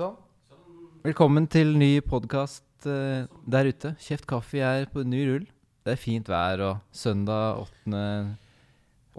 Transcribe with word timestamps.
Sånn. 0.00 0.14
Velkommen 1.04 1.44
til 1.52 1.74
ny 1.76 1.98
podkast 2.00 2.86
der 2.86 3.68
ute. 3.68 3.90
Kjeft 4.00 4.24
kaffe 4.30 4.62
er 4.64 4.86
på 4.88 5.02
ny 5.04 5.18
rull. 5.28 5.42
Det 5.84 5.92
er 5.92 6.00
fint 6.00 6.28
vær 6.30 6.62
og 6.64 6.78
søndag 6.96 7.60
8. 7.66 8.00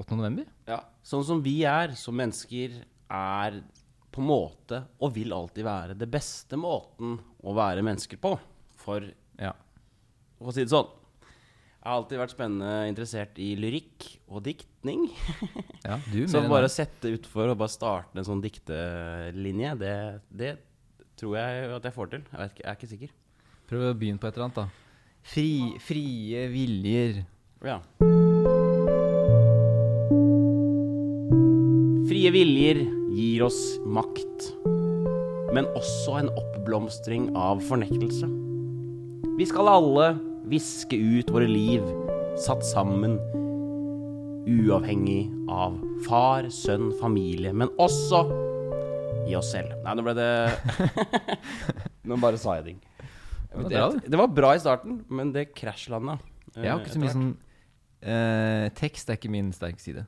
8. 0.02 0.18
november. 0.18 0.48
Ja, 0.66 0.80
Sånn 1.06 1.26
som 1.28 1.44
vi 1.46 1.60
er 1.70 1.94
som 1.98 2.18
mennesker, 2.18 2.80
er 3.14 3.60
på 4.10 4.24
en 4.24 4.28
måte, 4.32 4.80
og 4.98 5.14
vil 5.20 5.34
alltid 5.38 5.66
være, 5.68 5.98
det 5.98 6.10
beste 6.10 6.58
måten 6.58 7.20
å 7.46 7.54
være 7.58 7.86
mennesker 7.86 8.18
på. 8.22 8.34
For 8.82 9.06
Ja. 9.38 9.54
å 10.42 10.50
si 10.54 10.64
det 10.66 10.74
sånn. 10.74 10.90
Jeg 11.82 11.90
har 11.90 11.98
alltid 11.98 12.20
vært 12.22 12.34
spennende 12.34 12.90
interessert 12.90 13.38
i 13.42 13.56
lyrikk 13.56 14.10
og 14.30 14.44
diktning. 14.46 15.10
ja 15.86 16.00
du 16.12 16.28
Så 16.30 16.42
bare 16.50 16.66
å 16.70 16.74
sette 16.74 17.14
utfor 17.14 17.50
og 17.54 17.58
bare 17.62 17.70
starte 17.70 18.18
en 18.18 18.26
sånn 18.26 18.42
diktelinje, 18.42 19.78
det, 19.78 19.96
det 20.30 20.52
tror 21.22 21.38
jeg 21.38 21.74
at 21.78 21.86
jeg 21.86 21.94
får 21.94 22.14
til. 22.16 22.24
Jeg, 22.34 22.52
ikke, 22.52 22.64
jeg 22.64 22.70
er 22.72 22.80
ikke 22.80 22.92
sikker. 22.96 23.12
Prøv 23.70 23.84
å 23.88 23.98
begynne 23.98 24.22
på 24.22 24.28
et 24.28 24.38
eller 24.38 24.50
annet, 24.50 24.58
da. 24.58 24.66
Fri, 25.32 25.52
frie 25.86 26.48
viljer. 26.50 27.22
Ja. 27.62 27.78
Frie 32.10 32.32
viljer 32.34 32.82
gir 33.16 33.46
oss 33.46 33.60
makt, 33.86 34.50
men 35.54 35.70
også 35.78 36.18
en 36.20 36.32
oppblomstring 36.34 37.30
av 37.38 37.62
fornektelse. 37.70 38.28
Vi 39.38 39.48
skal 39.48 39.70
alle 39.72 40.12
viske 40.52 40.98
ut 40.98 41.30
våre 41.32 41.48
liv, 41.48 41.86
satt 42.42 42.66
sammen, 42.66 43.20
uavhengig 44.50 45.28
av 45.54 45.78
far, 46.08 46.50
sønn, 46.52 46.90
familie, 47.00 47.54
men 47.54 47.70
også 47.80 48.26
i 49.28 49.36
oss 49.38 49.52
selv. 49.54 49.74
Nei, 49.86 49.94
nå 49.98 50.06
ble 50.06 50.14
det 50.18 50.30
Nå 52.10 52.18
bare 52.22 52.40
sa 52.42 52.58
jeg 52.60 52.72
ting. 52.72 52.80
Det 53.52 53.60
var 53.60 53.70
bra, 53.70 53.88
det. 53.94 54.12
Det 54.12 54.20
var 54.22 54.32
bra 54.32 54.52
i 54.56 54.62
starten, 54.64 55.02
men 55.12 55.34
det 55.36 55.50
krasjlanda. 55.58 56.18
Jeg 56.56 56.72
har 56.72 56.80
ikke 56.82 56.94
så 56.94 57.02
mye 57.02 57.14
sånn 57.14 57.30
eh, 58.04 58.66
Tekst 58.80 59.12
er 59.12 59.20
ikke 59.20 59.32
min 59.32 59.52
sterke 59.56 59.84
side. 59.84 60.06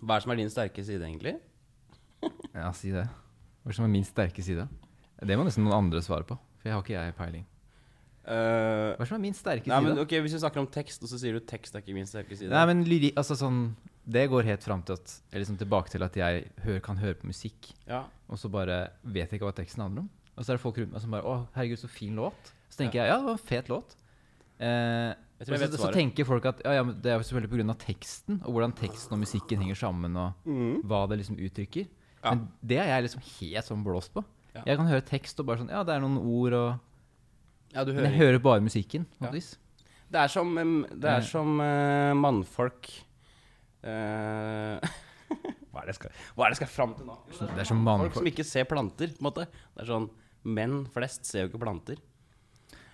Hva 0.00 0.16
er 0.16 0.20
det 0.20 0.26
som 0.26 0.34
er 0.34 0.40
din 0.42 0.52
sterke 0.52 0.84
side, 0.86 1.06
egentlig? 1.06 1.36
Ja, 2.56 2.68
si 2.76 2.90
det. 2.92 3.06
Hva 3.06 3.70
er 3.70 3.72
det 3.72 3.78
som 3.78 3.86
er 3.86 3.92
min 3.92 4.06
sterke 4.06 4.44
side? 4.44 4.66
Det 5.20 5.36
må 5.38 5.44
nesten 5.46 5.64
noen 5.66 5.78
andre 5.86 6.02
svare 6.04 6.26
på. 6.28 6.36
For 6.60 6.68
jeg 6.68 6.76
har 6.76 6.84
ikke 6.84 6.96
jeg 6.96 7.16
peiling. 7.16 7.46
Uh, 8.20 8.34
Hva 8.34 9.00
er 9.00 9.00
det 9.00 9.08
som 9.08 9.16
er 9.16 9.22
min 9.22 9.36
sterke 9.36 9.70
nei, 9.70 9.78
side? 9.80 9.94
men 9.94 10.02
ok, 10.02 10.12
Hvis 10.26 10.34
vi 10.36 10.42
snakker 10.42 10.60
om 10.62 10.68
tekst, 10.70 11.02
og 11.02 11.10
så 11.10 11.18
sier 11.20 11.38
du 11.38 11.40
tekst 11.40 11.74
er 11.74 11.82
ikke 11.82 11.96
min 11.96 12.08
sterke 12.08 12.36
side 12.36 12.52
Nei, 12.52 12.64
men 12.68 12.82
lyri, 12.86 13.10
altså 13.16 13.36
sånn 13.38 13.62
Det 14.10 14.24
går 14.32 14.48
helt 14.48 14.64
fram 14.66 14.82
til 14.86 14.96
at 14.98 15.12
Eller 15.30 15.44
liksom 15.44 15.58
tilbake 15.60 15.92
til 15.92 16.02
at 16.02 16.16
jeg 16.18 16.46
hører, 16.64 16.82
kan 16.84 16.98
høre 16.98 17.18
på 17.20 17.28
musikk, 17.30 17.70
ja. 17.86 18.04
og 18.28 18.40
så 18.40 18.50
bare 18.52 18.82
vet 19.02 19.30
jeg 19.30 19.38
ikke 19.38 19.48
hva 19.48 19.56
teksten 19.56 19.84
handler 19.84 20.06
om. 20.06 20.10
Og 20.36 20.44
så 20.44 20.52
er 20.52 20.58
det 20.58 20.64
folk 20.64 20.78
rundt 20.80 20.94
meg 20.94 21.02
som 21.02 21.14
bare 21.14 21.26
Å, 21.28 21.38
herregud, 21.54 21.80
så 21.82 21.90
fin 21.90 22.16
låt. 22.18 22.52
Så 22.70 22.80
tenker 22.80 23.02
jeg 23.02 23.10
ja, 23.10 23.18
det 23.18 23.28
var 23.28 23.36
en 23.36 23.48
fet 23.50 23.70
låt. 23.70 23.96
Eh, 24.60 25.12
så, 25.40 25.56
så 25.72 25.88
tenker 25.94 26.26
folk 26.28 26.44
at 26.50 26.60
ja, 26.64 26.74
ja, 26.78 26.84
men 26.84 26.98
det 27.00 27.12
er 27.12 27.16
jo 27.20 27.24
selvfølgelig 27.28 27.64
pga. 27.64 27.76
teksten, 27.80 28.42
og 28.44 28.52
hvordan 28.52 28.74
teksten 28.76 29.16
og 29.16 29.22
musikken 29.22 29.62
henger 29.62 29.78
sammen, 29.80 30.16
og 30.20 30.50
hva 30.88 31.06
det 31.08 31.22
liksom 31.22 31.38
uttrykker. 31.40 31.88
Mm. 31.88 32.20
Ja. 32.20 32.34
Men 32.34 32.42
det 32.60 32.78
er 32.82 32.90
jeg 32.90 33.06
liksom 33.06 33.24
helt 33.38 33.70
sånn 33.70 33.84
blåst 33.86 34.12
på. 34.12 34.24
Ja. 34.52 34.64
Jeg 34.66 34.80
kan 34.80 34.90
høre 34.90 35.04
tekst 35.06 35.38
og 35.40 35.46
bare 35.46 35.62
sånn 35.62 35.70
Ja, 35.70 35.84
det 35.86 35.94
er 35.94 36.02
noen 36.02 36.18
ord, 36.18 36.56
og 36.58 37.70
ja, 37.70 37.84
du 37.86 37.92
Men 37.94 38.08
jeg 38.08 38.18
hører 38.18 38.40
bare 38.42 38.64
musikken. 38.64 39.06
Ja. 39.22 39.30
Det 39.30 40.18
er 40.18 40.32
som, 40.32 40.56
det 40.58 41.06
er 41.06 41.20
Eh. 41.20 41.26
som 41.28 41.60
uh, 41.62 42.12
mannfolk 42.18 42.90
eh, 43.86 44.92
Hva 45.70 45.82
er 45.84 45.90
det 45.90 45.96
skal 45.96 46.12
Hva 46.34 46.46
er 46.46 46.50
det 46.50 46.56
jeg 46.56 46.60
skal 46.64 46.72
fram 46.74 46.94
til 46.98 47.08
nå? 47.08 47.16
Jo, 47.30 47.48
Det 47.54 47.64
er 47.64 47.68
som 47.70 47.82
Folk 47.86 48.18
som 48.18 48.30
ikke 48.30 48.46
ser 48.46 48.68
planter, 48.70 49.12
på 49.14 49.22
en 49.22 49.28
måte. 49.30 49.46
Det 49.50 49.84
er 49.84 49.90
sånn 49.92 50.08
Menn 50.50 50.80
flest 50.88 51.28
ser 51.28 51.44
jo 51.44 51.50
ikke 51.50 51.60
planter. 51.60 51.98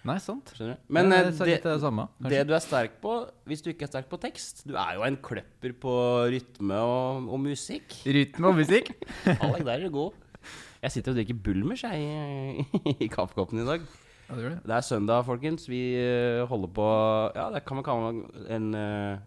Nei, 0.06 0.17
sant. 0.23 0.53
Skjønner 0.55 0.77
du? 0.77 0.83
Men 0.95 1.11
Ja, 1.11 1.19
eh, 1.19 1.31
det 1.31 1.41
er 1.43 1.51
det, 1.51 1.59
det 1.65 1.75
samme, 1.83 2.06
det 2.31 2.41
du 2.47 2.53
er 2.55 2.62
sterk 2.62 2.98
på, 3.03 3.15
hvis 3.48 3.62
du 3.62 3.70
ikke 3.73 3.87
er 3.87 3.91
sterk 3.91 4.09
på 4.11 4.19
tekst 4.22 4.62
Du 4.69 4.75
er 4.78 4.94
jo 4.99 5.05
en 5.06 5.19
kløpper 5.19 5.75
på 5.83 5.94
rytme 6.31 6.78
og, 6.78 7.27
og 7.27 7.43
musikk. 7.43 7.99
Rytme 8.06 8.50
og 8.53 8.59
musikk. 8.61 8.93
Alek, 9.41 9.65
der 9.66 9.75
er 9.77 9.87
du 9.87 9.94
god. 9.94 10.19
Jeg 10.84 10.94
sitter 10.94 11.15
og 11.15 11.19
drikker 11.19 11.38
Bulmers 11.43 11.82
jeg, 11.82 12.03
i, 12.62 12.97
i 13.06 13.09
kaffekoppen 13.11 13.62
i 13.62 13.66
dag. 13.66 13.87
Ja, 14.27 14.37
det 14.37 14.44
det. 14.44 14.59
Det 14.66 14.75
er 14.77 14.84
søndag, 14.87 15.25
folkens. 15.27 15.66
Vi 15.71 15.81
eh, 15.99 16.43
holder 16.50 16.71
på 16.77 16.87
Ja, 17.38 17.49
det 17.55 17.65
kan 17.66 17.81
man 17.81 17.87
kalle 17.87 18.12
en 18.55 18.69
eh, 18.78 19.25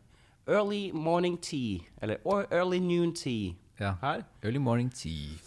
early 0.49 0.91
morning 0.91 1.37
tea. 1.37 1.83
Eller 2.01 2.19
or 2.25 2.47
early 2.51 2.79
noon 2.79 3.13
tea. 3.13 3.55
Ja. 3.79 3.95
Her. 4.01 4.25
Early 4.43 4.59
morning 4.59 4.89
tea. 4.89 5.37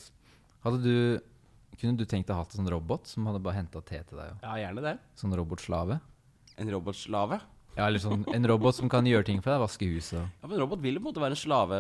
Du 0.63 1.21
Kunne 1.81 1.99
du 1.99 2.05
tenkt 2.07 2.29
deg 2.29 2.37
å 2.37 2.43
ha 2.43 2.45
en 2.47 2.55
sånn 2.55 2.71
robot 2.71 3.09
som 3.11 3.27
hadde 3.27 3.41
bare 3.43 3.59
henta 3.59 3.81
te 3.83 3.99
til 4.07 4.21
deg? 4.21 4.37
Ja, 4.45 4.55
gjerne 4.61 4.85
det. 4.85 4.93
Sånn 5.19 5.35
robotslave? 5.35 5.99
En 6.61 6.71
robotslave. 6.71 7.41
Ja, 7.73 7.87
eller 7.89 8.03
sånn 8.03 8.23
en 8.31 8.47
robot 8.47 8.77
som 8.77 8.91
kan 8.93 9.07
gjøre 9.09 9.25
ting 9.27 9.41
for 9.43 9.51
deg. 9.55 9.63
Vaske 9.65 9.89
huset 9.89 10.21
Ja, 10.21 10.47
men 10.47 10.59
En 10.59 10.63
robot 10.67 10.83
vil 10.85 10.99
jo 10.99 11.01
på 11.01 11.09
en 11.09 11.11
måte 11.11 11.25
være 11.25 11.35
en 11.35 11.41
slave 11.43 11.79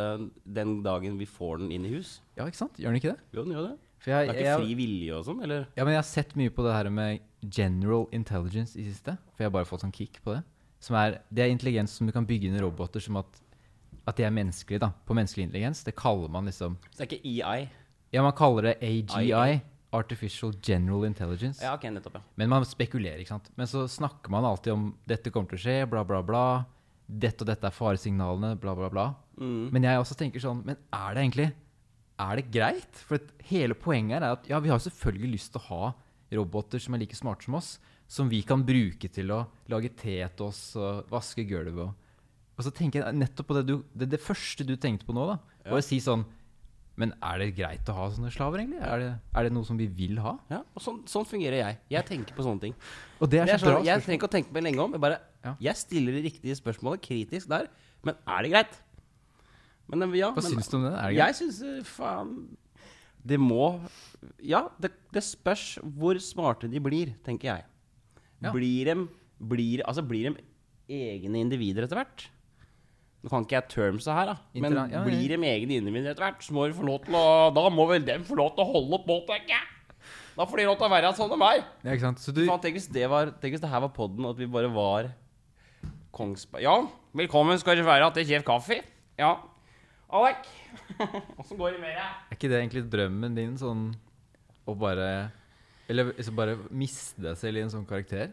den 0.59 0.79
dagen 0.83 1.19
vi 1.21 1.29
får 1.29 1.61
den 1.63 1.71
inn 1.77 1.87
i 1.87 1.93
hus. 1.93 2.17
Ja, 2.39 2.49
ikke 2.49 2.63
sant? 2.65 2.81
Gjør 2.81 2.95
den 2.95 3.03
ikke 3.03 3.13
det? 3.13 3.21
Jo, 3.37 3.45
den 3.45 3.55
gjør 3.55 3.69
det. 3.69 3.75
For 4.03 4.11
Det 4.11 4.17
er 4.19 4.33
ikke 4.33 4.47
jeg, 4.49 4.63
fri 4.65 4.75
vilje 4.81 5.15
og 5.15 5.27
sånn, 5.29 5.43
eller? 5.47 5.67
ja, 5.77 5.85
men 5.85 5.95
jeg 5.95 6.01
har 6.01 6.09
sett 6.09 6.33
mye 6.35 6.51
på 6.51 6.65
det 6.67 6.73
her 6.75 6.89
med 6.91 7.21
general 7.45 8.09
intelligence 8.11 8.75
i 8.75 8.89
siste. 8.89 9.15
For 9.37 9.45
jeg 9.45 9.51
har 9.53 9.55
bare 9.55 9.69
fått 9.69 9.85
sånn 9.85 9.95
kick 9.95 10.19
på 10.25 10.35
det. 10.35 10.41
Som 10.83 10.99
er, 10.99 11.21
det 11.31 11.45
er 11.45 11.53
intelligens 11.53 11.95
som 11.99 12.09
du 12.09 12.13
kan 12.15 12.27
bygge 12.27 12.49
inn 12.49 12.59
i 12.59 12.63
roboter 12.63 13.03
som 13.03 13.21
at, 13.21 13.43
at 14.09 14.19
de 14.19 14.27
er 14.27 14.35
menneskelige. 14.35 14.83
da, 14.83 14.91
På 15.07 15.15
menneskelig 15.15 15.47
intelligens. 15.49 15.85
Det 15.87 15.95
kaller 15.99 16.33
man 16.33 16.51
liksom 16.51 16.79
Så 16.91 17.05
det 17.05 17.07
er 17.07 17.13
ikke 17.13 17.37
EI? 17.37 17.69
Ja, 18.13 18.25
man 18.25 18.35
kaller 18.37 18.73
det 18.73 18.75
AGI. 18.83 19.31
AI. 19.33 19.61
Artificial 19.93 20.55
General 20.65 21.05
Intelligence. 21.05 21.61
Ja, 21.61 21.75
ok, 21.77 21.85
nettopp, 21.93 22.15
ja. 22.17 22.23
Men 22.41 22.49
man 22.49 22.65
spekulerer, 22.65 23.21
ikke 23.21 23.35
sant. 23.35 23.51
Men 23.61 23.69
så 23.69 23.85
snakker 23.89 24.33
man 24.33 24.47
alltid 24.49 24.73
om 24.73 24.87
dette 25.09 25.29
kommer 25.31 25.53
til 25.53 25.61
å 25.61 25.63
skje, 25.67 25.75
bla, 25.93 26.01
bla, 26.09 26.23
bla. 26.25 26.45
Dette 27.05 27.45
og 27.45 27.51
dette 27.51 27.69
er 27.69 27.77
faresignalene, 27.77 28.55
bla, 28.61 28.73
bla, 28.79 28.89
bla. 28.93 29.05
Mm. 29.37 29.69
Men 29.75 29.85
jeg 29.85 30.01
også 30.01 30.17
tenker 30.17 30.43
sånn 30.45 30.59
Men 30.69 30.77
er 30.93 31.15
det 31.17 31.23
egentlig 31.23 31.47
Er 32.21 32.37
det 32.37 32.43
greit? 32.53 32.99
For 33.09 33.21
hele 33.49 33.73
poenget 33.81 34.19
er 34.21 34.35
at 34.37 34.49
ja, 34.49 34.59
vi 34.61 34.69
har 34.69 34.81
selvfølgelig 34.85 35.31
lyst 35.39 35.55
til 35.55 35.63
å 35.63 35.69
ha 35.71 35.93
roboter 36.37 36.81
som 36.81 36.95
er 36.97 37.03
like 37.03 37.17
smarte 37.17 37.45
som 37.45 37.57
oss, 37.59 37.75
som 38.13 38.29
vi 38.29 38.43
kan 38.45 38.61
bruke 38.67 39.09
til 39.13 39.31
å 39.33 39.41
lage 39.73 39.89
te 39.97 40.19
til 40.37 40.47
oss 40.51 40.61
og 40.77 41.09
vaske 41.13 41.45
gulvet 41.49 41.81
og 41.87 41.95
Og 42.59 42.67
så 42.67 42.71
tenker 42.77 43.01
jeg 43.01 43.17
nettopp 43.17 43.49
på 43.49 43.55
det 43.57 43.63
du 43.71 43.79
Det, 43.97 44.11
det 44.13 44.21
første 44.21 44.67
du 44.69 44.75
tenkte 44.77 45.07
på 45.09 45.15
nå, 45.17 45.25
da, 45.31 45.39
var 45.71 45.81
å 45.81 45.85
si 45.87 45.97
sånn 46.05 46.27
Men 47.01 47.15
er 47.25 47.39
det 47.41 47.47
greit 47.57 47.89
å 47.89 47.95
ha 47.97 48.11
sånne 48.13 48.29
slaver, 48.35 48.61
egentlig? 48.61 48.83
Er 48.85 49.01
det, 49.01 49.09
er 49.33 49.49
det 49.49 49.53
noe 49.57 49.65
som 49.65 49.79
vi 49.81 49.87
vil 49.89 50.21
ha? 50.21 50.35
ja 50.53 50.59
og 50.61 50.85
sånn, 50.85 50.99
sånn 51.09 51.25
fungerer 51.25 51.57
jeg. 51.63 51.79
Jeg 51.95 52.05
tenker 52.11 52.37
på 52.37 52.45
sånne 52.45 52.61
ting. 52.67 52.75
Og 53.19 53.31
det 53.33 53.41
er 53.41 53.49
Det 53.49 53.55
så 53.55 53.57
er 53.57 53.63
sånn, 53.65 53.79
bra 53.79 53.87
jeg 53.89 54.05
trenger 54.05 54.21
ikke 54.21 54.29
å 54.29 54.35
tenke 54.37 54.53
meg 54.53 54.67
lenge 54.69 54.85
om. 54.85 54.93
Jeg, 54.93 55.01
bare, 55.07 55.19
Ja. 55.43 55.55
jeg 55.71 55.81
stiller 55.81 56.13
de 56.19 56.23
riktige 56.29 56.59
spørsmålene 56.61 57.01
kritisk 57.09 57.49
der. 57.49 57.71
Men 58.05 58.21
er 58.29 58.45
det 58.45 58.53
greit? 58.53 58.77
Men 59.89 60.05
eh, 60.05 60.19
ja, 60.21 60.31
Hva 60.37 60.45
men, 60.45 60.53
syns 60.53 60.69
du 60.69 60.77
om 60.77 60.85
det? 60.85 60.93
Er 60.93 61.09
det 61.09 61.17
greit? 61.17 61.25
Jeg 61.25 61.39
syns 61.41 61.63
eh, 61.65 61.83
faen 61.97 62.37
Det 63.25 63.41
må 63.41 63.65
Ja, 64.45 64.67
det, 64.79 64.93
det 65.17 65.25
spørs 65.25 65.79
hvor 65.97 66.21
smarte 66.21 66.69
de 66.71 66.79
blir, 66.85 67.17
tenker 67.25 67.55
jeg. 67.55 67.65
Ja. 68.43 68.53
Blir 68.55 68.89
de, 68.91 68.95
blir, 69.39 69.83
Altså, 69.87 70.03
blir 70.07 70.31
de 70.33 70.45
egne 70.93 71.43
individer 71.45 71.87
etter 71.87 72.01
hvert? 72.01 72.29
Nå 73.23 73.31
kan 73.31 73.45
ikke 73.47 73.55
jeg 73.61 73.69
termsa 73.71 74.15
her, 74.17 74.33
da. 74.33 74.37
Men 74.55 74.73
Intera- 74.73 74.89
ja, 74.91 74.99
ja. 74.99 75.05
blir 75.07 75.29
de 75.31 75.37
egne 75.47 75.77
individer 75.79 76.11
etter 76.11 76.25
hvert, 76.27 76.43
så 76.43 76.55
må 76.57 76.67
de 76.67 76.75
få 76.75 76.87
lov 76.89 77.05
til 77.05 77.15
å 77.15 77.53
Da 77.55 77.69
må 77.71 77.87
vel 77.89 78.03
dem 78.05 78.25
få 78.27 78.35
lov 78.41 78.57
til 78.57 78.65
å 78.65 78.73
holde 78.73 78.99
på, 79.07 79.21
tenker 79.29 79.55
jeg. 79.55 79.69
Da 80.35 80.47
får 80.49 80.57
de 80.59 80.65
lov 80.67 80.79
til 80.81 80.87
å 80.89 80.91
være 80.91 81.13
sånn 81.15 81.29
som 81.31 81.39
meg. 81.39 81.63
Ja, 81.85 81.93
ikke 81.93 82.07
sant? 82.09 82.19
Så 82.25 82.33
du, 82.35 82.43
Fan, 82.49 82.59
tenk 82.65 82.75
hvis 82.79 82.89
det 82.91 83.05
var 83.13 83.31
Tenk 83.39 83.55
hvis 83.55 83.63
det 83.63 83.71
her 83.71 83.85
var 83.85 83.93
podden, 83.95 84.27
at 84.27 84.37
vi 84.41 84.49
bare 84.51 84.71
var 84.73 85.13
Kongsberg 86.13 86.65
Ja, 86.65 86.75
velkommen 87.17 87.59
skal 87.61 87.77
dere 87.79 87.87
være 87.89 88.11
til 88.17 88.27
Kjef 88.29 88.45
Kaffe. 88.45 88.81
Ja. 89.21 89.37
Alek, 90.13 90.45
åssen 91.41 91.57
går 91.61 91.77
det 91.77 91.81
med 91.85 91.95
deg? 91.97 92.17
Er 92.33 92.37
ikke 92.37 92.51
det 92.53 92.59
egentlig 92.59 92.83
drømmen 92.93 93.37
din, 93.39 93.55
sånn 93.61 93.87
å 94.69 94.75
bare 94.79 95.31
Eller 95.89 96.11
bare 96.37 96.57
miste 96.71 97.23
deg 97.25 97.39
selv 97.41 97.61
i 97.61 97.65
en 97.65 97.73
sånn 97.73 97.87
karakter? 97.89 98.33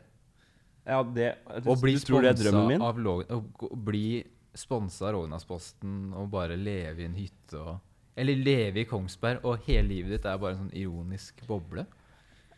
Ja, 0.88 1.04
det 1.04 1.36
Og 1.68 1.82
bli 1.82 1.94
Du 1.94 2.00
tror 2.08 2.22
det 2.24 2.32
er 2.40 2.44
drømmen 2.52 2.68
min? 2.68 2.82
av 2.82 2.98
Log- 2.98 3.28
å 3.30 3.76
bli 3.76 4.24
sponsa 4.56 5.08
av 5.10 5.14
Rognarsposten 5.16 6.14
og 6.18 6.32
bare 6.32 6.56
leve 6.58 7.02
i 7.04 7.06
en 7.06 7.14
hytte 7.14 7.60
og 7.60 7.80
Eller 8.18 8.36
leve 8.36 8.82
i 8.82 8.86
Kongsberg, 8.90 9.44
og 9.46 9.60
hele 9.68 9.88
livet 9.88 10.12
ditt 10.18 10.26
er 10.26 10.38
bare 10.38 10.56
en 10.58 10.64
sånn 10.70 10.74
ironisk 10.76 11.46
boble? 11.48 11.86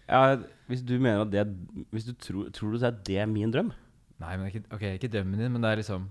Ja, 0.10 0.38
hvis 0.68 0.82
du 0.84 0.98
mener 1.00 1.22
at 1.22 1.32
det 1.32 1.44
Hvis 1.92 2.06
du 2.06 2.14
tror, 2.14 2.50
tror 2.52 2.72
du 2.78 2.86
at 2.86 3.04
det 3.06 3.18
er 3.22 3.26
min 3.30 3.52
drøm? 3.52 3.72
Nei, 4.20 4.38
men 4.38 4.48
ikke, 4.52 4.64
okay, 4.74 4.98
ikke 4.98 5.10
drømmen 5.12 5.40
din, 5.40 5.52
men 5.52 5.62
det 5.62 5.72
er 5.72 5.76
liksom 5.82 6.10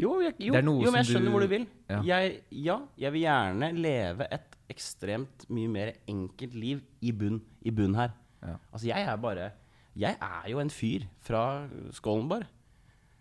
Jo, 0.00 0.20
jeg, 0.24 0.34
jo, 0.40 0.54
jo 0.54 0.90
men 0.90 0.94
jeg 1.04 1.10
skjønner 1.10 1.26
du- 1.26 1.30
hvor 1.30 1.40
du 1.40 1.46
vil. 1.48 1.66
Ja. 1.90 2.00
Jeg, 2.02 2.40
ja, 2.50 2.78
jeg 2.98 3.12
vil 3.12 3.20
gjerne 3.22 3.72
leve 3.76 4.26
et 4.32 4.56
ekstremt 4.70 5.44
mye 5.50 5.68
mer 5.68 5.92
enkelt 6.08 6.54
liv 6.54 6.80
i 7.02 7.10
bunn, 7.12 7.40
i 7.62 7.70
bunn 7.70 7.94
her. 7.94 8.12
Ja. 8.42 8.54
Altså, 8.72 8.86
jeg 8.86 9.02
er 9.02 9.16
bare 9.16 9.50
Jeg 10.00 10.16
er 10.16 10.46
jo 10.48 10.60
en 10.62 10.70
fyr 10.72 11.04
fra 11.20 11.66
Skollenborg 11.92 12.46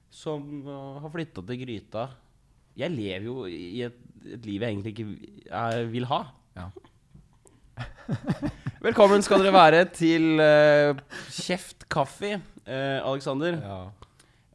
som 0.10 0.44
uh, 0.64 1.00
har 1.04 1.12
flytta 1.12 1.44
til 1.46 1.60
Gryta. 1.60 2.06
Jeg 2.80 2.94
lever 2.94 3.26
jo 3.28 3.42
i 3.52 3.82
et, 3.84 3.98
et 4.24 4.48
liv 4.48 4.64
jeg 4.64 4.78
egentlig 4.78 4.94
ikke 4.94 5.08
er, 5.60 5.84
vil 5.92 6.08
ha. 6.08 6.22
Ja. 6.56 6.70
Velkommen 8.88 9.26
skal 9.26 9.44
dere 9.44 9.54
være 9.58 9.84
til 9.92 10.40
uh, 10.40 10.96
Kjeft 11.36 11.84
kaffe, 11.92 12.38
uh, 12.64 13.00
Alexander. 13.12 13.60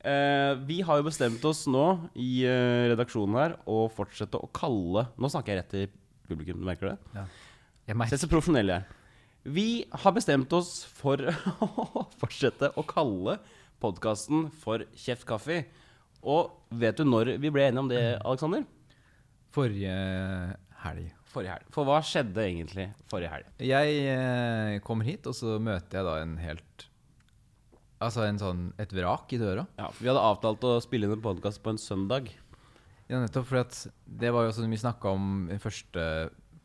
Uh, 0.00 0.56
vi 0.64 0.80
har 0.80 1.00
jo 1.00 1.08
bestemt 1.10 1.44
oss 1.44 1.66
nå 1.68 1.86
i 2.16 2.46
uh, 2.48 2.88
redaksjonen 2.94 3.40
her 3.42 3.58
å 3.68 3.84
fortsette 3.92 4.36
å 4.36 4.50
kalle 4.52 5.06
Nå 5.16 5.30
snakker 5.32 5.54
jeg 5.54 5.60
rett 5.60 5.72
til 5.72 5.86
publikum, 6.28 6.60
du 6.60 6.68
merker 6.68 6.94
det? 6.94 7.28
Jeg 7.84 7.92
Se 7.92 8.00
merker 8.00 8.24
så 8.24 8.32
profesjonell 8.32 8.72
jeg 8.72 8.80
er. 8.80 9.03
Vi 9.44 9.84
har 9.92 10.14
bestemt 10.16 10.52
oss 10.56 10.84
for 10.88 11.20
å 11.64 12.06
fortsette 12.20 12.72
å 12.80 12.84
kalle 12.88 13.38
podkasten 13.82 14.48
for 14.62 14.86
Kjeft 14.96 15.26
kaffe. 15.28 15.64
Og 16.24 16.54
vet 16.72 16.96
du 16.96 17.04
når 17.04 17.34
vi 17.36 17.52
ble 17.52 17.68
enige 17.68 17.84
om 17.84 17.90
det, 17.90 18.04
Alexander? 18.24 18.64
forrige 19.54 19.94
helg. 20.84 21.12
Forrige 21.30 21.56
helg. 21.56 21.70
For 21.74 21.88
hva 21.88 22.00
skjedde 22.04 22.42
egentlig 22.42 22.88
forrige 23.10 23.32
helg? 23.32 23.52
Jeg 23.62 24.00
eh, 24.10 24.80
kommer 24.86 25.08
hit, 25.08 25.26
og 25.30 25.36
så 25.38 25.58
møter 25.62 26.00
jeg 26.00 26.08
da 26.08 26.18
en 26.22 26.36
helt 26.42 26.88
Altså 28.04 28.24
en 28.26 28.36
sånn, 28.36 28.64
et 28.82 28.90
vrak 28.92 29.30
i 29.32 29.38
døra. 29.40 29.62
Ja, 29.78 29.86
for 29.88 30.02
Vi 30.02 30.08
hadde 30.10 30.20
avtalt 30.26 30.64
å 30.66 30.74
spille 30.82 31.06
inn 31.06 31.14
en 31.14 31.22
podkast 31.24 31.62
på 31.64 31.72
en 31.72 31.78
søndag. 31.80 32.26
Ja, 33.08 33.20
nettopp 33.22 33.46
For 33.48 33.62
det 34.04 34.32
var 34.34 34.44
jo 34.44 34.52
som 34.52 34.68
vi 34.68 34.80
snakka 34.82 35.12
om 35.14 35.46
i 35.54 35.56
første 35.62 36.02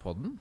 podden. 0.01 0.33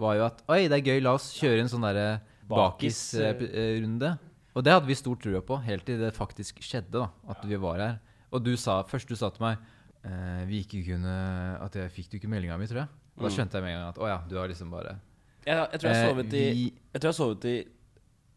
Var 0.00 0.16
jo 0.16 0.24
at 0.26 0.38
Oi, 0.48 0.62
det 0.70 0.78
er 0.80 0.84
gøy, 0.86 1.00
la 1.04 1.12
oss 1.18 1.28
kjøre 1.36 1.60
en 1.64 1.68
sånn 1.72 1.84
derre 1.84 2.06
Bakis, 2.50 3.00
eh. 3.20 4.16
Og 4.56 4.64
det 4.66 4.72
hadde 4.74 4.88
vi 4.88 4.96
stor 4.98 5.14
trua 5.22 5.40
på, 5.46 5.58
helt 5.62 5.84
til 5.86 6.00
det 6.00 6.10
faktisk 6.16 6.58
skjedde, 6.64 6.90
da. 6.98 7.08
At 7.30 7.44
vi 7.46 7.58
var 7.62 7.78
her. 7.78 7.98
Og 8.34 8.42
du 8.42 8.56
sa, 8.58 8.80
først 8.88 9.06
du 9.10 9.14
sa 9.18 9.28
til 9.30 9.44
meg 9.44 9.60
eh, 10.06 10.40
vi 10.48 10.62
ikke 10.64 10.80
kunne, 10.88 11.12
At 11.62 11.76
jeg 11.78 11.92
fikk 11.94 12.08
du 12.10 12.16
ikke 12.18 12.30
meldinga 12.32 12.56
mi, 12.58 12.66
tror 12.70 12.82
jeg. 12.84 12.90
Og 13.16 13.22
da 13.26 13.28
Mm. 13.28 13.34
skjønte 13.36 13.58
jeg 13.58 13.62
med 13.66 13.72
en 13.74 13.78
gang 13.80 13.88
at 13.92 13.98
å 14.00 14.08
ja, 14.08 14.18
du 14.30 14.36
har 14.40 14.48
liksom 14.48 14.70
bare 14.72 14.96
Jeg, 15.46 15.56
jeg 15.72 15.80
tror 15.80 15.90
jeg 15.90 16.00
Eh, 16.00 16.08
sovet 16.08 16.32
i 16.32 16.44
Jeg 16.94 17.00
tror 17.00 17.08
jeg 17.08 17.12
har 17.12 17.18
sovet 17.20 17.44
i 17.44 17.56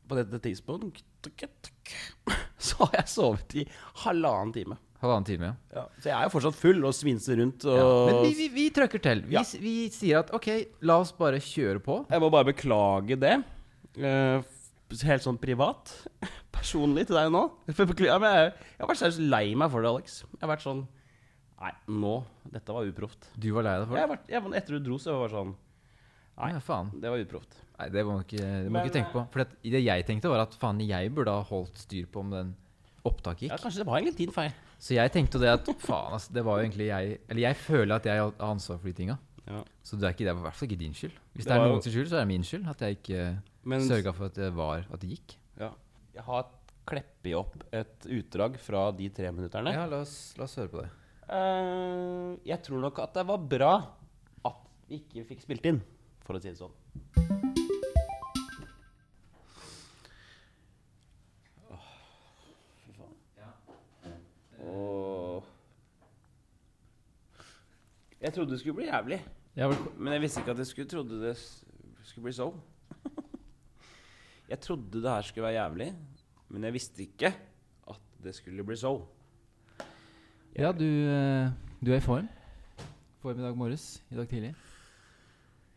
På 0.09 0.15
dette 0.19 0.39
tidspunkt 0.43 1.03
Så 2.67 2.77
har 2.83 2.97
jeg 2.99 3.07
sovet 3.07 3.55
i 3.55 3.63
halvannen 4.03 4.51
time. 4.53 4.77
Halvannen 5.03 5.27
time, 5.27 5.49
ja. 5.51 5.55
Ja. 5.75 5.83
Så 5.99 6.07
jeg 6.07 6.15
er 6.15 6.27
jo 6.29 6.31
fortsatt 6.31 6.55
full 6.55 6.79
og 6.87 6.93
svinser 6.95 7.35
rundt. 7.41 7.65
Og 7.67 7.75
ja. 7.75 7.87
Men 8.07 8.19
vi, 8.23 8.33
vi, 8.39 8.47
vi 8.55 8.65
trøkker 8.71 9.03
til. 9.03 9.23
Vi, 9.27 9.35
Ja. 9.35 9.43
vi 9.59 9.73
sier 9.91 10.21
at 10.23 10.31
OK, 10.35 10.47
la 10.87 10.97
oss 11.03 11.11
bare 11.17 11.41
kjøre 11.43 11.83
på. 11.83 11.97
Jeg 12.09 12.23
må 12.23 12.29
bare 12.31 12.47
beklage 12.53 13.19
det. 13.19 13.35
eh, 13.99 14.41
helt 15.03 15.25
sånn 15.25 15.39
privat. 15.41 15.91
Personlig 16.55 17.07
til 17.09 17.17
deg 17.19 17.31
nå. 17.33 17.43
Jeg, 17.67 17.75
har 17.75 18.87
vært 18.87 19.01
seriøst 19.01 19.23
lei 19.27 19.45
meg 19.59 19.73
for 19.73 19.83
det, 19.83 19.91
Alex. 19.91 20.21
Jeg 20.37 20.45
har 20.45 20.53
vært 20.55 20.65
sånn 20.67 20.85
Nei, 21.63 21.69
nå 21.87 22.15
Dette 22.51 22.73
var 22.75 22.83
uproft. 22.83 23.29
Du 23.39 23.53
var 23.55 23.63
lei 23.63 23.77
deg 23.79 23.85
for 23.87 23.95
det? 23.95 24.01
Jeg 24.01 24.09
vært, 24.11 24.25
jeg, 24.33 24.55
etter 24.59 24.75
du 24.75 24.87
dro, 24.89 24.97
så 24.99 25.13
var 25.15 25.29
jeg 25.29 25.35
sånn 25.37 25.53
Nei. 26.33 26.49
Ja, 26.49 26.59
faen. 26.65 26.89
Det 26.99 27.11
var 27.13 27.21
uproft. 27.21 27.59
Nei, 27.77 27.87
det 27.93 28.03
må 28.07 28.17
du 28.17 28.23
ikke, 28.25 28.41
det 28.41 28.69
må 28.71 28.73
Men, 28.79 28.87
ikke 28.87 28.95
tenke 28.97 29.13
på. 29.13 29.21
For 29.33 29.43
det, 29.43 29.59
det 29.75 29.83
jeg 29.83 30.05
tenkte, 30.07 30.31
var 30.31 30.41
at 30.47 30.55
faen, 30.57 30.79
jeg 30.81 31.11
burde 31.13 31.35
ha 31.35 31.43
holdt 31.45 31.77
styr 31.83 32.07
på 32.09 32.23
om 32.23 32.31
den 32.33 32.53
opptaket 33.05 33.51
Ja, 33.51 33.59
kanskje 33.61 33.83
det 33.83 33.87
var 33.89 33.99
egentlig 33.99 34.15
din 34.17 34.33
feil. 34.33 34.53
Så 34.83 34.97
jeg 34.97 35.13
tenkte 35.13 35.39
jo 35.39 35.43
det 35.45 35.51
at 35.53 35.69
faen, 35.79 36.15
altså, 36.17 36.33
det 36.35 36.41
var 36.43 36.59
jo 36.59 36.65
egentlig 36.67 36.89
jeg 36.89 37.19
Eller 37.29 37.41
jeg 37.45 37.55
føler 37.55 37.95
at 37.95 38.07
jeg 38.09 38.19
har 38.19 38.33
ansvar 38.43 38.81
for 38.81 38.89
de 38.91 38.95
tinga. 38.97 39.15
Ja. 39.47 39.61
Så 39.83 39.99
det 39.99 40.07
er 40.07 40.15
ikke 40.15 40.25
det 40.25 40.31
er 40.33 40.39
i 40.39 40.43
hvert 40.43 40.57
fall 40.57 40.69
ikke 40.69 40.79
din 40.81 40.97
skyld. 40.97 41.15
Hvis 41.35 41.45
Det 41.47 41.53
det, 41.53 41.59
er 41.61 41.71
noens 41.71 41.87
skyld, 41.87 42.09
så 42.11 42.17
er 42.19 42.25
det 42.25 42.31
min 42.33 42.43
skyld 42.47 42.67
at 42.71 42.83
jeg 42.83 42.97
ikke 42.97 43.23
Men 43.71 43.87
sørga 43.87 44.13
for 44.15 44.27
at 44.27 44.35
det 44.39 44.51
var 44.55 44.83
At 44.91 44.99
det 45.03 45.09
gikk. 45.15 45.37
ja. 45.59 45.71
jeg 46.13 46.23
har 46.27 46.49
kleppet 46.85 47.35
opp 47.39 47.55
et 47.71 48.07
utdrag 48.11 48.57
fra 48.59 48.91
de 48.91 49.07
tre 49.09 49.31
minutterne. 49.31 49.71
Ja, 49.71 49.85
la 49.87 50.01
oss, 50.03 50.33
la 50.37 50.43
oss 50.43 50.57
høre 50.59 50.71
på 50.73 50.81
det. 50.83 50.89
Uh, 51.31 52.35
jeg 52.43 52.59
tror 52.65 52.83
nok 52.83 52.99
at 52.99 53.15
det 53.15 53.23
var 53.29 53.39
bra 53.55 53.73
at 54.43 54.65
vi 54.89 54.99
ikke 54.99 55.23
fikk 55.31 55.45
spilt 55.45 55.65
inn, 55.71 55.79
for 56.27 56.35
å 56.35 56.43
si 56.43 56.51
det 56.51 56.59
sånn. 56.59 56.75
Jeg 68.23 68.33
trodde 68.33 68.51
det 68.55 68.59
skulle 68.61 68.75
bli 68.79 68.85
jævlig, 68.87 69.19
Ja, 69.55 69.67
vel, 69.69 69.77
men 69.99 70.13
jeg 70.15 70.21
visste 70.23 70.39
ikke 70.41 70.51
at 70.55 70.61
jeg 70.63 70.67
skulle 70.69 70.89
trodde 70.89 71.19
det 71.21 71.35
s- 71.37 71.65
skulle 72.07 72.23
bli 72.29 72.33
så. 72.33 72.47
Jeg 74.49 74.59
trodde 74.59 75.01
det 75.01 75.09
her 75.09 75.21
skulle 75.21 75.43
være 75.47 75.63
jævlig, 75.63 75.93
men 76.49 76.63
jeg 76.63 76.73
visste 76.73 77.01
ikke 77.03 77.33
at 77.89 77.99
det 78.23 78.35
skulle 78.35 78.63
bli 78.63 78.75
så. 78.77 79.01
ja 80.55 80.71
du, 80.71 80.83
eh, 80.85 81.49
du 81.85 81.91
er 81.91 81.95
i 81.97 82.03
form? 82.03 82.27
Form 83.23 83.39
i 83.39 83.43
dag 83.43 83.57
morges? 83.57 84.03
I 84.11 84.15
dag 84.15 84.27
tidlig? 84.29 84.53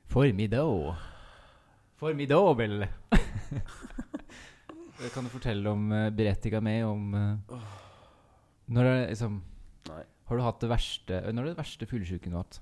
Formiddag. 0.07 0.95
vel. 2.59 2.87
kan 5.15 5.25
du 5.25 5.29
fortelle 5.31 5.71
om 5.71 5.91
uh, 5.93 6.11
Berettiga 6.11 6.61
med 6.61 6.85
om 6.85 7.15
eh, 7.15 7.39
Når 8.67 8.83
er 8.85 8.95
det 9.01 9.09
liksom 9.15 9.43
Nei. 9.89 10.03
Har 10.27 10.37
du 10.37 10.43
hatt 10.43 10.61
det 10.63 10.69
verste 10.71 11.21
Når 11.33 11.43
er 11.43 11.53
det 11.53 11.59
verste 11.61 11.87
fyllesyken 11.87 12.33
du 12.35 12.39
har 12.39 12.45
hatt? 12.47 12.61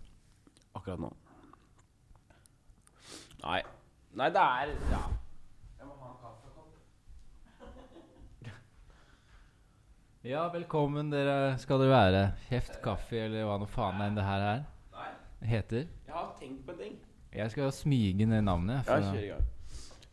akkurat 0.75 0.99
nå. 0.99 1.09
Nei. 3.45 3.61
Nei, 4.19 4.27
det 4.35 4.41
er 4.43 4.73
Ja. 4.91 5.03
Jeg 5.79 5.87
må 5.87 5.95
ha 6.01 6.09
en 6.11 6.19
kaffekopp. 6.19 6.71
Ja, 10.25 10.49
velkommen 10.51 11.11
dere 11.13 11.55
skal 11.63 11.79
dere 11.85 11.93
være. 11.93 12.23
Kjeft 12.49 12.81
kaffe, 12.83 13.19
eller 13.27 13.45
hva 13.47 13.59
nå 13.63 13.67
faen 13.71 14.01
enn 14.03 14.17
det 14.19 14.25
her 14.25 14.41
er. 14.49 14.63
Nei. 14.97 15.09
heter. 15.53 15.85
Jeg 16.09 16.15
har 16.15 16.31
tenkt 16.41 16.65
på 16.67 16.73
en 16.73 16.79
ting. 16.81 16.95
Jeg 17.35 17.51
skal 17.53 17.73
smyge 17.75 18.27
ned 18.27 18.43
navnet 18.47 18.87
Ja, 18.89 18.99
kjør 19.05 19.23
i 19.23 19.29
gang. 19.29 19.45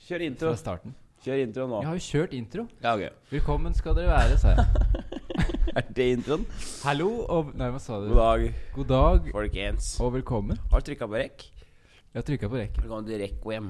Kjør 0.02 0.22
intro. 0.28 0.48
fra 0.52 0.58
starten. 0.62 0.96
Kjør 1.24 1.42
intro 1.48 1.68
nå. 1.70 1.82
Jeg 1.82 1.88
har 1.88 1.96
jo 1.96 2.06
kjørt 2.12 2.34
intro. 2.34 2.68
Ja, 2.84 2.94
ok. 2.98 3.10
Velkommen 3.32 3.74
skal 3.78 3.96
dere 3.96 4.08
være, 4.14 4.38
sa 4.38 4.48
jeg. 4.58 4.66
Er 5.78 5.86
det 5.94 6.06
introen? 6.16 6.44
Hallo 6.82 7.08
og 7.30 7.52
Nei, 7.58 7.68
hva 7.70 7.80
sa 7.82 8.00
du? 8.02 8.08
God 8.10 8.18
dag, 8.18 8.46
God 8.74 8.88
dag 8.90 9.28
folkens. 9.36 9.92
og 10.02 10.16
velkommen. 10.16 10.58
Har 10.72 10.82
du 10.82 10.88
trykka 10.90 11.06
på 11.06 11.20
rekk? 11.22 11.46
Jeg 12.12 12.18
har 12.18 12.26
trykka 12.28 12.50
på 12.50 12.58
rekk. 12.58 12.80
Velkommen 12.82 13.06
til 13.06 13.22
hjem? 13.22 13.68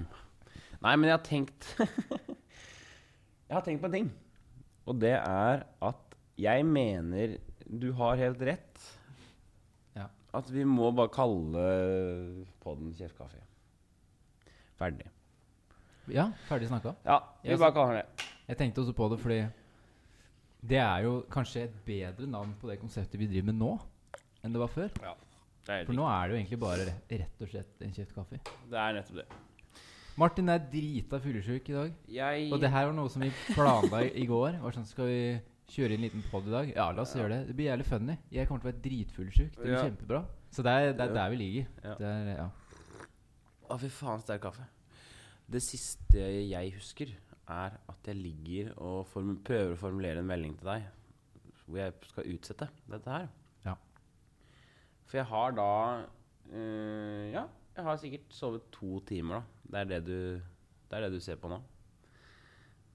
Nei, 0.81 0.93
men 0.95 1.09
jeg 1.09 1.15
har 1.17 1.25
tenkt 1.27 1.67
Jeg 3.51 3.57
har 3.57 3.65
tenkt 3.65 3.83
på 3.83 3.91
en 3.91 3.97
ting. 3.97 4.09
Og 4.87 5.01
det 5.03 5.13
er 5.17 5.65
at 5.83 6.17
jeg 6.39 6.65
mener 6.65 7.35
du 7.67 7.91
har 7.99 8.15
helt 8.23 8.39
rett. 8.47 8.87
Ja. 9.97 10.07
At 10.33 10.47
vi 10.51 10.63
må 10.63 10.93
bare 10.95 11.11
kalle 11.11 11.65
podden 12.63 12.95
Kjeftkaffe. 12.95 13.43
Ferdig. 14.79 15.11
Ja, 16.09 16.31
ferdig 16.47 16.71
snakka. 16.71 16.95
Ja, 17.03 17.19
vi 17.43 17.51
Jeg 17.51 17.59
bare 17.61 17.75
kaller 17.75 17.99
den 17.99 18.05
det. 18.07 18.29
Jeg 18.47 18.63
tenkte 18.63 18.81
også 18.85 18.95
på 18.95 19.11
det 19.11 19.19
fordi 19.21 19.43
det 20.61 20.77
er 20.77 21.03
jo 21.07 21.13
kanskje 21.33 21.63
et 21.67 21.75
bedre 21.85 22.27
navn 22.29 22.53
på 22.61 22.69
det 22.69 22.79
konseptet 22.81 23.17
vi 23.19 23.27
driver 23.27 23.51
med 23.51 23.59
nå, 23.61 23.71
enn 24.43 24.53
det 24.53 24.61
var 24.61 24.69
før. 24.73 24.89
Ja, 25.01 25.13
det 25.67 25.73
er, 25.79 25.85
For 25.87 25.93
nå 25.97 26.05
er 26.09 26.27
det 26.27 26.35
jo 26.35 26.39
egentlig 26.41 26.59
bare 26.61 26.85
rett, 27.09 27.41
og 27.41 27.49
slett 27.49 27.81
en 27.85 27.93
kjeft 27.95 28.13
kaffe. 28.15 28.39
det 28.69 28.77
er 28.81 28.93
nettopp 28.99 29.21
det. 29.23 29.25
Martin 30.21 30.49
er 30.51 30.59
drita 30.59 31.19
fyllesyk 31.23 31.69
i 31.71 31.73
dag. 31.73 31.93
Jeg 32.11 32.51
Og 32.51 32.59
det 32.61 32.69
her 32.69 32.85
var 32.89 32.93
noe 32.93 33.09
som 33.09 33.21
vi 33.23 33.29
planla 33.55 34.03
i 34.11 34.25
går. 34.27 34.57
Var 34.61 34.75
sånn, 34.75 34.85
Skal 34.85 35.07
vi 35.07 35.21
kjøre 35.71 35.95
inn 35.95 36.01
en 36.01 36.05
liten 36.09 36.23
pod 36.29 36.49
i 36.49 36.51
dag? 36.51 36.73
Ja, 36.75 36.89
la 36.91 37.01
oss 37.05 37.15
gjøre 37.15 37.29
det. 37.31 37.39
Det 37.47 37.55
blir 37.55 37.69
jævlig 37.71 37.85
funny. 37.87 38.17
Jeg 38.29 38.47
kommer 38.49 38.61
til 38.61 38.67
å 38.67 38.71
være 38.73 38.83
dritfullsjuk. 38.83 39.51
Det 39.55 39.63
blir 39.63 39.73
Ja. 39.77 39.83
kjempebra. 39.87 40.25
Så 40.51 40.61
det 40.67 40.71
er, 40.75 40.91
det 40.93 41.05
er 41.07 41.13
der 41.15 41.29
vi 41.31 41.35
ligger. 41.39 41.67
Ja. 41.83 41.95
Det 41.95 42.07
er, 42.11 42.29
ja. 42.35 42.49
Å, 43.71 43.79
fy 43.79 43.87
faen, 43.87 44.19
sterk 44.21 44.41
kaffe. 44.43 44.67
Det 45.49 45.61
siste 45.63 46.19
jeg 46.49 46.73
husker, 46.75 47.15
er 47.51 47.77
at 47.91 48.09
jeg 48.09 48.17
ligger 48.17 48.71
og 48.77 49.07
prøver 49.11 49.75
å 49.75 49.79
formulere 49.79 50.23
en 50.23 50.29
melding 50.29 50.57
til 50.59 50.71
deg 50.71 50.89
hvor 51.71 51.79
jeg 51.79 51.93
skal 52.09 52.29
utsette 52.33 52.67
dette 52.91 53.11
her. 53.13 53.27
Ja. 53.65 53.75
For 55.07 55.21
jeg 55.21 55.27
har 55.29 55.53
da 55.55 55.71
eh, 56.51 57.27
Ja, 57.31 57.45
jeg 57.77 57.85
har 57.87 57.99
sikkert 58.01 58.35
sovet 58.35 58.65
to 58.75 58.99
timer, 59.07 59.39
da. 59.39 59.43
Det 59.71 59.79
er 59.79 59.91
det 59.91 60.01
du, 60.09 60.17
det 60.89 60.97
er 60.97 61.05
det 61.05 61.13
du 61.15 61.21
ser 61.23 61.39
på 61.39 61.51
nå. 61.51 61.61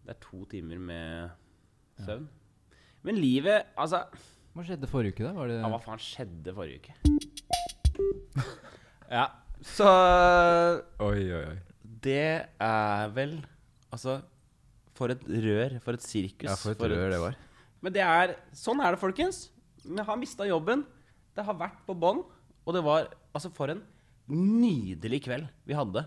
Det 0.04 0.12
er 0.12 0.20
to 0.22 0.44
timer 0.50 0.78
med 0.78 2.04
søvn. 2.04 2.28
Men 3.06 3.18
livet 3.22 3.72
Altså 3.78 4.02
Hva 4.52 4.64
skjedde 4.66 4.88
forrige 4.90 5.14
uke, 5.14 5.24
da? 5.24 5.32
Var 5.36 5.50
det 5.50 5.56
ja, 5.60 5.70
Hva 5.72 5.80
faen 5.82 6.02
skjedde 6.02 6.54
forrige 6.56 6.82
uke? 6.82 6.94
ja, 9.16 9.26
så 9.64 9.90
Oi, 11.06 11.22
oi, 11.32 11.42
oi. 11.54 11.58
Det 12.04 12.46
er 12.60 13.12
vel 13.16 13.38
Altså, 13.94 14.18
for 14.96 15.12
et 15.14 15.22
rør. 15.26 15.76
For 15.84 15.98
et 15.98 16.04
sirkus. 16.04 16.48
Ja, 16.48 16.56
for 16.58 16.74
et 16.74 16.84
rør 16.92 17.12
det 17.12 17.20
var. 17.22 17.36
Men 17.84 17.94
det 17.94 18.02
er 18.04 18.36
Sånn 18.56 18.80
er 18.82 18.94
det, 18.96 19.02
folkens. 19.02 19.46
Vi 19.84 20.06
har 20.08 20.18
mista 20.20 20.46
jobben. 20.48 20.84
Det 21.36 21.44
har 21.46 21.58
vært 21.58 21.82
på 21.86 21.96
bånn. 21.96 22.24
Og 22.66 22.74
det 22.76 22.82
var 22.86 23.12
Altså, 23.36 23.50
for 23.52 23.68
en 23.68 23.82
nydelig 24.32 25.20
kveld 25.26 25.46
vi 25.68 25.76
hadde. 25.76 26.06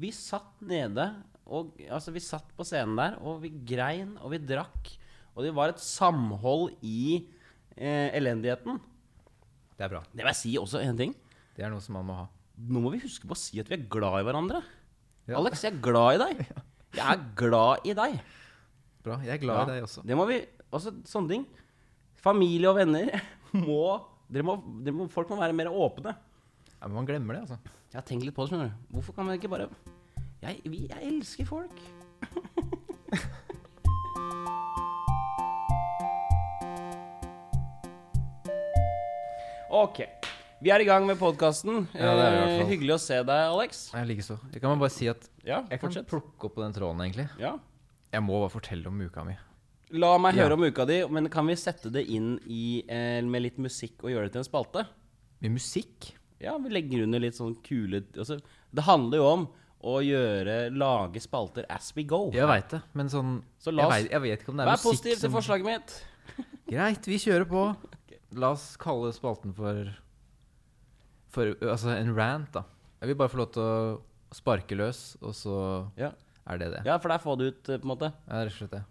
Vi 0.00 0.12
satt 0.14 0.62
nede 0.62 1.10
og 1.50 1.74
Altså, 1.90 2.14
vi 2.14 2.22
satt 2.22 2.52
på 2.54 2.64
scenen 2.66 2.94
der, 2.96 3.16
og 3.18 3.40
vi 3.42 3.50
grein, 3.50 4.14
og 4.22 4.30
vi 4.30 4.38
drakk. 4.38 4.92
Og 5.34 5.42
det 5.42 5.50
var 5.56 5.72
et 5.72 5.82
samhold 5.82 6.76
i 6.86 7.26
eh, 7.74 8.10
elendigheten. 8.14 8.78
Det 9.74 9.86
er 9.86 9.92
bra. 9.92 10.02
Det 10.12 10.22
vil 10.22 10.30
jeg 10.30 10.38
si 10.38 10.54
også 10.60 10.82
en 10.84 10.98
ting. 10.98 11.14
Det 11.56 11.64
er 11.66 11.72
noe 11.72 11.82
som 11.82 11.96
man 11.98 12.06
må 12.06 12.18
ha. 12.20 12.26
Nå 12.60 12.82
må 12.84 12.92
vi 12.94 13.02
huske 13.02 13.26
på 13.26 13.34
å 13.34 13.40
si 13.40 13.58
at 13.62 13.70
vi 13.70 13.78
er 13.78 13.88
glad 13.90 14.20
i 14.20 14.26
hverandre. 14.28 14.60
Ja. 15.26 15.38
Alex, 15.40 15.64
jeg 15.64 15.74
er 15.74 15.82
glad 15.84 16.18
i 16.18 16.22
deg. 16.22 16.44
Jeg 16.90 17.06
er 17.06 17.20
glad 17.38 17.86
i 17.86 17.92
deg. 17.94 18.18
Bra. 19.04 19.18
Jeg 19.24 19.32
er 19.36 19.42
glad 19.42 19.60
Ja, 19.60 19.62
i 19.62 19.66
deg 19.76 19.82
også. 19.86 20.00
Det 20.06 20.16
må 20.18 20.24
vi 20.28 20.40
Også 20.70 20.90
sånne 21.08 21.28
ting. 21.30 21.44
Familie 22.20 22.68
og 22.70 22.76
venner 22.76 23.08
må, 23.68 23.84
må, 24.42 24.56
må 24.92 25.08
Folk 25.10 25.30
må 25.32 25.36
være 25.40 25.52
mer 25.56 25.68
åpne. 25.70 26.12
Ja, 26.80 26.86
men 26.86 26.94
man 26.98 27.06
glemmer 27.08 27.32
det, 27.36 27.42
altså. 27.46 27.58
Jeg 27.90 27.98
har 27.98 28.06
tenkt 28.06 28.24
litt 28.26 28.36
på 28.36 28.42
det, 28.44 28.50
skjønner 28.52 28.68
du. 28.70 28.74
Hvorfor 28.96 29.12
kan 29.16 29.24
man 29.26 29.34
ikke 29.38 29.52
bare 29.52 29.66
Jeg, 30.42 30.54
vi, 30.64 30.78
jeg 30.90 31.00
elsker 31.10 31.44
folk. 31.48 31.76
ok. 39.82 39.98
Vi 40.60 40.68
er 40.74 40.80
i 40.82 40.88
gang 40.88 41.06
med 41.08 41.16
podkasten. 41.20 41.86
Ja, 41.96 42.12
fall. 42.18 42.66
hyggelig 42.68 42.92
å 42.98 43.00
se 43.00 43.16
deg, 43.24 43.44
Alex. 43.48 43.86
Jeg 43.94 44.08
likeså. 44.10 44.36
Jeg 44.52 44.60
kan 44.62 44.80
bare 44.80 44.92
si 44.92 45.08
at 45.08 45.29
Ja, 45.44 45.62
jeg 45.70 45.80
kan 45.80 45.88
fortsett. 45.90 46.08
plukke 46.10 46.44
opp 46.50 46.54
på 46.54 46.62
den 46.62 46.72
tråden, 46.76 47.00
egentlig. 47.00 47.28
Ja. 47.40 47.54
Jeg 48.12 48.22
må 48.26 48.40
bare 48.42 48.50
fortelle 48.52 48.86
om 48.90 49.00
uka 49.00 49.24
mi. 49.24 49.36
La 49.92 50.16
meg 50.18 50.34
Ja. 50.36 50.44
høre 50.44 50.52
om 50.54 50.62
uka 50.62 50.84
di, 50.86 51.04
men 51.08 51.28
kan 51.28 51.46
vi 51.46 51.54
sette 51.56 51.90
det 51.90 52.06
inn 52.08 52.38
i, 52.46 52.84
eh, 52.88 53.20
med 53.22 53.42
litt 53.42 53.56
musikk 53.58 54.04
og 54.04 54.10
gjøre 54.10 54.24
det 54.28 54.32
til 54.32 54.38
en 54.40 54.44
spalte? 54.50 54.86
Med 55.40 55.52
musikk. 55.52 56.12
Ja, 56.40 56.56
vi 56.58 56.68
legger 56.70 57.02
under 57.04 57.18
litt 57.20 57.34
sånn 57.34 57.56
kule 57.62 58.02
altså, 58.16 58.40
Det 58.72 58.84
handler 58.84 59.16
jo 59.18 59.24
om 59.26 59.48
å 59.84 59.98
gjøre 60.04 60.70
Lage 60.76 61.20
spalter 61.20 61.64
as 61.68 61.92
we 61.96 62.02
go. 62.04 62.30
Jeg 62.32 62.46
veit 62.46 62.68
det, 62.70 62.82
men 62.94 63.08
sånn 63.08 63.42
Så 63.58 63.72
la 63.74 63.82
jeg, 63.82 63.88
oss- 63.90 64.02
vet, 64.02 64.10
jeg 64.10 64.20
vet 64.22 64.40
ikke 64.42 64.48
om 64.48 64.56
det 64.56 64.62
er 64.66 64.70
Vær 64.70 64.76
musikk 64.76 64.90
positiv 64.90 65.12
til 65.12 65.20
som 65.20 65.32
forslaget 65.32 65.64
mitt. 65.64 66.04
Greit, 66.70 67.04
vi 67.06 67.16
kjører 67.18 67.44
på. 67.48 67.76
La 68.32 68.50
oss 68.52 68.76
kalle 68.78 69.12
spalten 69.12 69.52
for 69.54 69.94
For 71.28 71.54
altså 71.62 71.96
en 71.96 72.14
rant, 72.16 72.50
da. 72.52 72.64
Jeg 73.00 73.08
vil 73.08 73.16
bare 73.16 73.28
få 73.28 73.36
lov 73.38 73.52
til 73.52 73.62
å 73.62 74.00
sparke 74.32 74.76
løs, 74.78 75.16
og 75.22 75.34
så 75.34 75.56
Ja, 75.98 76.12
er 76.46 76.58
det 76.58 76.70
det. 76.76 76.82
ja 76.86 76.98
for 76.98 77.08
der 77.08 77.18
får 77.18 77.38
du 77.38 77.44
ut, 77.48 77.68
eh, 77.68 77.78
på 77.78 77.86
en 77.88 77.92
måte. 77.96 78.12
Ja, 78.28 78.44
rett 78.44 78.52
og 78.52 78.58
slett 78.58 78.70
det. 78.78 78.84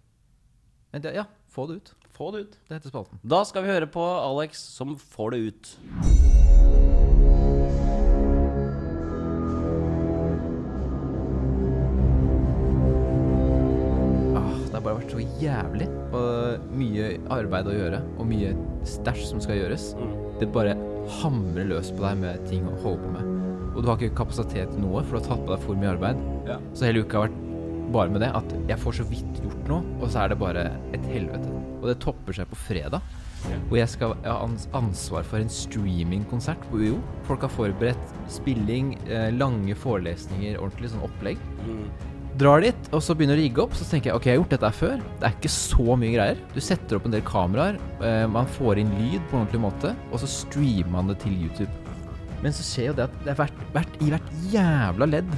Det, 1.01 1.13
ja, 1.15 1.25
få 1.47 1.67
det 1.69 1.75
ut. 1.81 1.93
Få 2.17 2.31
det 2.33 2.39
ut. 2.47 2.57
Det 2.67 2.79
heter 2.79 2.89
spalten. 2.89 3.19
Da 3.23 3.43
skal 3.45 3.63
vi 3.63 3.69
høre 3.69 3.87
på 3.87 4.01
Alex 4.03 4.57
som 4.75 4.95
får 4.97 5.31
det 5.31 5.39
ut. 5.51 6.79
Ah, 14.37 14.53
det 14.69 14.75
har 14.77 14.83
bare 14.85 14.99
vært 15.01 15.13
så 15.13 15.23
jævlig. 15.41 15.87
Og 16.15 16.69
mye 16.79 17.09
arbeid 17.33 17.69
å 17.69 17.75
gjøre, 17.75 17.99
og 18.19 18.29
mye 18.29 18.53
stæsj 18.87 19.25
som 19.31 19.41
skal 19.43 19.59
gjøres. 19.61 19.89
Det 20.41 20.49
bare 20.55 20.75
hamrer 21.19 21.67
løs 21.69 21.91
på 21.95 22.05
deg 22.05 22.21
med 22.23 22.45
ting 22.49 22.65
å 22.69 22.77
holde 22.83 23.03
på 23.03 23.13
med. 23.17 23.35
Og 23.79 23.85
du 23.85 23.87
har 23.87 23.95
ikke 23.95 24.17
kapasitet 24.25 24.73
til 24.73 24.81
noe, 24.83 24.99
for 25.07 25.15
du 25.15 25.21
har 25.21 25.27
tatt 25.29 25.45
på 25.45 25.53
deg 25.53 25.61
for 25.63 25.79
mye 25.79 25.93
arbeid. 25.93 26.17
Ja. 26.49 26.57
Så 26.75 26.89
hele 26.89 27.05
uka 27.05 27.21
har 27.21 27.29
vært 27.29 27.45
bare 27.95 28.11
med 28.11 28.19
det 28.25 28.33
at 28.35 28.51
jeg 28.67 28.81
får 28.83 28.97
så 28.97 29.05
vidt 29.07 29.39
gjort 29.39 29.71
noe, 29.71 29.93
og 30.01 30.11
så 30.11 30.25
er 30.25 30.33
det 30.33 30.37
bare 30.41 30.65
et 30.91 31.07
helvete. 31.07 31.53
Og 31.79 31.87
det 31.87 31.95
topper 32.03 32.35
seg 32.35 32.51
på 32.51 32.59
fredag, 32.59 33.07
hvor 33.69 33.79
jeg 33.79 33.87
skal 33.93 34.17
ha 34.25 34.35
ansvar 34.75 35.23
for 35.23 35.39
en 35.39 35.53
streamingkonsert 35.55 36.67
på 36.67 36.83
UiO. 36.83 36.99
Folk 37.29 37.47
har 37.47 37.55
forberedt 37.55 38.13
spilling, 38.27 38.97
eh, 39.07 39.31
lange 39.31 39.79
forelesninger, 39.79 40.59
ordentlig 40.59 40.91
sånn 40.91 41.07
opplegg. 41.07 41.39
Drar 42.39 42.59
dit, 42.67 42.91
og 42.91 42.99
så 43.03 43.15
begynner 43.15 43.39
å 43.39 43.41
rigge 43.45 43.63
opp. 43.63 43.79
Så 43.79 43.87
tenker 43.87 44.11
jeg 44.11 44.19
ok, 44.19 44.27
jeg 44.27 44.35
har 44.35 44.41
gjort 44.43 44.57
dette 44.57 44.75
før. 44.75 44.99
Det 45.23 45.29
er 45.29 45.39
ikke 45.39 45.55
så 45.55 45.95
mye 45.95 46.17
greier. 46.19 46.43
Du 46.51 46.59
setter 46.59 46.99
opp 46.99 47.07
en 47.07 47.15
del 47.15 47.23
kameraer, 47.23 47.79
eh, 48.03 48.27
man 48.27 48.45
får 48.59 48.83
inn 48.83 48.91
lyd 48.99 49.23
på 49.31 49.39
en 49.39 49.47
ordentlig 49.47 49.63
måte, 49.71 49.95
og 50.11 50.19
så 50.19 50.27
streamer 50.27 50.91
man 50.99 51.07
det 51.07 51.21
til 51.23 51.31
YouTube. 51.47 51.88
Men 52.43 52.53
så 52.55 52.63
skjer 52.63 52.91
jo 52.91 52.97
det 52.99 53.07
at 53.09 53.15
det 53.25 53.31
er 53.33 53.39
hvert, 53.41 53.63
hvert, 53.75 53.95
i 54.01 54.09
hvert 54.13 54.29
jævla 54.53 55.07
ledd 55.09 55.31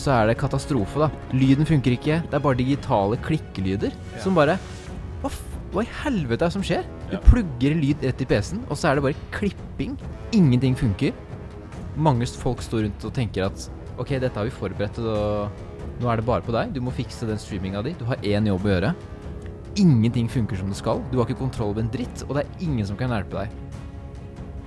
så 0.00 0.12
er 0.14 0.28
det 0.30 0.36
katastrofe, 0.38 1.00
da. 1.02 1.08
Lyden 1.34 1.66
funker 1.66 1.92
ikke. 1.96 2.20
Det 2.30 2.36
er 2.38 2.42
bare 2.44 2.56
digitale 2.56 3.18
klikkelyder 3.26 3.92
som 4.22 4.36
bare 4.38 4.54
hva, 5.20 5.28
hva 5.74 5.82
i 5.84 5.88
helvete 6.04 6.46
er 6.46 6.48
det 6.48 6.54
som 6.54 6.62
skjer? 6.64 6.86
Du 7.10 7.16
Ja. 7.16 7.20
plugger 7.26 7.74
lyd 7.76 8.04
rett 8.06 8.22
i 8.22 8.24
PC-en, 8.30 8.62
og 8.70 8.78
så 8.78 8.88
er 8.88 8.94
det 8.96 9.02
bare 9.02 9.18
klipping. 9.34 9.98
Ingenting 10.32 10.76
funker. 10.78 11.12
Mange 11.96 12.24
folk 12.26 12.62
står 12.62 12.86
rundt 12.86 13.04
og 13.04 13.12
tenker 13.12 13.44
at 13.50 13.66
ok, 13.98 14.14
dette 14.22 14.32
har 14.38 14.44
vi 14.46 14.54
forberedt, 14.54 14.98
og 15.02 15.50
nå 16.00 16.08
er 16.08 16.16
det 16.16 16.24
bare 16.24 16.40
på 16.46 16.52
deg. 16.54 16.72
Du 16.72 16.80
må 16.80 16.94
fikse 16.94 17.26
den 17.26 17.36
streaminga 17.36 17.82
di. 17.84 17.92
Du 17.98 18.04
har 18.06 18.16
én 18.22 18.46
jobb 18.46 18.62
å 18.64 18.72
gjøre. 18.72 18.94
Ingenting 19.76 20.28
funker 20.30 20.56
som 20.56 20.68
det 20.70 20.76
skal. 20.78 21.02
Du 21.12 21.18
har 21.18 21.26
ikke 21.26 21.38
kontroll 21.42 21.74
over 21.74 21.82
en 21.82 21.90
dritt, 21.92 22.24
og 22.28 22.36
det 22.38 22.46
er 22.46 22.64
ingen 22.64 22.86
som 22.86 22.96
kan 22.96 23.10
hjelpe 23.10 23.42
deg. 23.42 23.50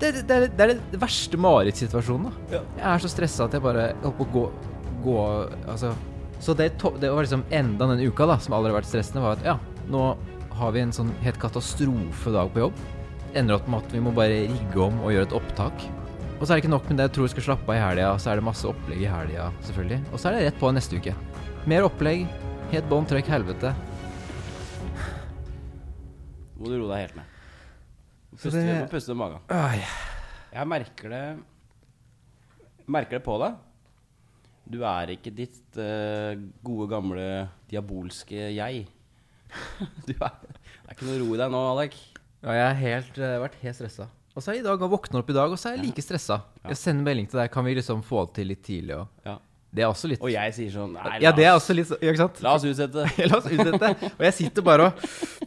Det, 0.04 0.10
det, 0.12 0.24
det, 0.28 0.36
er, 0.36 0.50
det 0.52 0.64
er 0.66 0.80
det 0.92 1.00
verste 1.00 1.38
marerittsituasjonen. 1.40 2.28
da. 2.28 2.58
Ja. 2.58 2.62
Jeg 2.76 2.88
er 2.92 3.04
så 3.06 3.12
stressa 3.12 3.46
at 3.48 3.54
jeg 3.56 3.64
bare 3.64 3.86
holdt 4.04 4.18
på 4.20 4.26
å 4.26 4.32
gå, 4.34 4.42
gå 5.06 5.18
Altså 5.72 5.94
Så 6.44 6.56
det, 6.60 6.74
to, 6.82 6.92
det 7.00 7.12
var 7.14 7.24
liksom 7.24 7.46
enda 7.56 7.88
den 7.94 8.04
uka 8.04 8.28
da 8.28 8.36
som 8.44 8.58
aldri 8.58 8.74
har 8.74 8.82
vært 8.82 8.90
stressende, 8.90 9.24
var 9.24 9.38
at 9.38 9.48
ja, 9.48 9.56
nå 9.88 10.02
har 10.60 10.74
vi 10.76 10.84
en 10.84 10.92
sånn 10.94 11.14
helt 11.24 11.40
katastrofedag 11.40 12.52
på 12.54 12.66
jobb. 12.66 12.82
Ender 13.34 13.56
opp 13.56 13.70
med 13.72 13.86
at 13.86 13.96
vi 13.96 14.04
må 14.04 14.12
bare 14.14 14.44
rigge 14.52 14.84
om 14.84 15.00
og 15.06 15.14
gjøre 15.16 15.30
et 15.30 15.38
opptak. 15.40 15.88
Og 16.36 16.44
så 16.44 16.52
er 16.52 16.58
det 16.58 16.66
ikke 16.66 16.74
nok 16.76 16.90
med 16.90 17.00
det. 17.00 17.08
Jeg 17.08 17.16
tror 17.16 17.26
jeg 17.26 17.34
skal 17.38 17.48
slappe 17.48 17.72
av 17.72 17.78
i 17.78 17.82
helga, 17.82 18.12
så 18.20 18.34
er 18.34 18.42
det 18.42 18.46
masse 18.50 18.68
opplegg 18.68 19.02
i 19.06 19.10
helga, 19.10 19.48
selvfølgelig. 19.64 20.00
Og 20.12 20.20
så 20.20 20.30
er 20.30 20.36
det 20.36 20.46
rett 20.50 20.60
på 20.60 20.72
neste 20.76 21.00
uke. 21.00 21.16
Mer 21.72 21.88
opplegg. 21.88 22.26
Helt 22.74 22.90
bånn 22.92 23.08
trøkk 23.08 23.32
helvete. 23.32 23.72
Må 26.60 26.68
du 26.68 26.76
roe 26.76 26.92
deg 26.92 27.06
helt 27.06 27.22
ned. 27.22 27.30
Puste, 28.38 28.52
det- 28.58 28.80
må 28.82 28.90
puste 28.92 29.14
med 29.14 29.22
magen. 29.24 29.44
Ai. 29.54 29.84
Jeg 30.54 30.68
merker 30.70 31.10
det 31.10 31.24
Merker 32.88 33.18
det 33.20 33.24
på 33.26 33.38
deg. 33.40 33.56
Du 34.74 34.82
er 34.88 35.12
ikke 35.14 35.32
ditt 35.36 35.78
uh, 35.80 36.34
gode, 36.64 36.90
gamle 36.92 37.28
diabolske 37.72 38.50
jeg. 38.56 38.86
Du 40.08 40.14
er, 40.18 40.34
det 40.44 40.90
er 40.90 40.96
ikke 40.96 41.08
noe 41.08 41.20
ro 41.22 41.30
i 41.36 41.40
deg 41.40 41.52
nå, 41.54 41.62
Alek. 41.74 41.96
Ja, 42.44 42.56
jeg 42.58 42.66
har 42.68 42.78
helt, 42.82 43.18
eh, 43.24 43.38
vært 43.40 43.56
helt 43.62 43.78
stressa. 43.78 44.10
Og 44.34 44.42
så 44.44 44.50
er 44.52 44.58
jeg 44.58 44.64
i 44.64 44.68
dag 44.68 44.82
og 44.84 44.92
våkner 44.92 45.22
opp 45.22 45.30
i 45.32 45.36
dag, 45.38 45.52
og 45.54 45.60
så 45.62 45.70
er 45.70 45.78
jeg 45.78 45.86
like 45.86 46.04
stressa. 46.04 46.40
Jeg 46.66 46.80
sender 46.80 47.06
melding 47.08 47.28
til 47.32 47.40
deg. 47.40 47.52
Kan 47.54 47.64
vi 47.68 47.76
liksom 47.78 48.02
få 48.04 48.26
det 48.26 48.34
til 48.40 48.50
litt 48.52 48.64
tidlig? 48.66 48.98
Og 48.98 49.08
Ja. 49.30 49.38
Det 49.74 49.82
er 49.82 49.90
også 49.90 50.10
litt 50.12 50.22
Og 50.22 50.30
jeg 50.30 50.54
sier 50.54 50.70
sånn 50.74 50.92
Nei, 50.94 51.16
Ja, 51.24 51.32
det 51.34 51.48
er 51.50 51.56
også 51.58 51.74
litt 51.74 51.90
ja, 51.96 51.98
Ikke 52.12 52.20
sant? 52.22 52.42
La 52.46 52.52
oss 52.60 52.66
utsette. 52.70 53.06
La 53.32 53.40
oss 53.40 53.48
utsette. 53.50 53.90
Og 54.12 54.22
jeg 54.28 54.36
sitter 54.38 54.66
bare 54.68 54.92
og 54.92 55.02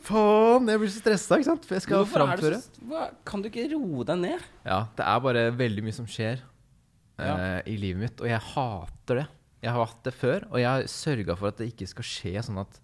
Faen, 0.06 0.66
jeg 0.72 0.82
blir 0.82 0.90
så 0.90 1.02
stressa, 1.04 1.38
ikke 1.38 1.48
sant? 1.52 1.68
For 1.68 1.78
jeg 1.78 1.84
skal 1.86 2.02
Hvorfor 2.02 2.24
framføre. 2.24 2.58
så, 2.64 2.84
hva, 2.90 3.04
kan 3.28 3.44
du 3.44 3.48
ikke 3.52 3.68
roe 3.76 4.04
deg 4.08 4.18
ned? 4.24 4.44
Ja, 4.66 4.80
det 4.98 5.06
er 5.06 5.22
bare 5.28 5.46
veldig 5.62 5.86
mye 5.86 5.94
som 5.96 6.08
skjer 6.10 6.42
Ja. 7.16 7.32
uh, 7.32 7.60
i 7.70 7.78
livet 7.80 8.02
mitt, 8.02 8.20
og 8.20 8.28
jeg 8.28 8.42
hater 8.52 9.22
det. 9.22 9.26
Jeg 9.64 9.72
har 9.72 9.86
hatt 9.88 10.02
det 10.04 10.12
før, 10.14 10.44
og 10.50 10.58
jeg 10.60 10.68
har 10.68 10.84
sørga 10.90 11.34
for 11.38 11.48
at 11.48 11.62
det 11.62 11.70
ikke 11.72 11.86
skal 11.88 12.04
skje 12.06 12.42
sånn 12.44 12.60
at 12.60 12.76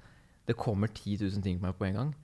det 0.48 0.56
kommer 0.58 0.88
10 0.90 1.18
000 1.26 1.42
ting 1.44 1.58
på 1.60 1.66
meg 1.68 1.76
på 1.78 1.84
en 1.90 1.98
gang. 1.98 2.14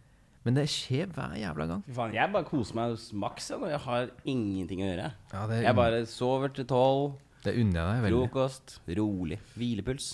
Men 0.46 0.56
det 0.56 0.64
skjer 0.72 1.10
hver 1.12 1.34
jævla 1.36 1.66
gang. 1.68 1.82
Fy 1.84 1.92
faen, 1.98 2.14
jeg 2.16 2.32
bare 2.32 2.46
koser 2.48 2.78
meg 2.78 2.94
maks 3.20 3.50
jeg, 3.52 3.60
når 3.60 3.74
jeg 3.74 3.80
har 3.84 4.08
ingenting 4.24 4.80
å 4.82 4.88
gjøre. 4.88 5.10
Ja, 5.34 5.42
det, 5.50 5.58
Jeg 5.66 5.76
bare 5.76 6.00
sover 6.08 6.54
til 6.56 6.66
tolv, 6.70 7.18
det 7.44 7.54
unner 7.60 7.78
jeg 7.78 7.86
deg 7.88 8.02
veldig. 8.06 8.18
frokost, 8.24 8.78
rolig, 8.98 9.38
hvilepuls. 9.54 10.08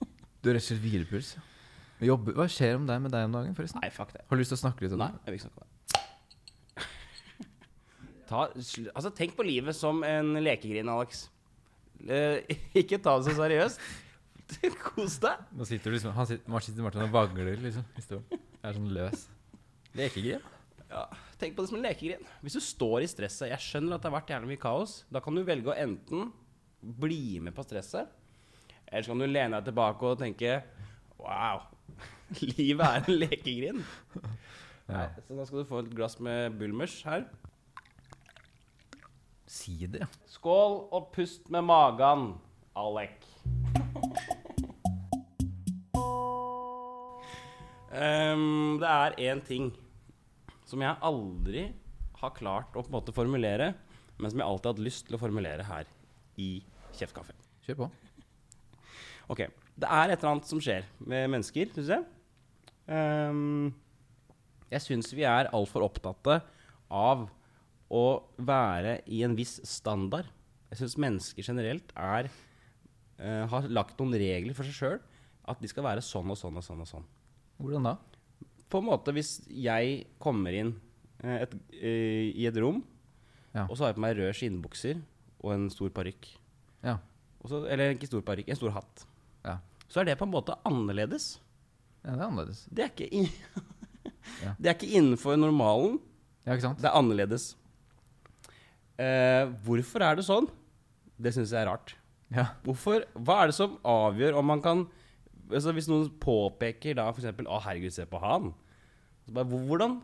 Du 0.42 0.50
har 0.50 0.56
rett 0.58 0.62
og 0.62 0.68
slett 0.70 0.82
hvilepuls. 0.84 1.28
Jobber. 2.06 2.36
Hva 2.36 2.44
skjer 2.52 2.76
om 2.78 2.84
deg 2.86 3.00
med 3.02 3.10
deg 3.14 3.24
om 3.26 3.32
dagen, 3.34 3.54
forresten? 3.56 3.80
Nei, 3.82 3.88
fuck 3.94 4.12
det. 4.12 4.20
Har 4.28 4.36
du 4.36 4.42
lyst 4.42 4.52
til 4.52 4.58
å 4.58 4.60
snakke 4.60 4.84
litt 4.84 4.94
om 4.94 5.00
Nei, 5.00 5.08
jeg 5.24 5.32
vil 5.32 5.38
ikke 5.40 5.46
snakke 5.48 5.62
om 5.62 5.66
det. 5.66 5.72
Ta, 8.28 8.42
altså, 8.52 9.12
tenk 9.16 9.36
på 9.38 9.46
livet 9.46 9.76
som 9.78 10.02
en 10.06 10.34
lekegrin, 10.44 10.90
Alex. 10.92 11.24
Eh, 12.04 12.42
ikke 12.82 13.00
ta 13.02 13.16
det 13.18 13.30
så 13.30 13.36
seriøst. 13.40 13.86
Kos 14.84 15.16
deg. 15.24 15.46
Nå 15.58 15.66
sitter 15.66 15.90
du 15.90 15.96
liksom 15.96 16.12
Han 16.14 16.28
sitter, 16.28 16.50
Martin 16.52 16.84
Martin 16.84 17.02
og 17.08 17.14
vagler, 17.14 17.56
liksom. 17.64 17.86
stolen. 18.04 18.44
Er 18.62 18.76
sånn 18.76 18.92
løs. 18.94 19.24
Lekegrin? 19.98 20.44
Ja, 20.86 21.08
tenk 21.40 21.56
på 21.56 21.64
det 21.64 21.72
som 21.72 21.80
en 21.80 21.86
lekegrin. 21.88 22.26
Hvis 22.44 22.54
du 22.58 22.62
står 22.62 23.02
i 23.02 23.08
stresset 23.10 23.50
Jeg 23.50 23.62
skjønner 23.64 23.96
at 23.96 24.04
det 24.04 24.10
har 24.12 24.18
vært 24.20 24.30
jævlig 24.36 24.52
mye 24.52 24.62
kaos. 24.62 25.00
Da 25.10 25.22
kan 25.24 25.34
du 25.34 25.42
velge 25.48 25.72
å 25.72 25.78
enten 25.86 26.28
bli 26.80 27.40
med 27.40 27.54
på 27.56 27.64
stresset, 27.66 28.10
eller 28.86 29.02
så 29.02 29.12
kan 29.12 29.22
du 29.22 29.26
lene 29.26 29.58
deg 29.58 29.70
tilbake 29.70 30.10
og 30.12 30.20
tenke 30.20 30.60
Wow, 31.16 31.64
livet 32.58 32.84
er 32.86 33.06
en 33.06 33.18
lekegrind. 33.22 33.82
Ja. 34.86 35.08
Så 35.26 35.34
da 35.34 35.46
skal 35.48 35.62
du 35.62 35.68
få 35.68 35.80
et 35.82 35.94
glass 35.96 36.18
med 36.22 36.58
Bulmers 36.60 37.00
her. 37.06 37.24
Sider, 39.50 40.04
ja. 40.04 40.08
Skål 40.30 40.76
og 40.94 41.08
pust 41.14 41.48
med 41.50 41.64
magen, 41.66 42.28
Alek. 42.76 43.24
Um, 47.96 48.76
det 48.82 48.92
er 48.92 49.18
én 49.24 49.40
ting 49.46 49.70
som 50.68 50.82
jeg 50.84 51.00
aldri 51.00 51.70
har 52.20 52.34
klart 52.36 52.74
å 52.74 52.82
på 52.82 52.90
en 52.90 52.96
måte 52.98 53.14
formulere, 53.16 53.72
men 54.18 54.30
som 54.30 54.42
jeg 54.42 54.46
alltid 54.46 54.68
har 54.68 54.76
hatt 54.76 54.84
lyst 54.84 55.06
til 55.08 55.16
å 55.16 55.22
formulere 55.22 55.64
her 55.64 55.88
i 56.40 56.50
Kjeftkaffe. 56.96 57.34
Kjør 57.66 57.80
på. 57.84 57.88
Ok, 59.32 59.46
Det 59.76 59.88
er 59.90 60.08
et 60.12 60.20
eller 60.22 60.32
annet 60.36 60.48
som 60.48 60.60
skjer 60.62 60.86
med 61.04 61.26
mennesker, 61.32 61.68
syns 61.74 61.90
jeg. 61.92 62.04
Um, 62.86 63.74
jeg 64.70 64.80
syns 64.84 65.10
vi 65.12 65.26
er 65.28 65.50
altfor 65.54 65.84
opptatte 65.84 66.38
av 66.88 67.26
å 67.92 68.04
være 68.38 69.00
i 69.12 69.20
en 69.26 69.34
viss 69.36 69.58
standard. 69.68 70.30
Jeg 70.70 70.80
syns 70.80 70.96
mennesker 71.02 71.44
generelt 71.46 71.92
er 71.98 72.30
uh, 73.20 73.44
har 73.52 73.68
lagt 73.68 73.98
noen 74.00 74.16
regler 74.18 74.56
for 74.56 74.66
seg 74.66 74.78
sjøl. 74.78 74.98
At 75.46 75.60
de 75.62 75.68
skal 75.70 75.84
være 75.86 76.02
sånn 76.02 76.32
og 76.32 76.38
sånn 76.40 76.56
og 76.58 76.64
sånn. 76.66 76.80
og 76.82 76.88
sånn. 76.90 77.04
Hvordan 77.60 77.84
da? 77.86 77.96
På 78.70 78.80
en 78.82 78.88
måte 78.88 79.12
hvis 79.14 79.36
jeg 79.46 80.06
kommer 80.18 80.56
inn 80.58 80.72
eh, 81.22 81.44
et, 81.44 81.52
eh, 81.78 82.32
i 82.34 82.48
et 82.48 82.56
rom, 82.58 82.80
Ja. 83.54 83.62
og 83.70 83.76
så 83.76 83.84
har 83.84 83.92
jeg 83.92 83.96
på 84.00 84.02
meg 84.02 84.16
røde 84.18 84.34
skinnbukser 84.34 84.98
og 85.42 85.52
en 85.54 85.68
stor 85.72 85.90
parykk. 85.94 86.28
Ja. 86.86 86.96
Eller 87.46 87.94
ikke 87.94 88.08
stor 88.08 88.24
parykk, 88.26 88.48
en 88.50 88.58
stor 88.58 88.72
hatt. 88.74 89.04
Ja. 89.46 89.58
Så 89.86 90.00
er 90.02 90.08
det 90.08 90.16
på 90.18 90.26
en 90.26 90.32
måte 90.34 90.56
annerledes. 90.66 91.36
ja, 92.04 92.14
det 92.16 92.20
er 92.20 92.26
annerledes. 92.26 92.64
Det 92.70 92.84
er 92.84 92.90
ikke, 92.94 93.08
in 93.12 93.28
Ja. 94.42 94.54
det 94.58 94.66
er 94.70 94.74
ikke 94.74 94.90
innenfor 94.98 95.36
normalen. 95.38 96.00
Ja, 96.46 96.54
ikke 96.56 96.66
sant? 96.66 96.80
Det 96.82 96.88
er 96.90 96.98
annerledes. 96.98 97.52
Eh, 98.98 99.44
hvorfor 99.66 100.02
er 100.02 100.16
det 100.18 100.24
sånn? 100.26 100.48
Det 101.20 101.32
syns 101.36 101.52
jeg 101.54 101.62
er 101.62 101.70
rart. 101.70 101.94
Ja. 102.34 102.48
Hvorfor, 102.66 103.04
hva 103.14 103.42
er 103.42 103.52
det 103.52 103.56
som 103.58 103.76
avgjør 103.86 104.38
om 104.40 104.48
man 104.50 104.62
kan 104.64 104.86
altså 105.46 105.70
Hvis 105.76 105.86
noen 105.86 106.08
påpeker 106.18 106.96
da 106.98 107.04
f.eks.: 107.12 107.28
'Å, 107.38 107.58
herregud, 107.62 107.92
se 107.94 108.02
på 108.10 108.18
han'. 108.18 108.48
Så 109.22 109.34
bare, 109.36 109.46
hvordan 109.46 110.00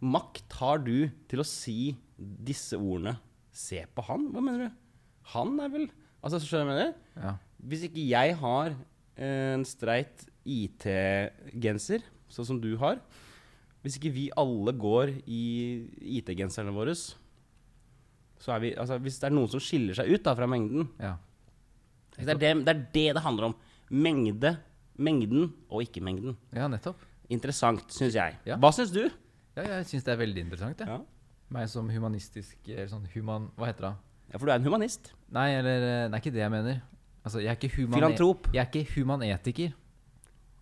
makt 0.00 0.54
har 0.56 0.78
du 0.80 1.10
til 1.28 1.42
å 1.42 1.44
si 1.44 1.96
disse 2.16 2.78
ordene? 2.80 3.18
'Se 3.56 3.86
på 3.96 4.04
han'? 4.04 4.28
Hva 4.34 4.42
mener 4.44 4.66
du? 4.66 4.82
Han 5.32 5.56
er 5.64 5.72
vel 5.72 5.86
Altså, 6.26 6.40
skjønner 6.42 6.66
du 6.66 6.72
hva 6.72 6.76
jeg 6.76 6.76
mener? 6.76 6.94
ja. 7.22 7.34
Hvis 7.66 7.84
ikke 7.88 8.02
jeg 8.04 8.34
har 8.36 8.74
en 9.16 9.64
streit 9.64 10.26
IT-genser, 10.44 12.02
sånn 12.28 12.48
som 12.50 12.58
du 12.60 12.76
har 12.80 13.00
Hvis 13.82 13.96
ikke 13.98 14.12
vi 14.12 14.26
alle 14.36 14.74
går 14.76 15.12
i 15.30 15.42
IT-genserne 16.18 16.74
våre, 16.74 16.94
så 16.96 18.52
er 18.56 18.60
vi 18.60 18.74
Altså, 18.74 18.98
hvis 18.98 19.18
det 19.22 19.30
er 19.30 19.36
noen 19.36 19.48
som 19.48 19.62
skiller 19.62 19.94
seg 19.96 20.10
ut 20.10 20.24
da 20.26 20.34
fra 20.34 20.48
mengden 20.50 20.88
ja. 21.00 21.14
det 22.18 22.34
er 22.34 22.40
det, 22.42 22.54
det 22.66 22.74
er 22.74 22.80
det 22.92 23.08
det 23.16 23.22
handler 23.22 23.50
om. 23.50 23.54
Mengde, 23.90 24.56
mengden 24.98 25.52
og 25.70 25.84
ikke-mengden. 25.84 26.36
Ja, 26.56 26.66
nettopp. 26.68 26.98
Interessant, 27.30 27.84
syns 27.92 28.16
jeg. 28.16 28.36
Ja. 28.48 28.56
Hva 28.58 28.72
syns 28.74 28.90
du? 28.94 29.04
Ja, 29.56 29.62
jeg 29.62 29.86
syns 29.90 30.04
det 30.06 30.12
er 30.14 30.18
veldig 30.20 30.42
interessant. 30.46 30.80
Ja. 30.82 30.96
Ja. 30.96 31.15
Meg 31.54 31.68
som 31.70 31.88
humanistisk 31.90 32.58
eller 32.66 32.88
sånn 32.90 33.06
human... 33.14 33.50
Hva 33.58 33.70
heter 33.70 33.90
det? 33.90 33.94
ja, 34.32 34.38
for 34.38 34.48
du 34.48 34.52
er 34.52 34.58
en 34.58 34.66
humanist. 34.66 35.12
Nei, 35.34 35.50
eller 35.60 35.82
eh, 35.86 36.04
Det 36.10 36.16
er 36.16 36.22
ikke 36.22 36.34
det 36.34 36.42
jeg 36.42 36.52
mener. 36.54 36.80
Altså, 37.22 37.42
jeg 37.42 37.50
er 37.52 37.58
ikke 37.58 37.74
human... 37.76 37.98
Filantrop. 37.98 38.48
Jeg 38.54 38.62
er 38.62 38.70
ikke 38.70 38.94
humanetiker. 38.96 39.74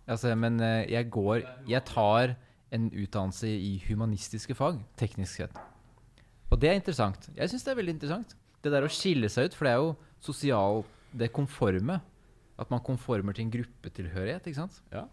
Altså, 0.05 0.33
men 0.37 0.59
eh, 0.61 0.85
jeg 0.91 1.09
går 1.09 1.41
Jeg 1.69 1.81
tar 1.89 2.35
en 2.75 2.89
utdannelse 2.91 3.49
i 3.49 3.77
humanistiske 3.87 4.55
fag, 4.57 4.81
teknisk 4.99 5.39
sett. 5.41 5.61
Og 6.51 6.59
det 6.61 6.69
er 6.69 6.77
interessant. 6.77 7.29
Jeg 7.37 7.49
syns 7.49 7.65
det 7.65 7.71
er 7.73 7.79
veldig 7.79 7.95
interessant. 7.95 8.35
Det 8.61 8.73
der 8.73 8.85
å 8.85 8.91
skille 8.91 9.29
seg 9.31 9.49
ut, 9.49 9.55
for 9.57 9.67
det 9.67 9.73
er 9.73 9.81
jo 9.81 9.95
sosial 10.25 10.83
Det 11.15 11.31
konforme. 11.33 12.01
At 12.59 12.71
man 12.71 12.83
konformer 12.83 13.35
til 13.35 13.45
en 13.45 13.53
gruppetilhørighet, 13.53 14.45
ikke 14.45 14.61
sant. 14.61 14.81
Ja. 14.93 15.05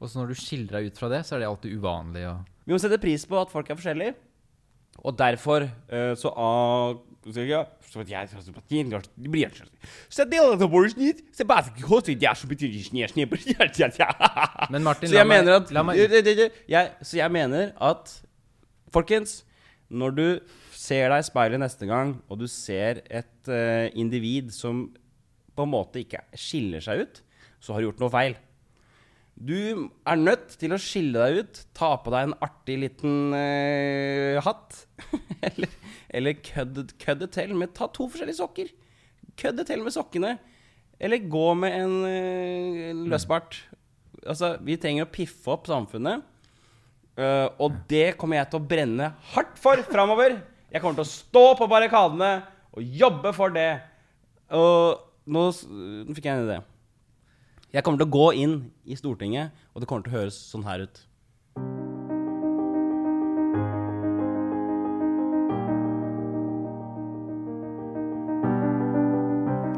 Og 0.00 0.10
så 0.10 0.20
når 0.20 0.32
du 0.32 0.38
skiller 0.38 0.78
deg 0.78 0.90
ut 0.90 1.00
fra 1.00 1.10
det, 1.12 1.22
så 1.24 1.36
er 1.36 1.42
det 1.42 1.48
alltid 1.48 1.76
uvanlig 1.76 2.24
Vi 2.66 2.74
må 2.74 2.78
sette 2.80 3.00
pris 3.00 3.24
på 3.28 3.38
at 3.40 3.52
folk 3.52 3.70
er 3.70 3.78
forskjellige. 3.78 4.14
Og 5.04 5.16
derfor 5.18 5.66
så 6.16 6.30
Men 14.70 14.82
Martin, 14.86 15.08
Så 15.10 15.18
jeg 15.18 15.26
mener 15.26 15.56
at 15.60 15.72
la 15.74 15.82
meg- 15.82 15.98
jeg, 16.68 16.92
Så 17.02 17.16
jeg 17.18 17.32
mener 17.32 17.72
at 17.80 18.22
Folkens, 18.94 19.44
når 19.90 20.14
du 20.16 20.40
ser 20.72 21.10
deg 21.10 21.18
i 21.18 21.26
speilet 21.26 21.60
neste 21.60 21.86
gang, 21.86 22.14
og 22.30 22.38
du 22.38 22.46
ser 22.46 23.02
et 23.10 23.50
uh, 23.50 23.90
individ 23.98 24.52
som 24.54 24.86
på 25.56 25.64
en 25.66 25.72
måte 25.72 26.00
ikke 26.04 26.20
skiller 26.38 26.80
seg 26.84 27.02
ut, 27.06 27.22
så 27.60 27.74
har 27.74 27.82
du 27.82 27.88
gjort 27.88 28.00
noe 28.04 28.12
feil. 28.12 28.36
Du 29.36 29.56
er 30.08 30.16
nødt 30.16 30.54
til 30.56 30.72
å 30.72 30.80
skille 30.80 31.20
deg 31.20 31.44
ut. 31.44 31.58
Ta 31.76 31.92
på 32.00 32.12
deg 32.14 32.30
en 32.30 32.38
artig 32.44 32.78
liten 32.80 33.34
uh, 33.36 34.40
hatt. 34.44 34.86
eller 35.50 35.72
eller 36.16 36.36
kødde, 36.40 36.86
kødd 37.02 37.26
til 37.34 37.54
med 37.58 37.74
Ta 37.76 37.88
to 37.92 38.06
forskjellige 38.08 38.38
sokker. 38.38 38.70
Kødde 39.36 39.66
til 39.68 39.82
med 39.84 39.92
sokkene. 39.92 40.36
Eller 41.00 41.28
gå 41.28 41.48
med 41.58 41.76
en 41.76 41.96
uh, 42.06 43.08
løsbart. 43.10 43.58
Altså, 44.26 44.56
vi 44.64 44.78
trenger 44.80 45.04
å 45.04 45.12
piffe 45.12 45.52
opp 45.52 45.68
samfunnet. 45.68 46.24
Uh, 47.16 47.48
og 47.60 47.76
det 47.90 48.16
kommer 48.20 48.40
jeg 48.40 48.50
til 48.52 48.60
å 48.60 48.68
brenne 48.72 49.10
hardt 49.32 49.60
for 49.60 49.80
framover. 49.90 50.38
Jeg 50.72 50.82
kommer 50.82 50.98
til 50.98 51.06
å 51.06 51.12
stå 51.12 51.44
på 51.60 51.68
barrikadene 51.70 52.32
og 52.76 52.96
jobbe 53.02 53.32
for 53.36 53.52
det. 53.52 53.70
Og 54.56 55.04
nå, 55.28 55.44
nå 56.08 56.16
fikk 56.16 56.28
jeg 56.28 56.36
en 56.36 56.48
idé. 56.48 56.58
Jeg 57.74 57.82
kommer 57.82 57.98
til 57.98 58.06
å 58.06 58.14
gå 58.14 58.26
inn 58.38 58.70
i 58.86 58.94
Stortinget, 58.94 59.50
og 59.74 59.82
det 59.82 59.88
kommer 59.90 60.06
til 60.06 60.14
å 60.14 60.18
høres 60.20 60.36
sånn 60.52 60.62
her 60.66 60.82
ut. 60.86 61.00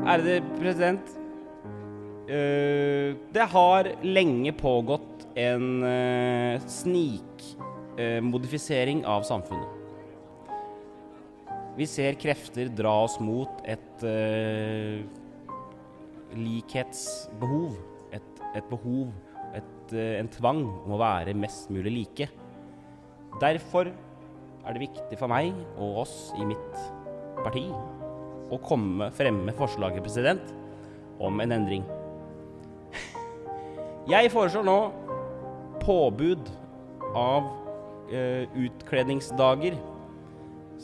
Ærede 0.09 0.41
president. 0.59 1.05
eh, 2.29 3.17
det 3.33 3.47
har 3.55 3.85
lenge 4.05 4.53
pågått 4.53 5.27
en 5.39 5.85
uh, 5.85 6.61
snikmodifisering 6.69 9.07
av 9.07 9.23
samfunnet. 9.25 9.69
Vi 11.79 11.87
ser 11.87 12.15
krefter 12.21 12.69
dra 12.69 13.05
oss 13.05 13.21
mot 13.23 13.49
et 13.65 14.03
eh, 14.05 15.03
likhetsbehov. 16.37 17.77
Et, 18.13 18.43
et 18.57 18.69
behov, 18.71 19.13
et, 19.57 19.93
eh, 19.93 20.17
en 20.19 20.31
tvang 20.33 20.63
om 20.65 20.95
å 20.97 21.01
være 21.01 21.37
mest 21.37 21.73
mulig 21.73 21.93
like. 21.93 22.29
Derfor 23.41 23.89
er 23.89 24.75
det 24.75 24.85
viktig 24.89 25.19
for 25.21 25.31
meg 25.31 25.53
og 25.77 26.03
oss 26.05 26.17
i 26.41 26.47
mitt 26.49 26.81
parti 27.43 27.67
å 28.49 28.59
komme 28.65 29.11
fremme 29.17 29.53
forslaget, 29.57 30.03
president, 30.05 30.55
om 31.21 31.41
en 31.45 31.53
endring. 31.53 31.85
Jeg 34.09 34.33
foreslår 34.33 34.65
nå 34.65 34.79
påbud 35.83 36.49
av 37.19 37.51
eh, 38.09 38.49
utkledningsdager 38.57 39.77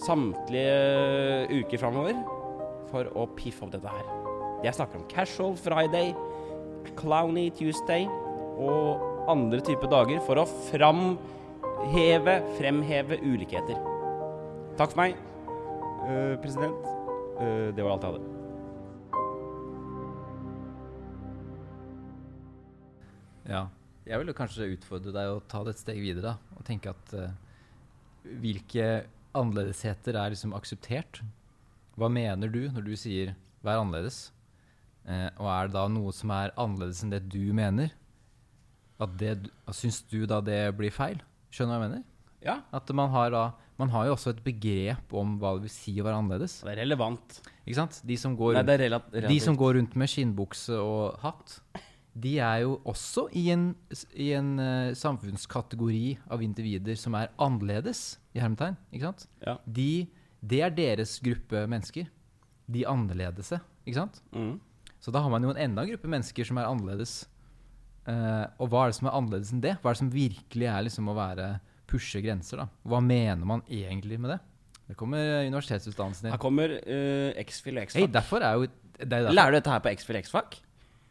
samtlige 0.04 1.48
uker 1.54 1.80
framover 1.80 2.20
for 2.90 3.08
å 3.16 3.26
piffe 3.38 3.64
opp 3.64 3.72
dette 3.74 3.96
her. 3.96 4.23
Jeg 4.62 4.76
snakker 4.76 5.00
om 5.00 5.08
casual 5.10 5.56
friday, 5.58 6.14
clowny 7.00 7.50
tuesday 7.56 8.06
og 8.60 9.28
andre 9.32 9.60
typer 9.64 9.90
dager 9.90 10.20
for 10.24 10.38
å 10.40 10.46
framheve, 10.70 12.36
fremheve 12.58 13.18
ulikheter. 13.24 13.80
Takk 14.78 14.92
for 14.92 15.00
meg, 15.00 15.16
uh, 16.04 16.34
president. 16.42 16.86
Uh, 17.38 17.72
det 17.74 17.82
var 17.82 17.96
alt 17.96 18.06
jeg 18.06 18.14
hadde. 18.14 18.30
Ja. 23.48 23.64
Jeg 24.04 24.20
vil 24.20 24.36
kanskje 24.36 24.66
utfordre 24.74 25.14
deg 25.16 25.30
å 25.32 25.40
ta 25.48 25.62
det 25.64 25.72
et 25.72 25.80
steg 25.80 25.98
videre 26.02 26.26
da, 26.26 26.58
og 26.58 26.66
tenke 26.68 26.92
at 26.92 27.14
uh, 27.16 27.30
hvilke 28.42 29.06
annerledesheter 29.32 30.18
er 30.20 30.34
liksom 30.34 30.52
akseptert? 30.56 31.22
Hva 31.96 32.10
mener 32.12 32.50
du 32.52 32.66
når 32.68 32.84
du 32.84 32.94
sier 33.00 33.32
'vær 33.64 33.80
annerledes'? 33.80 34.33
Eh, 35.04 35.28
og 35.36 35.48
er 35.52 35.68
det 35.68 35.76
da 35.76 35.84
noe 35.92 36.14
som 36.16 36.32
er 36.32 36.54
annerledes 36.60 37.02
enn 37.04 37.12
det 37.12 37.24
du 37.32 37.52
mener? 37.56 37.92
At 39.02 39.16
det, 39.20 39.50
Syns 39.74 40.02
du 40.08 40.22
da 40.30 40.40
det 40.44 40.58
blir 40.78 40.94
feil? 40.94 41.20
Skjønner 41.52 41.74
du 41.74 41.76
hva 41.76 41.80
jeg 41.82 41.90
mener? 41.90 42.04
Ja, 42.44 42.58
At 42.76 42.90
man 42.92 43.08
har 43.10 43.30
da 43.32 43.44
Man 43.80 43.90
har 43.90 44.06
jo 44.06 44.12
også 44.14 44.30
et 44.30 44.42
begrep 44.44 45.10
om 45.16 45.32
hva 45.40 45.56
det 45.56 45.64
vil 45.64 45.72
si 45.74 45.96
å 45.98 46.04
være 46.06 46.20
annerledes. 46.20 46.60
det 46.62 46.76
er 46.76 46.84
relevant. 46.84 47.40
Ikke 47.64 47.74
sant? 47.80 47.96
De 48.06 48.16
som 48.16 48.36
går 48.38 48.54
rundt 48.60 49.24
de 49.26 49.38
som 49.42 49.56
går 49.58 49.74
rundt 49.80 49.96
med 49.98 50.12
skinnbukse 50.12 50.76
og 50.78 51.16
hatt, 51.18 51.56
de 52.14 52.36
er 52.38 52.60
jo 52.62 52.76
også 52.86 53.24
i 53.34 53.48
en, 53.50 53.64
i 54.14 54.28
en 54.38 54.52
uh, 54.62 54.94
samfunnskategori 54.94 56.20
av 56.30 56.44
individer 56.46 56.94
som 56.94 57.16
er 57.18 57.32
annerledes, 57.42 58.20
i 58.30 58.38
hermetegn. 58.38 58.78
Ikke 58.94 59.08
sant? 59.08 59.26
Ja. 59.42 59.56
De, 59.66 60.06
det 60.38 60.62
er 60.62 60.70
deres 60.70 61.16
gruppe 61.18 61.64
mennesker. 61.66 62.06
De 62.70 62.86
annerledese. 62.86 63.58
Ikke 63.82 64.04
sant? 64.04 64.22
Mm. 64.30 64.60
Så 65.04 65.12
da 65.12 65.20
har 65.20 65.28
man 65.32 65.44
jo 65.44 65.52
en 65.52 65.60
enda 65.60 65.84
gruppe 65.84 66.08
mennesker 66.08 66.46
som 66.48 66.56
er 66.60 66.68
annerledes. 66.70 67.26
Uh, 68.08 68.44
og 68.60 68.70
hva 68.72 68.84
er 68.84 68.92
det 68.92 68.96
som 68.98 69.08
er 69.10 69.16
annerledes 69.18 69.52
enn 69.52 69.60
det? 69.64 69.74
Hva 69.82 69.90
er 69.90 69.96
det 69.96 70.00
som 70.00 70.10
virkelig 70.12 70.68
er 70.70 70.84
liksom 70.86 71.10
å 71.12 71.16
være 71.16 71.48
pushe 71.90 72.22
grenser? 72.24 72.62
da? 72.62 72.68
Hva 72.88 73.00
mener 73.04 73.48
man 73.48 73.64
egentlig 73.68 74.16
med 74.20 74.32
det? 74.34 74.38
Det 74.88 74.96
kommer 75.00 75.44
universitetsutdannelsen 75.48 76.28
din. 76.28 76.34
Her 76.34 76.40
kommer 76.40 76.72
uh, 76.76 77.30
X-Fill 77.44 77.80
og 77.80 77.86
X-Fac. 77.88 78.08
derfor 78.12 78.44
er 78.44 78.60
jo 78.60 78.68
det 78.94 79.08
er 79.08 79.10
derfor. 79.26 79.36
Lærer 79.36 79.52
du 79.52 79.58
dette 79.58 79.72
her 79.74 79.82
på 79.84 79.92
X-Fill 79.98 80.18
og 80.20 80.24
X-Fac? 80.26 80.56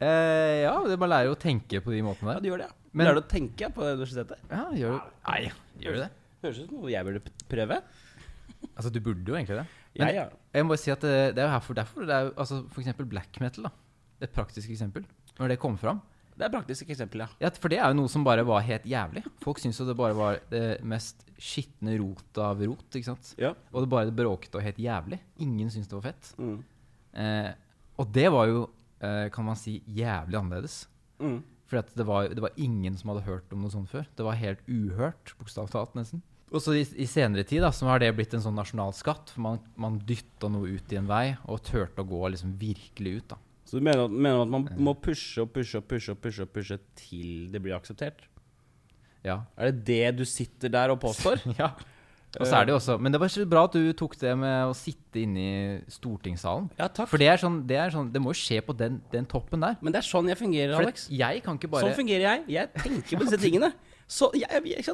Uh, 0.01 0.55
ja, 0.63 0.73
det 0.89 0.97
man 1.01 1.11
lærer 1.13 1.29
jo 1.29 1.35
å 1.37 1.41
tenke 1.41 1.81
på 1.83 1.93
de 1.93 2.01
måtene 2.05 2.33
der. 2.33 2.39
Ja, 2.39 2.43
du 2.43 2.49
gjør 2.49 2.63
det. 2.65 2.69
ja. 2.71 2.79
Men- 2.93 3.07
Lærer 3.07 3.19
du 3.19 3.23
å 3.23 3.29
tenke 3.29 3.69
på 3.73 3.85
universitetet? 3.85 4.41
Ja, 4.49 4.65
gjør 4.77 4.97
du 4.97 5.29
Nei, 5.29 5.39
gjør 5.81 5.97
du 5.97 6.01
det? 6.03 6.09
Høres 6.43 6.59
ut 6.59 6.65
som 6.67 6.81
noe 6.81 6.91
jeg 6.91 7.07
burde 7.07 7.33
prøve. 7.49 7.79
Altså, 8.73 8.89
du 8.93 8.99
burde 9.03 9.27
jo 9.27 9.37
egentlig 9.37 9.57
det. 9.61 9.65
Men 9.99 10.09
ja, 10.09 10.23
ja. 10.23 10.41
jeg 10.53 10.65
må 10.65 10.73
bare 10.73 10.81
si 10.81 10.91
at 10.93 11.03
det, 11.05 11.17
det 11.37 11.43
er 11.43 11.47
jo 11.47 11.53
herfor, 11.53 11.77
derfor 11.77 12.05
det 12.09 12.15
er 12.15 12.27
jo, 12.27 12.33
altså, 12.41 12.59
For 12.73 12.81
eksempel 12.81 13.09
black 13.09 13.39
metal, 13.43 13.67
da. 13.67 13.73
Et 14.23 14.31
praktisk 14.33 14.71
eksempel 14.73 15.05
når 15.39 15.53
det 15.53 15.59
kom 15.61 15.75
fram. 15.81 15.99
Det 16.33 16.41
er 16.45 16.49
et 16.49 16.53
praktisk 16.55 16.89
eksempel, 16.89 17.21
ja. 17.21 17.27
Ja, 17.43 17.49
for 17.61 17.69
det 17.69 17.77
er 17.77 17.91
jo 17.91 17.97
noe 17.99 18.09
som 18.09 18.23
bare 18.25 18.41
var 18.47 18.63
helt 18.65 18.85
jævlig. 18.89 19.21
Folk 19.43 19.59
syntes 19.61 19.77
jo 19.81 19.85
det 19.85 19.95
bare 19.99 20.15
var 20.17 20.39
det 20.49 20.79
mest 20.81 21.21
skitne 21.37 21.93
rot 22.01 22.39
av 22.41 22.61
rot. 22.65 22.87
ikke 22.95 23.05
sant? 23.11 23.35
Ja. 23.37 23.51
Og 23.71 23.83
det 23.83 23.89
bare 23.91 24.13
bråkete 24.17 24.57
og 24.57 24.65
helt 24.65 24.79
jævlig. 24.81 25.19
Ingen 25.45 25.69
syntes 25.69 25.91
det 25.91 25.97
var 25.99 26.07
fett. 26.07 26.31
Mm. 26.41 26.55
Eh, 27.13 27.51
og 28.01 28.09
det 28.15 28.27
var 28.33 28.47
jo, 28.49 28.63
eh, 29.05 29.27
kan 29.29 29.45
man 29.45 29.55
si, 29.59 29.75
jævlig 29.85 30.39
annerledes. 30.39 30.87
Mm. 31.21 31.43
For 31.69 31.81
det, 31.81 32.05
var- 32.05 32.29
det 32.33 32.41
var 32.41 32.51
ingen 32.57 32.97
som 32.97 33.09
hadde 33.13 33.25
hørt 33.27 33.53
om 33.53 33.61
noe 33.61 33.69
sånt 33.73 33.89
før. 33.89 34.05
Det 34.17 34.25
var 34.25 34.33
helt 34.41 34.65
uhørt, 34.67 35.35
bokstavelig 35.37 35.71
talt, 35.71 35.93
nesten. 35.95 36.21
Og 36.53 36.61
så 36.61 36.73
i, 36.77 36.81
i 37.01 37.05
senere 37.09 37.43
tid 37.45 37.61
da, 37.61 37.69
så 37.73 37.85
har 37.89 37.99
det 38.01 38.11
blitt 38.15 38.33
en 38.33 38.41
sånn 38.41 38.57
nasjonal 38.57 38.93
skatt. 38.93 39.29
For 39.33 39.41
man, 39.41 39.59
man 39.77 39.99
dytta 39.99 40.49
noe 40.49 40.69
ut 40.69 40.91
i 40.93 40.97
en 40.97 41.07
vei, 41.09 41.35
og 41.49 41.61
turte 41.65 42.01
å 42.01 42.09
gå 42.09 42.29
liksom 42.33 42.57
virkelig 42.57 43.17
ut. 43.21 43.27
da. 43.29 43.37
Så 43.73 43.79
du 43.81 43.85
mener 43.87 44.05
mener 44.05 44.43
at 44.43 44.51
man 44.53 44.67
må 44.77 44.91
pushe 45.01 45.41
og 45.41 45.49
pushe 45.49 45.79
og 45.79 45.87
pushe 45.89 46.13
pushe, 46.13 46.45
pushe 46.45 46.75
til 46.99 47.47
det 47.49 47.57
blir 47.63 47.73
akseptert? 47.73 48.19
Ja. 49.25 49.39
Er 49.57 49.71
det 49.71 49.87
det 49.87 50.19
du 50.19 50.27
sitter 50.29 50.69
der 50.69 50.93
og 50.93 50.99
påstår? 51.01 51.41
ja. 51.57 51.71
Og 52.37 52.45
så 52.45 52.59
er 52.59 52.67
det 52.67 52.73
jo 52.73 52.75
også 52.79 52.97
Men 53.01 53.13
det 53.13 53.19
var 53.21 53.31
så 53.33 53.45
bra 53.49 53.63
at 53.65 53.73
du 53.73 53.89
tok 53.97 54.13
det 54.21 54.35
med 54.37 54.69
å 54.69 54.75
sitte 54.77 55.23
inne 55.23 55.41
i 55.41 55.55
stortingssalen. 55.89 56.69
Ja, 56.77 56.85
takk. 56.85 57.09
For 57.09 57.21
det 57.21 57.31
er 57.33 57.41
sånn, 57.41 57.63
det, 57.69 57.79
er 57.81 57.95
sånn, 57.95 58.11
det 58.13 58.21
må 58.21 58.35
jo 58.35 58.37
skje 58.43 58.61
på 58.65 58.77
den, 58.77 58.99
den 59.09 59.25
toppen 59.29 59.65
der. 59.65 59.79
Men 59.81 59.95
det 59.95 60.03
er 60.03 60.07
sånn 60.11 60.29
jeg 60.29 60.37
fungerer, 60.37 60.75
Alex. 60.77 61.07
For 61.09 61.17
jeg 61.17 61.41
kan 61.45 61.57
ikke 61.57 61.71
bare 61.73 61.87
Sånn 61.89 61.97
fungerer 61.97 62.27
jeg. 62.27 62.45
Jeg 62.59 62.71
tenker 62.77 63.17
på 63.17 63.25
disse 63.25 63.41
tingene. 63.47 63.71
Så 64.05 64.29
jeg, 64.37 64.61
jeg, 64.69 64.85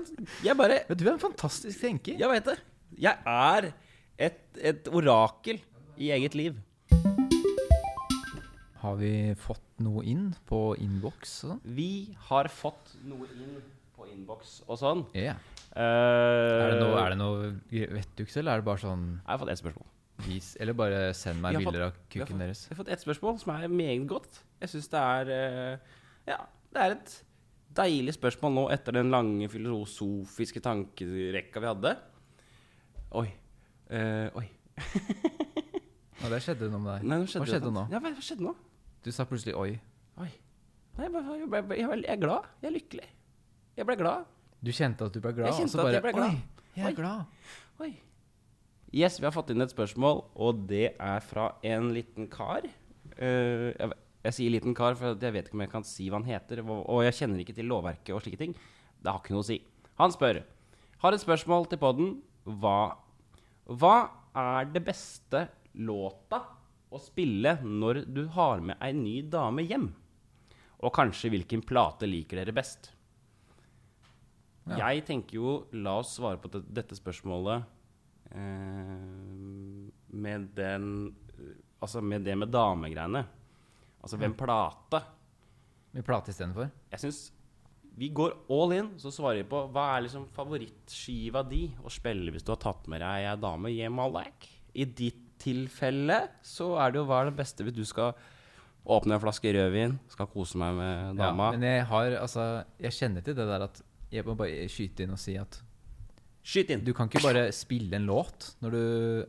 jeg 0.45 0.55
bare 0.55 0.81
Men 0.87 0.99
Du 1.03 1.05
er 1.09 1.13
en 1.17 1.21
fantastisk 1.27 1.83
tenker. 1.83 2.15
Jeg 2.15 2.31
veit 2.31 2.47
det. 2.47 2.55
Jeg 3.03 3.19
er 3.35 3.71
et, 4.29 4.41
et 4.71 4.91
orakel 4.95 5.59
i 5.99 6.13
eget 6.15 6.39
liv. 6.39 6.55
Har 8.79 8.95
vi 8.99 9.11
fått 9.35 9.81
noe 9.83 10.03
inn 10.07 10.29
på 10.47 10.59
innboks 10.79 11.31
sånn? 11.43 11.59
Vi 11.67 12.15
har 12.29 12.47
fått 12.53 12.93
noe 13.03 13.27
inn 13.35 13.57
på 13.95 14.05
innboks 14.07 14.61
og 14.69 14.77
sånn. 14.79 15.01
Yeah. 15.17 15.39
Uh, 15.75 15.83
Er 15.83 16.71
det 16.73 16.77
noe, 16.79 16.99
er 17.03 17.11
det 17.13 17.17
noe 17.19 17.49
vettjuks, 17.97 18.37
eller 18.39 18.55
er 18.55 18.61
det 18.63 18.67
bare 18.69 18.81
sånn 18.81 19.03
Jeg 19.19 19.29
har 19.33 19.41
fått 19.43 19.51
ett 19.53 19.59
spørsmål. 19.61 19.87
vis 20.25 20.47
Eller 20.59 20.73
bare 20.79 21.01
send 21.13 21.43
meg 21.43 21.59
bilder 21.59 21.89
av 21.89 21.97
kukken 22.11 22.39
deres. 22.41 22.63
Vi 22.69 22.73
har 22.73 22.79
fått 22.81 22.93
ett 22.95 23.03
spørsmål 23.03 23.37
som 23.43 23.51
er 23.57 23.67
meget 23.71 24.07
godt. 24.09 24.39
Jeg 24.63 24.71
syns 24.73 24.87
det 24.95 25.03
er 25.03 25.33
uh, 25.33 25.97
Ja, 26.31 26.39
det 26.73 26.85
er 26.85 26.95
et 26.95 27.17
deilig 27.79 28.15
spørsmål 28.15 28.55
nå 28.55 28.63
etter 28.73 28.95
den 28.97 29.11
lange 29.13 29.47
filosofiske 29.51 30.63
tankerekka 30.65 31.61
vi 31.61 31.69
hadde. 31.69 31.93
Oi. 33.19 33.27
Uh, 33.91 34.27
oi. 34.39 34.47
Og 36.23 36.31
det 36.33 36.41
skjedde 36.43 36.67
noe 36.71 36.81
med 36.83 36.91
deg. 36.97 37.05
Nei, 37.07 37.21
skjedde 37.27 37.43
Hva 37.45 37.51
skjedde 37.53 37.69
det. 37.69 37.75
nå? 37.77 37.85
Ja, 37.93 38.01
hva 38.03 38.11
skjedde 38.23 38.47
nå? 38.47 38.55
Du 39.05 39.11
sa 39.11 39.23
plutselig 39.25 39.55
'oi'. 39.55 39.79
Oi. 40.19 40.29
Nei, 40.97 41.05
jeg, 41.07 41.11
ble- 41.13 41.37
jeg, 41.39 41.65
ble- 41.69 41.77
jeg 41.79 42.05
er 42.11 42.19
glad. 42.19 42.47
Jeg 42.61 42.67
er 42.69 42.75
lykkelig. 42.75 43.07
Jeg 43.77 43.85
ble 43.87 43.95
glad. 43.95 44.25
Du 44.65 44.71
kjente 44.75 45.05
at 45.05 45.13
du 45.15 45.19
ble 45.23 45.31
glad, 45.33 45.47
Jeg 45.47 45.61
kjente 45.61 45.77
bare, 45.77 45.87
at 45.87 45.93
jeg 45.93 46.01
ble 46.03 46.13
glad. 46.13 46.29
'oi, 46.29 46.41
jeg 46.75 46.85
Oi. 46.85 46.91
er 46.91 46.95
glad'. 46.95 47.25
Oi. 47.79 47.91
Yes, 48.93 49.19
vi 49.19 49.25
har 49.25 49.31
fått 49.31 49.51
inn 49.53 49.61
et 49.61 49.69
spørsmål, 49.71 50.23
og 50.35 50.67
det 50.67 50.95
er 50.99 51.19
fra 51.21 51.51
en 51.63 51.91
liten 51.93 52.27
kar. 52.27 52.65
Uh, 53.21 53.69
jeg, 53.77 53.91
jeg 54.25 54.33
sier 54.33 54.49
liten 54.51 54.73
kar, 54.75 54.95
for 54.95 55.13
jeg 55.15 55.33
vet 55.33 55.45
ikke 55.47 55.53
om 55.53 55.61
jeg 55.61 55.69
kan 55.71 55.83
si 55.85 56.09
hva 56.09 56.17
han 56.19 56.25
heter. 56.27 56.63
Og, 56.65 56.81
og 56.89 57.03
jeg 57.05 57.13
kjenner 57.21 57.39
ikke 57.43 57.53
til 57.55 57.65
lovverket 57.69 58.15
og 58.15 58.21
slike 58.25 58.37
ting. 58.41 58.55
Det 58.99 59.11
har 59.11 59.19
ikke 59.21 59.31
noe 59.35 59.45
å 59.45 59.47
si. 59.47 59.59
Han 60.01 60.11
spør 60.11 60.41
Har 60.99 61.13
et 61.15 61.21
spørsmål 61.21 61.69
til 61.71 61.77
podden. 61.79 62.21
Hva, 62.43 62.97
hva 63.69 64.09
er 64.35 64.65
det 64.73 64.81
beste 64.83 65.45
låta 65.75 66.41
å 66.89 67.01
spille 67.01 67.57
når 67.63 68.03
du 68.09 68.23
har 68.33 68.63
med 68.65 68.79
ei 68.83 68.93
ny 68.95 69.19
dame 69.29 69.65
hjem? 69.65 69.89
Og 70.79 70.93
kanskje 70.95 71.31
hvilken 71.33 71.61
plate 71.67 72.07
liker 72.07 72.39
dere 72.39 72.55
best? 72.55 72.91
Ja. 74.69 74.89
Jeg 74.89 75.05
tenker 75.07 75.39
jo 75.39 75.53
La 75.81 75.95
oss 76.01 76.15
svare 76.19 76.37
på 76.41 76.51
dette 76.53 76.97
spørsmålet 76.97 77.65
eh, 78.37 79.89
med 80.13 80.51
den 80.57 80.91
Altså 81.79 82.01
med 82.03 82.25
det 82.27 82.33
med 82.35 82.51
damegreiene. 82.51 83.21
Altså 84.03 84.17
hvem 84.19 84.33
plate? 84.35 84.99
Med 85.95 86.03
plate 86.03 86.33
istedenfor. 86.33 86.67
Jeg 86.91 87.01
syns 87.05 87.19
vi 87.99 88.07
går 88.15 88.35
all 88.55 88.73
in, 88.75 88.89
så 88.99 89.11
svarer 89.11 89.41
vi 89.41 89.49
på 89.51 89.61
hva 89.73 89.85
er 89.95 90.05
liksom 90.05 90.27
favorittskiva 90.31 91.41
di 91.47 91.65
å 91.83 91.91
spille 91.91 92.31
hvis 92.31 92.45
du 92.47 92.53
har 92.53 92.61
tatt 92.63 92.85
med 92.91 93.01
deg 93.03 93.25
ei 93.27 93.33
dame 93.39 93.71
hjem, 93.73 93.99
Alek? 93.99 94.47
I 94.71 94.85
ditt 94.85 95.18
tilfelle 95.41 96.19
så 96.45 96.73
er 96.83 96.91
det 96.93 97.01
jo 97.01 97.07
hva 97.09 97.21
er 97.23 97.31
det 97.31 97.37
beste 97.39 97.65
hvis 97.65 97.77
du 97.77 97.85
skal 97.87 98.13
åpne 98.89 99.17
en 99.17 99.21
flaske 99.21 99.51
rødvin, 99.53 99.97
skal 100.09 100.29
kose 100.31 100.57
meg 100.57 100.77
med 100.77 101.19
dama. 101.19 101.49
Ja, 101.51 101.57
men 101.57 101.65
jeg 101.67 101.87
har 101.89 102.15
altså 102.21 102.45
Jeg 102.79 102.95
kjenner 102.95 103.25
til 103.25 103.35
det 103.37 103.45
der 103.49 103.65
at 103.67 103.81
Jeg 104.09 104.25
må 104.25 104.33
bare 104.39 104.69
skyte 104.71 105.05
inn 105.05 105.13
og 105.13 105.19
si 105.21 105.35
at 105.37 105.59
Skyt 106.49 106.71
inn! 106.73 106.85
du 106.87 106.93
kan 106.97 107.09
ikke 107.11 107.21
bare 107.21 107.49
spille 107.53 107.97
en 107.99 108.07
låt 108.07 108.53
når 108.63 108.73
du, 108.73 108.83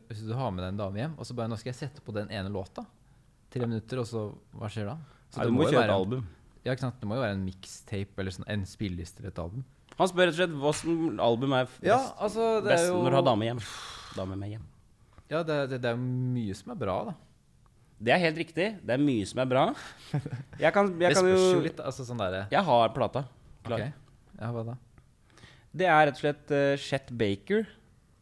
hvis 0.08 0.22
du 0.24 0.32
har 0.38 0.52
med 0.54 0.62
deg 0.64 0.72
en 0.72 0.78
dame 0.80 1.02
hjem, 1.02 1.16
og 1.18 1.26
så 1.26 1.36
bare 1.36 1.50
Nå 1.50 1.58
skal 1.60 1.72
jeg 1.72 1.80
sette 1.82 2.04
på 2.06 2.14
den 2.16 2.30
ene 2.32 2.52
låta. 2.54 2.86
Tre 3.50 3.66
minutter, 3.66 4.00
og 4.00 4.06
så 4.08 4.28
Hva 4.56 4.70
skjer 4.70 4.92
da? 4.92 4.96
Så 5.30 5.42
Nei, 5.42 5.48
du 5.50 5.56
må 5.58 5.66
jo 5.66 5.74
kjøre 5.74 5.84
et 5.88 5.94
album. 5.94 6.24
Ja, 6.64 6.72
ikke 6.72 6.86
sant? 6.86 6.96
Det 7.02 7.08
må 7.10 7.18
jo 7.18 7.24
være 7.24 7.36
en 7.36 7.44
mixtape 7.44 8.22
eller 8.22 8.34
sånn, 8.34 8.46
en 8.52 8.64
spilleliste 8.68 9.22
eller 9.22 9.34
et 9.34 9.42
album. 9.42 9.66
Han 9.98 10.08
spør 10.08 10.30
rett 10.30 10.34
og 10.34 10.38
slett 10.40 10.86
hvilket 10.88 11.22
album 11.26 11.54
er 11.58 11.66
best, 11.68 12.12
altså 12.24 12.48
best 12.64 12.88
når 12.94 13.12
du 13.12 13.18
har 13.18 13.26
dame 13.26 13.48
hjem. 13.50 13.62
Dame 14.16 14.38
med 14.40 14.54
hjem. 14.54 14.69
Ja, 15.30 15.42
det, 15.46 15.56
det, 15.70 15.78
det 15.84 15.90
er 15.92 15.96
jo 15.96 16.02
mye 16.34 16.54
som 16.58 16.72
er 16.74 16.78
bra, 16.80 16.96
da. 17.10 17.14
Det 18.00 18.12
er 18.14 18.20
helt 18.22 18.38
riktig. 18.40 18.66
Det 18.82 18.94
er 18.96 19.02
mye 19.02 19.26
som 19.28 19.42
er 19.42 19.48
bra. 19.50 19.64
Jeg 20.64 20.72
kan, 20.72 20.88
jeg 20.96 21.10
det 21.12 21.16
kan 21.18 21.26
spørs 21.26 21.44
jo 21.52 21.60
litt, 21.66 21.80
altså 21.84 22.06
sånn 22.08 22.20
der. 22.22 22.38
Jeg 22.52 22.64
har 22.66 22.94
plata. 22.96 23.22
Klar. 23.66 23.82
Okay. 23.84 23.92
Ja, 24.40 24.48
hva 24.56 24.64
da? 24.70 24.74
Det 25.70 25.86
er 25.86 26.00
rett 26.08 26.16
og 26.16 26.22
slett 26.24 26.50
uh, 26.56 26.72
Chet 26.80 27.12
Baker, 27.20 27.68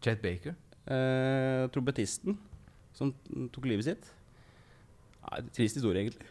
Chet 0.04 0.20
Baker? 0.20 0.56
uh, 0.90 1.64
trompetisten, 1.72 2.36
som 2.98 3.14
tok 3.54 3.68
livet 3.70 3.86
sitt. 3.86 4.10
Nei, 5.28 5.40
trist 5.56 5.78
historie, 5.78 6.02
egentlig. 6.04 6.26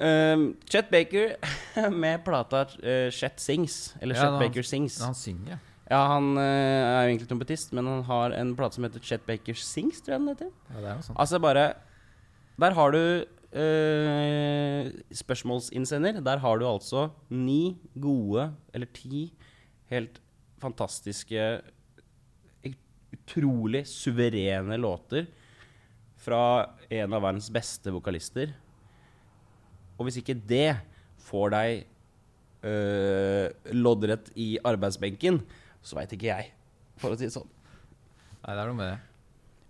Uh, 0.00 0.52
Chet 0.70 0.92
Baker 0.92 1.34
med 2.04 2.20
plata 2.28 2.66
uh, 2.84 3.08
Chet 3.12 3.40
Sings, 3.42 3.80
eller 4.00 4.14
Ja, 4.14 4.28
Chet 4.28 4.38
Baker 4.44 4.62
han- 4.62 4.70
Sings. 4.74 5.00
Han 5.08 5.16
synger, 5.18 5.56
ja. 5.56 5.60
Ja, 5.90 6.04
han 6.12 6.36
uh, 6.38 6.44
er 6.44 7.02
jo 7.02 7.10
egentlig 7.10 7.28
trompetist, 7.30 7.72
men 7.74 7.88
han 7.90 8.04
har 8.06 8.36
en 8.38 8.54
plate 8.58 8.78
som 8.78 8.86
heter 8.86 9.02
Chet 9.02 9.26
Baker 9.26 9.58
Sings, 9.58 9.98
tror 9.98 10.14
jeg 10.14 10.22
den 10.22 10.32
heter. 10.32 10.52
ja. 10.70 10.76
Det 10.78 10.86
er 10.86 11.00
noe 11.00 11.06
sånt. 11.08 11.18
Altså 11.18 11.40
bare 11.42 11.66
Der 12.60 12.76
har 12.76 12.94
du 12.94 13.02
eh, 13.50 14.90
spørsmålsinnsender. 15.16 16.20
Der 16.22 16.38
har 16.38 16.58
du 16.60 16.66
altså 16.68 17.08
ni 17.28 17.76
gode, 17.98 18.52
eller 18.74 18.90
ti 18.94 19.32
helt 19.90 20.20
fantastiske 20.62 21.50
Utrolig 23.10 23.84
suverene 23.86 24.76
låter 24.78 25.26
fra 26.20 26.70
en 26.90 27.14
av 27.14 27.22
verdens 27.24 27.48
beste 27.50 27.90
vokalister. 27.90 28.52
Og 29.98 30.06
hvis 30.06 30.20
ikke 30.20 30.36
det 30.36 30.76
får 31.26 31.52
deg 31.54 31.82
øh, 32.66 33.74
loddrett 33.74 34.30
i 34.38 34.52
arbeidsbenken, 34.66 35.40
så 35.82 35.96
veit 35.96 36.12
ikke 36.16 36.28
jeg, 36.30 36.50
for 37.00 37.14
å 37.14 37.18
si 37.18 37.28
det 37.28 37.34
sånn. 37.34 37.48
Nei, 38.40 38.56
det 38.56 38.60
er 38.62 38.68
noe 38.70 38.78
med 38.78 38.90
det. 38.90 38.98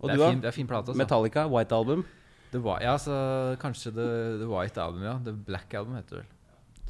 Og 0.01 0.09
det, 0.09 0.15
du, 0.17 0.21
er 0.21 0.25
da? 0.25 0.31
fin, 0.31 0.41
det 0.41 0.49
er 0.49 0.55
fin 0.55 0.69
plate, 0.69 0.91
altså. 0.91 0.99
Metallica, 0.99 1.45
White 1.51 1.77
Album. 1.77 2.03
The 2.51 2.59
ja, 2.83 2.97
så 2.99 3.15
kanskje 3.61 3.93
the, 3.95 4.07
the 4.41 4.47
White 4.49 4.81
Album, 4.81 5.03
ja. 5.05 5.15
The 5.23 5.31
Black 5.31 5.73
Album 5.77 5.95
heter 5.95 6.17
det 6.17 6.23
vel. 6.23 6.37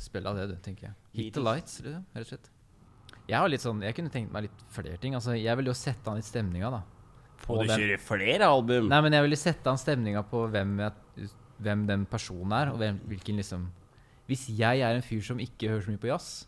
Spill 0.01 0.25
av 0.25 0.39
det, 0.39 0.47
du, 0.49 0.55
tenker 0.63 0.87
jeg. 0.87 0.95
Hit 1.13 1.35
the 1.35 1.43
Lights, 1.43 1.77
liksom, 1.85 2.05
rett 2.15 2.25
og 2.25 2.31
slett. 2.31 2.49
Jeg 3.27 3.37
har 3.37 3.51
litt 3.51 3.61
sånn, 3.63 3.83
jeg 3.85 3.95
kunne 3.95 4.09
tenkt 4.11 4.31
meg 4.33 4.47
litt 4.47 4.63
flere 4.73 4.97
ting. 5.01 5.13
Altså, 5.17 5.35
jeg 5.37 5.53
ville 5.59 5.69
jo 5.69 5.77
sette 5.77 6.09
an 6.09 6.17
litt 6.17 6.25
stemninga, 6.27 6.71
da. 6.73 6.81
På 7.43 7.57
Og 7.57 7.63
du 7.63 7.67
den- 7.69 7.79
kjører 7.79 8.01
flere 8.01 8.47
album. 8.47 8.87
Nei, 8.89 9.01
men 9.01 9.13
jeg 9.13 9.27
ville 9.27 9.37
sette 9.37 9.69
an 9.69 9.77
stemninga 9.77 10.23
på 10.29 10.47
hvem, 10.49 10.73
jeg, 10.79 11.29
hvem 11.61 11.85
den 11.87 12.05
personen 12.09 12.53
er, 12.57 12.71
og 12.73 12.79
hvem, 12.81 12.99
hvilken 13.11 13.37
liksom 13.37 13.69
Hvis 14.29 14.47
jeg 14.47 14.79
er 14.79 14.95
en 14.95 15.01
fyr 15.03 15.21
som 15.21 15.39
ikke 15.43 15.67
hører 15.67 15.81
så 15.83 15.91
mye 15.91 15.99
på 15.99 16.07
jazz, 16.07 16.47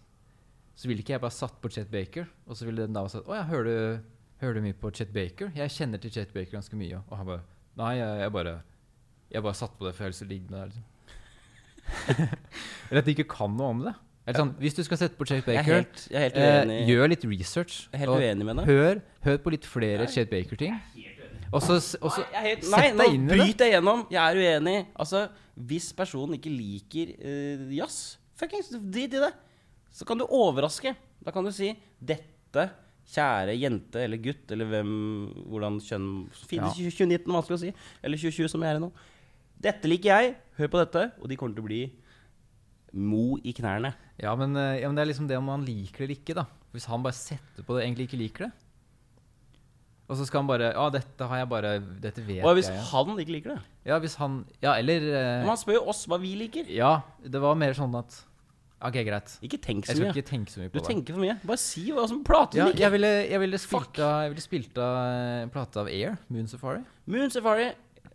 så 0.75 0.89
ville 0.89 1.03
ikke 1.03 1.13
jeg 1.15 1.21
bare 1.21 1.35
satt 1.35 1.59
på 1.61 1.69
Chet 1.73 1.91
Baker, 1.93 2.25
og 2.47 2.57
så 2.57 2.65
ville 2.65 2.85
den 2.87 2.95
da 2.95 3.03
sagt 3.11 3.27
Å 3.29 3.35
ja, 3.37 3.43
hører 3.49 3.67
du, 3.67 4.13
hører 4.41 4.57
du 4.57 4.63
mye 4.65 4.77
på 4.77 4.89
Chet 4.97 5.11
Baker? 5.13 5.51
Jeg 5.55 5.73
kjenner 5.75 6.01
til 6.01 6.13
Chet 6.15 6.33
Baker 6.33 6.57
ganske 6.57 6.79
mye. 6.79 7.03
Og 7.09 7.19
han 7.19 7.29
bare 7.29 7.43
Nei, 7.77 7.91
jeg, 7.99 8.17
jeg 8.21 8.33
bare 8.33 8.55
Jeg 9.33 9.45
bare 9.45 9.57
satt 9.57 9.77
på 9.77 9.85
det 9.87 9.93
for 9.93 10.03
jeg 10.03 10.09
har 10.09 10.13
lyst 10.15 10.23
til 10.23 10.29
å 10.29 10.33
ligge 10.33 10.49
med 10.49 10.57
deg, 10.59 10.73
liksom. 10.73 10.89
Eller 12.89 13.01
at 13.03 13.07
de 13.07 13.13
ikke 13.17 13.29
kan 13.29 13.53
noe 13.57 13.69
om 13.75 13.85
det. 13.85 13.93
Eller 14.23 14.39
sånn, 14.39 14.53
Hvis 14.61 14.77
du 14.77 14.83
skal 14.87 14.99
sette 15.01 15.19
på 15.19 15.27
Chet 15.27 15.41
jeg, 15.41 15.45
er 15.45 15.61
Baker, 15.61 15.79
helt, 15.81 16.03
jeg 16.09 16.19
er 16.19 16.37
helt 16.39 16.73
eh, 16.73 16.83
gjør 16.89 17.09
litt 17.11 17.25
research. 17.27 17.79
Jeg 17.91 17.97
er 17.97 18.03
helt 18.05 18.23
uenig 18.23 18.47
med 18.47 18.61
deg. 18.61 18.69
hør, 18.71 19.01
hør 19.27 19.39
på 19.43 19.53
litt 19.55 19.67
flere 19.67 20.07
Chet 20.11 20.31
Baker-ting. 20.31 20.77
Og 21.53 21.61
så, 21.61 21.75
og 22.01 22.09
så 22.15 22.23
Jeg 22.33 22.41
helt, 22.47 22.63
sett 22.65 22.73
nei, 22.73 22.85
Sett 22.87 22.99
deg 23.03 23.13
inn 23.13 23.25
i 23.25 23.29
det. 23.29 23.35
bryter 23.37 23.67
jeg 23.67 23.75
gjennom. 23.75 24.05
Jeg 24.09 24.21
er 24.23 24.39
uenig. 24.41 24.77
Altså, 25.03 25.25
hvis 25.69 25.89
personen 25.93 26.37
ikke 26.39 26.53
liker 26.53 27.11
uh, 27.19 27.67
jazz, 27.75 27.97
fuckings 28.39 28.71
drit 28.73 29.13
i 29.19 29.21
det. 29.21 29.29
Så 29.93 30.05
kan 30.09 30.17
du 30.17 30.25
overraske. 30.25 30.95
Da 31.23 31.31
kan 31.31 31.45
du 31.45 31.51
si 31.53 31.71
'Dette, 32.03 32.71
kjære 33.13 33.53
jente 33.59 33.99
eller 34.03 34.17
gutt', 34.17 34.51
eller 34.51 34.65
hvem 34.71 34.93
Hvordan 35.47 35.79
kjønn 35.83 36.07
Ja. 36.51 36.69
2019, 36.73 37.27
vanskelig 37.31 37.57
å 37.57 37.63
si. 37.67 37.73
Eller 38.03 38.17
2020, 38.17 38.47
som 38.49 38.61
jeg 38.63 38.71
er 38.73 38.79
i 38.79 38.83
nå. 38.83 38.91
Dette 39.61 39.87
liker 39.87 40.09
jeg. 40.09 40.35
Hør 40.57 40.67
på 40.67 40.79
dette. 40.85 41.11
Og 41.21 41.29
de 41.29 41.35
kommer 41.37 41.55
til 41.55 41.63
å 41.63 41.67
bli 41.67 41.91
mo 42.93 43.37
i 43.43 43.53
knærne. 43.53 43.93
Ja 44.21 44.35
men, 44.35 44.55
eh, 44.55 44.81
ja, 44.81 44.87
men 44.89 44.95
det 44.95 45.01
er 45.03 45.11
liksom 45.13 45.27
det 45.27 45.37
om 45.37 45.47
han 45.49 45.63
liker 45.65 46.03
det 46.05 46.09
eller 46.09 46.15
ikke, 46.19 46.35
da. 46.35 46.45
Hvis 46.73 46.85
han 46.85 47.01
bare 47.03 47.13
setter 47.13 47.63
på 47.63 47.77
det, 47.77 47.85
egentlig 47.87 48.07
ikke 48.09 48.17
liker 48.21 48.45
det. 48.45 48.51
Og 50.09 50.17
så 50.17 50.25
skal 50.27 50.41
han 50.43 50.47
bare 50.47 50.73
Ja, 50.73 50.89
dette 50.89 51.25
har 51.27 51.37
jeg 51.37 51.47
bare 51.49 51.79
Dette 52.01 52.21
vet 52.27 52.43
Og 52.43 52.57
hvis 52.57 52.67
jeg. 52.67 52.77
han 52.91 53.13
ikke 53.17 53.31
liker 53.31 53.53
det 53.55 53.61
Ja, 53.85 53.99
hvis 53.99 54.15
han 54.19 54.45
Ja, 54.61 54.73
eller 54.75 54.99
eh, 54.99 55.39
Men 55.39 55.47
han 55.47 55.57
spør 55.57 55.77
jo 55.79 55.85
oss 55.87 56.05
hva 56.07 56.19
vi 56.19 56.35
liker. 56.35 56.67
Ja, 56.69 57.01
det 57.23 57.39
var 57.41 57.55
mer 57.55 57.71
sånn 57.73 57.95
at 57.97 58.25
Ok, 58.83 58.97
greit. 59.07 59.37
Ikke 59.47 59.59
tenk 59.63 59.85
så 59.85 59.93
Jeg 59.93 59.95
skal 59.97 60.05
mye. 60.09 60.13
ikke 60.17 60.27
tenke 60.27 60.51
så 60.51 60.59
mye 60.59 60.69
Du 60.71 60.73
på 60.79 60.81
det. 60.83 60.89
tenker 60.89 61.13
for 61.15 61.21
mye. 61.23 61.37
Bare 61.47 61.57
si 61.61 61.83
hva 61.95 62.03
som 62.09 62.23
plate 62.27 62.57
Ja, 62.59 62.65
liker. 62.67 62.79
jeg 62.83 62.91
ville, 62.91 63.11
jeg 63.29 63.39
ville 63.39 63.57
spilt 63.61 63.99
av, 64.03 64.23
jeg 64.25 64.33
ville 64.33 64.43
spilt 64.43 64.77
av 64.77 64.97
eh, 65.07 65.45
plate 65.53 65.77
av 65.79 65.87
Air, 65.87 66.17
Moon 66.29 66.47
Safari. 66.51 66.83
Moon 67.07 67.29
Safari. 67.31 67.69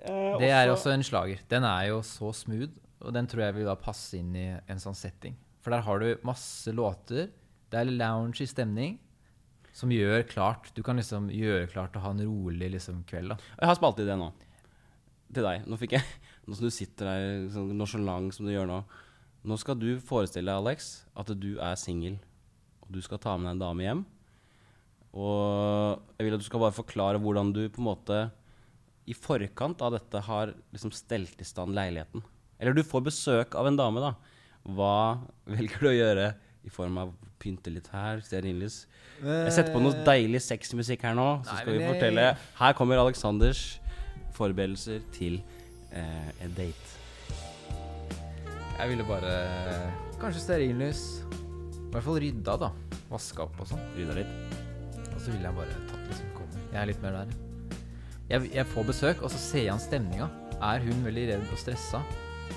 eh, 0.04 0.38
Det 0.38 0.50
er 0.50 0.68
også 0.68 0.92
en 0.92 1.02
slager. 1.02 1.38
Den 1.48 1.64
er 1.64 1.88
jo 1.88 2.00
så 2.02 2.34
smooth, 2.34 2.70
og 3.00 3.12
den 3.14 3.26
tror 3.26 3.44
jeg 3.46 3.54
vil 3.54 3.64
da 3.64 3.74
passe 3.76 4.14
inn 4.18 4.34
i 4.36 4.46
en 4.68 4.76
sånn 4.78 4.94
setting. 4.94 5.34
For 5.62 5.70
der 5.70 5.80
har 5.82 5.98
du 6.00 6.16
masse 6.22 6.68
låter. 6.72 7.30
Det 7.70 7.80
er 7.80 7.84
lounge 7.90 8.40
i 8.40 8.46
stemning. 8.46 8.98
Som 9.72 9.90
gjør 9.90 10.24
klart 10.26 10.72
Du 10.74 10.82
kan 10.82 10.96
liksom 10.96 11.28
gjøre 11.30 11.68
klart 11.70 11.92
å 11.94 12.00
ha 12.00 12.10
en 12.10 12.18
rolig 12.26 12.70
liksom, 12.72 13.04
kveld. 13.06 13.28
da 13.28 13.36
Jeg 13.60 13.68
har 13.68 13.74
spalt 13.76 14.00
i 14.00 14.04
det 14.04 14.16
nå. 14.18 14.32
Til 15.32 15.42
deg. 15.44 15.66
Nå 15.68 15.76
fikk 15.78 15.92
jeg 15.92 16.02
Nå 16.48 16.54
som 16.56 16.64
du 16.64 16.70
sitter 16.70 17.04
der 17.04 17.48
sånn 17.52 17.76
nonchalant 17.76 18.32
som 18.34 18.46
du 18.48 18.52
gjør 18.52 18.66
nå. 18.66 18.78
Nå 19.46 19.58
skal 19.60 19.78
du 19.78 19.90
forestille 20.02 20.50
deg, 20.50 20.58
Alex, 20.58 20.88
at 21.18 21.30
du 21.38 21.52
er 21.62 21.78
singel, 21.78 22.18
og 22.82 22.90
du 22.96 22.98
skal 23.04 23.20
ta 23.22 23.36
med 23.38 23.46
deg 23.48 23.56
en 23.56 23.62
dame 23.62 23.86
hjem. 23.86 24.02
Og 25.18 26.02
jeg 26.18 26.26
vil 26.26 26.36
at 26.36 26.42
du 26.42 26.48
skal 26.48 26.62
bare 26.62 26.76
forklare 26.76 27.20
hvordan 27.22 27.52
du 27.54 27.62
på 27.70 27.80
en 27.82 27.88
måte 27.88 28.18
i 29.08 29.14
forkant 29.16 29.80
av 29.84 29.94
dette 29.94 30.20
har 30.26 30.52
liksom 30.74 30.92
stelt 30.92 31.40
i 31.40 31.46
stand 31.48 31.72
leiligheten. 31.76 32.24
Eller 32.58 32.76
du 32.76 32.82
får 32.84 33.06
besøk 33.06 33.56
av 33.56 33.70
en 33.70 33.78
dame, 33.78 34.02
da. 34.02 34.12
Hva 34.68 35.22
velger 35.48 35.80
du 35.80 35.88
å 35.88 35.96
gjøre 35.96 36.28
i 36.66 36.72
form 36.74 36.98
av 37.00 37.14
pynte 37.40 37.72
litt 37.72 37.88
her, 37.94 38.20
stearinlys? 38.26 38.82
Jeg 39.22 39.54
setter 39.54 39.72
på 39.72 39.80
noe 39.82 40.02
deilig 40.06 40.42
sexmusikk 40.44 41.06
her 41.08 41.16
nå, 41.16 41.28
så 41.46 41.62
skal 41.62 41.78
vi 41.78 41.86
fortelle 41.86 42.28
Her 42.58 42.76
kommer 42.78 43.00
Aleksanders 43.00 43.78
forberedelser 44.36 45.00
til 45.14 45.40
eh, 45.90 46.30
en 46.44 46.54
date. 46.58 46.97
Jeg 48.78 48.92
ville 48.92 49.04
bare 49.08 49.32
Kanskje 50.20 50.42
stearinlys. 50.44 51.02
I 51.78 51.90
hvert 51.94 52.04
fall 52.04 52.18
rydda, 52.22 52.54
da. 52.60 52.68
Vaska 53.10 53.44
opp 53.46 53.60
og 53.62 53.68
sånn. 53.70 53.82
Rydda 53.96 54.16
litt. 54.18 54.56
Og 55.08 55.18
så 55.22 55.32
ville 55.32 55.46
jeg 55.46 55.56
bare 55.56 55.76
tatt 55.88 56.08
det 56.08 56.18
som 56.18 56.32
kommer. 56.36 56.64
Jeg 56.72 56.80
er 56.82 56.90
litt 56.90 57.02
mer 57.02 57.16
der. 57.20 57.36
Jeg, 58.28 58.50
jeg 58.58 58.66
får 58.74 58.88
besøk, 58.90 59.22
og 59.24 59.32
så 59.32 59.40
ser 59.40 59.64
jeg 59.64 59.72
an 59.72 59.82
stemninga. 59.82 60.28
Er 60.58 60.82
hun 60.84 61.00
veldig 61.06 61.24
redd 61.30 61.46
og 61.54 61.60
stressa, 61.60 62.02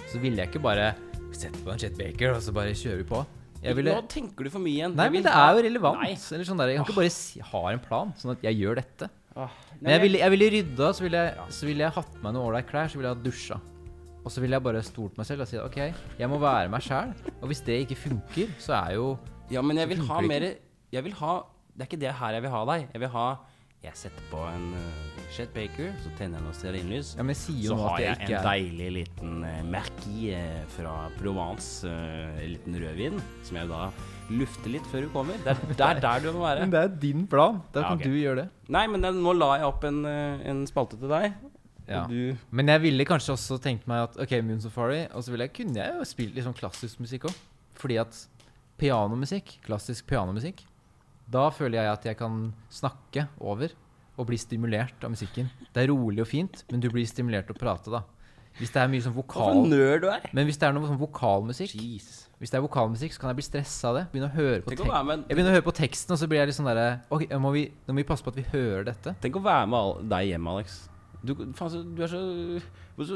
så 0.10 0.20
ville 0.22 0.42
jeg 0.42 0.50
ikke 0.52 0.64
bare 0.64 0.92
sette 1.38 1.62
på 1.64 1.72
en 1.72 1.80
Chet 1.82 1.96
Baker, 2.00 2.34
og 2.36 2.42
så 2.44 2.54
bare 2.56 2.74
kjører 2.76 3.02
vi 3.04 3.08
på. 3.08 3.22
Jeg 3.62 3.78
ville 3.78 3.94
Nå 3.94 4.04
tenker 4.10 4.46
du 4.46 4.50
for 4.52 4.62
mye 4.64 4.74
igjen. 4.74 4.96
Nei, 4.98 5.08
men 5.14 5.26
det 5.26 5.32
er 5.38 5.56
jo 5.56 5.64
relevant. 5.68 6.02
Nei. 6.02 6.16
Eller 6.18 6.48
sånn 6.50 6.62
der, 6.62 6.74
jeg 6.74 6.82
kan 6.82 6.90
ikke 6.90 6.98
bare 6.98 7.14
si, 7.14 7.42
ha 7.54 7.62
en 7.72 7.84
plan, 7.84 8.14
sånn 8.20 8.34
at 8.34 8.46
jeg 8.50 8.58
gjør 8.58 8.82
dette. 8.82 9.10
Åh, 9.38 9.60
Men 9.80 9.94
jeg 9.96 10.02
ville, 10.04 10.20
jeg 10.26 10.34
ville 10.34 10.48
rydda, 10.58 10.90
så 10.98 11.06
ville 11.06 11.22
jeg, 11.24 11.46
så 11.56 11.70
ville 11.70 11.86
jeg 11.86 11.96
hatt 11.96 12.10
på 12.18 12.24
meg 12.26 12.34
noe 12.36 12.50
ålreit 12.50 12.68
klær, 12.68 12.90
så 12.92 13.00
ville 13.00 13.14
jeg 13.14 13.22
ha 13.22 13.26
dusja. 13.30 13.60
Og 14.24 14.30
så 14.32 14.42
ville 14.44 14.54
jeg 14.58 14.64
bare 14.64 14.82
stolt 14.86 15.18
meg 15.18 15.26
selv 15.26 15.42
og 15.46 15.50
si 15.50 15.58
OK, 15.62 15.80
jeg 16.20 16.30
må 16.30 16.38
være 16.42 16.70
meg 16.70 16.84
sjæl. 16.86 17.14
Og 17.42 17.48
hvis 17.50 17.64
det 17.66 17.80
ikke 17.88 17.98
funker, 18.08 18.52
så 18.62 18.76
er 18.84 18.98
jo 19.00 19.08
Ja, 19.52 19.62
men 19.66 19.78
jeg 19.82 19.90
vil 19.90 20.04
ha 20.08 20.22
mer 20.22 20.46
Jeg 20.94 21.04
vil 21.04 21.14
ha 21.20 21.40
Det 21.74 21.82
er 21.86 21.90
ikke 21.90 22.02
det 22.04 22.14
her 22.20 22.36
jeg 22.38 22.44
vil 22.46 22.54
ha 22.54 22.62
deg. 22.70 22.86
Jeg 22.94 23.02
vil 23.02 23.10
ha 23.16 23.26
Jeg 23.82 23.98
setter 23.98 24.26
på 24.30 24.38
en 24.46 24.68
uh, 24.78 25.22
Chet 25.34 25.50
Baker, 25.56 25.90
så 26.04 26.12
tenner 26.20 26.38
jeg 26.38 26.44
noe 26.46 26.54
stearinlys. 26.54 27.14
Ja, 27.18 27.24
Så 27.34 27.78
har 27.80 27.96
at 27.96 28.02
jeg 28.04 28.18
en 28.28 28.34
er 28.36 28.44
deilig 28.46 28.90
liten 28.98 29.38
uh, 29.48 29.62
Merki 29.66 30.34
uh, 30.36 30.66
fra 30.76 31.08
Provence, 31.18 31.88
eh, 31.88 32.44
en 32.44 32.52
liten 32.52 32.76
rødvin, 32.84 33.18
som 33.48 33.58
jeg 33.58 33.70
da 33.72 33.88
lufter 34.30 34.76
litt 34.76 34.86
før 34.92 35.08
du 35.08 35.10
kommer. 35.16 35.40
Det 35.42 35.56
er 35.56 35.64
det 35.80 35.88
er 35.88 36.02
der 36.04 36.20
du 36.28 36.30
må 36.36 36.44
være. 36.46 36.68
Men 36.68 36.76
det 36.76 36.84
er 36.84 36.94
din 37.08 37.24
plan. 37.32 37.58
Da 37.74 37.80
Ja, 37.82 37.88
kan 37.88 37.98
okay. 38.04 38.12
du 38.12 38.20
gjøre 38.20 38.44
det. 38.44 38.48
Nei, 38.76 38.84
men 38.92 39.02
det, 39.08 39.16
nå 39.18 39.34
la 39.40 39.50
jeg 39.58 39.72
opp 39.72 39.88
en, 39.90 40.04
eh, 40.06 40.46
en 40.52 40.62
spalte 40.70 41.00
til 41.02 41.10
deg. 41.10 41.32
Ja. 41.92 42.36
Men 42.50 42.72
jeg 42.74 42.84
ville 42.86 43.08
kanskje 43.08 43.36
også 43.36 43.60
tenkt 43.62 43.88
meg 43.90 44.08
at 44.08 44.18
OK, 44.24 44.36
Moon 44.46 44.62
Safari, 44.64 45.04
og 45.12 45.24
så 45.26 45.34
ville 45.34 45.48
jeg, 45.48 45.56
kunne 45.60 45.80
jeg 45.82 45.98
jo 46.00 46.08
spilt 46.08 46.42
sånn 46.46 46.58
klassisk 46.58 47.02
musikk 47.04 47.30
òg. 47.30 47.40
Fordi 47.82 48.00
at 48.02 48.18
pianomusikk, 48.82 49.60
klassisk 49.66 50.08
pianomusikk, 50.10 50.64
da 51.32 51.48
føler 51.54 51.82
jeg 51.82 51.92
at 51.92 52.08
jeg 52.10 52.20
kan 52.20 52.50
snakke 52.74 53.28
over 53.40 53.72
og 54.20 54.28
bli 54.28 54.38
stimulert 54.40 55.04
av 55.06 55.14
musikken. 55.14 55.48
Det 55.72 55.86
er 55.86 55.92
rolig 55.92 56.24
og 56.24 56.30
fint, 56.30 56.66
men 56.72 56.84
du 56.84 56.90
blir 56.92 57.08
stimulert 57.10 57.48
til 57.50 57.56
å 57.58 57.62
prate, 57.62 57.94
da. 57.94 58.04
Hvis 58.60 58.74
det 58.74 58.82
er 58.82 58.90
mye 58.92 59.04
sånn 59.04 59.16
vokal 59.16 59.64
du 59.72 60.10
er. 60.12 60.26
Men 60.36 60.46
hvis 60.50 60.60
det 60.60 60.68
er 60.68 60.76
noe 60.76 60.90
sånn 60.90 61.00
vokalmusikk, 61.00 61.72
Jeez. 61.80 62.10
Hvis 62.42 62.52
det 62.52 62.58
er 62.58 62.64
vokalmusikk, 62.66 63.14
så 63.16 63.22
kan 63.22 63.32
jeg 63.32 63.38
bli 63.40 63.46
stressa 63.46 63.92
av 63.92 63.98
det. 64.00 64.04
Begynne 64.12 64.28
å 64.28 64.34
høre 64.34 64.62
på 64.66 64.74
å 64.74 65.04
med 65.06 65.28
jeg 65.30 65.38
begynner 65.38 65.54
å 65.54 65.58
høre 65.60 65.68
på 65.68 65.76
teksten, 65.78 66.16
og 66.16 66.20
så 66.20 66.28
blir 66.30 66.42
jeg 66.42 66.52
litt 66.52 66.58
sånn 66.58 66.68
derre 66.68 66.88
Ok, 67.14 67.28
må 67.40 67.54
vi, 67.56 67.68
nå 67.86 67.94
må 67.96 68.02
vi 68.02 68.08
passe 68.12 68.26
på 68.26 68.34
at 68.34 68.40
vi 68.42 68.48
hører 68.52 68.88
dette. 68.92 69.14
Tenk 69.24 69.38
å 69.40 69.44
være 69.46 69.70
med 69.72 70.10
deg 70.12 70.34
hjem, 70.34 70.50
Alex. 70.52 70.80
Du, 71.22 71.36
faen, 71.58 71.92
du 71.96 72.02
er 72.02 72.10
så 72.10 72.22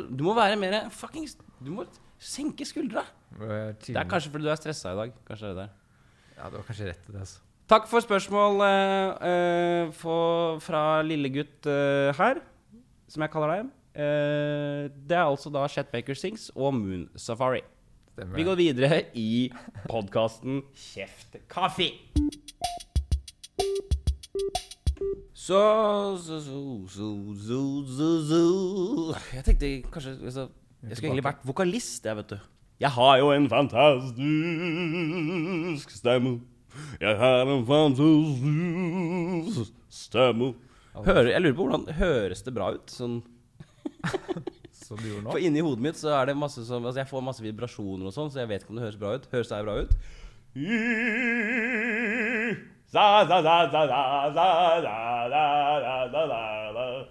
Du 0.09 0.23
må 0.27 0.35
være 0.37 0.59
mer 0.61 0.75
fuckings 0.93 1.33
Du 1.63 1.71
må 1.73 1.87
senke 2.21 2.65
skuldra. 2.67 3.03
Det 3.39 3.95
er 3.95 4.07
kanskje 4.07 4.31
fordi 4.31 4.47
du 4.47 4.51
er 4.53 4.59
stressa 4.59 4.93
i 4.93 4.99
dag. 4.99 5.15
Kanskje 5.27 5.49
det 5.49 5.51
er 5.51 5.55
det 5.55 5.63
der. 5.65 5.73
Ja, 6.37 6.49
du 6.51 6.59
har 6.59 6.67
kanskje 6.67 6.89
rett 6.89 7.09
i 7.09 7.13
det, 7.13 7.23
altså. 7.25 7.41
Takk 7.65 7.87
for 7.89 8.03
spørsmål 8.05 8.59
eh, 8.61 9.29
eh, 9.29 9.93
for, 9.97 10.59
fra 10.61 11.01
lillegutt 11.01 11.65
uh, 11.65 12.13
her, 12.13 12.37
som 13.09 13.25
jeg 13.25 13.33
kaller 13.33 13.55
deg. 13.55 13.71
Eh, 13.95 14.91
det 14.91 15.15
er 15.15 15.23
altså 15.23 15.49
da 15.49 15.63
Chet 15.71 15.87
Baker 15.87 16.13
Sings 16.13 16.49
og 16.55 16.73
Moon 16.75 17.07
Safari. 17.15 17.61
Stemmer 18.11 18.35
Vi 18.35 18.43
går 18.43 18.55
videre 18.59 19.01
i 19.15 19.49
podkasten 19.89 20.61
Kjeft 20.75 21.39
kaffe. 21.49 21.89
Så, 25.45 26.17
så, 26.17 26.39
så, 26.41 26.57
så, 26.89 27.05
så, 27.37 27.85
så, 27.97 28.07
så. 28.29 28.39
Jeg 29.33 29.43
tenkte 29.45 29.67
kanskje 29.93 30.11
altså, 30.25 30.43
Jeg 30.81 30.97
skulle 30.97 31.09
egentlig 31.11 31.27
vært 31.27 31.43
vokalist, 31.45 32.05
jeg, 32.05 32.15
vet 32.17 32.29
du. 32.33 32.37
Jeg 32.81 32.89
har 32.95 33.17
jo 33.21 33.27
en 33.29 33.49
fantastisk 33.51 34.17
stemme. 35.99 36.39
Jeg 36.97 37.13
har 37.21 37.45
en 37.45 37.65
fantastisk 37.69 39.69
stemme. 39.93 40.57
Hører, 40.95 41.29
jeg 41.35 41.41
lurer 41.45 41.53
på 41.53 41.61
hvordan 41.67 41.85
høres 41.93 42.41
det 42.41 42.53
bra 42.57 42.73
ut? 42.73 42.89
Sånn 42.89 43.21
Som 44.85 44.97
du 44.97 45.05
gjorde 45.11 45.25
nå? 45.27 45.29
for 45.29 45.37
inni 45.45 45.61
hodet 45.61 45.83
mitt 45.85 45.97
så 45.99 46.09
er 46.17 46.25
det 46.29 46.35
masse 46.41 46.61
som 46.65 46.85
Altså 46.85 46.99
jeg 47.03 47.09
får 47.09 47.21
masse 47.25 47.43
vibrasjoner 47.45 48.05
og 48.09 48.13
sånn, 48.17 48.31
så 48.33 48.37
jeg 48.41 48.49
vet 48.49 48.61
ikke 48.65 48.73
om 48.73 48.77
det 48.81 48.87
høres 48.87 49.01
bra 49.01 49.09
ut. 49.13 49.29
Høres 49.29 49.49
det 49.53 49.65
bra 49.69 49.75
ut? 49.85 49.93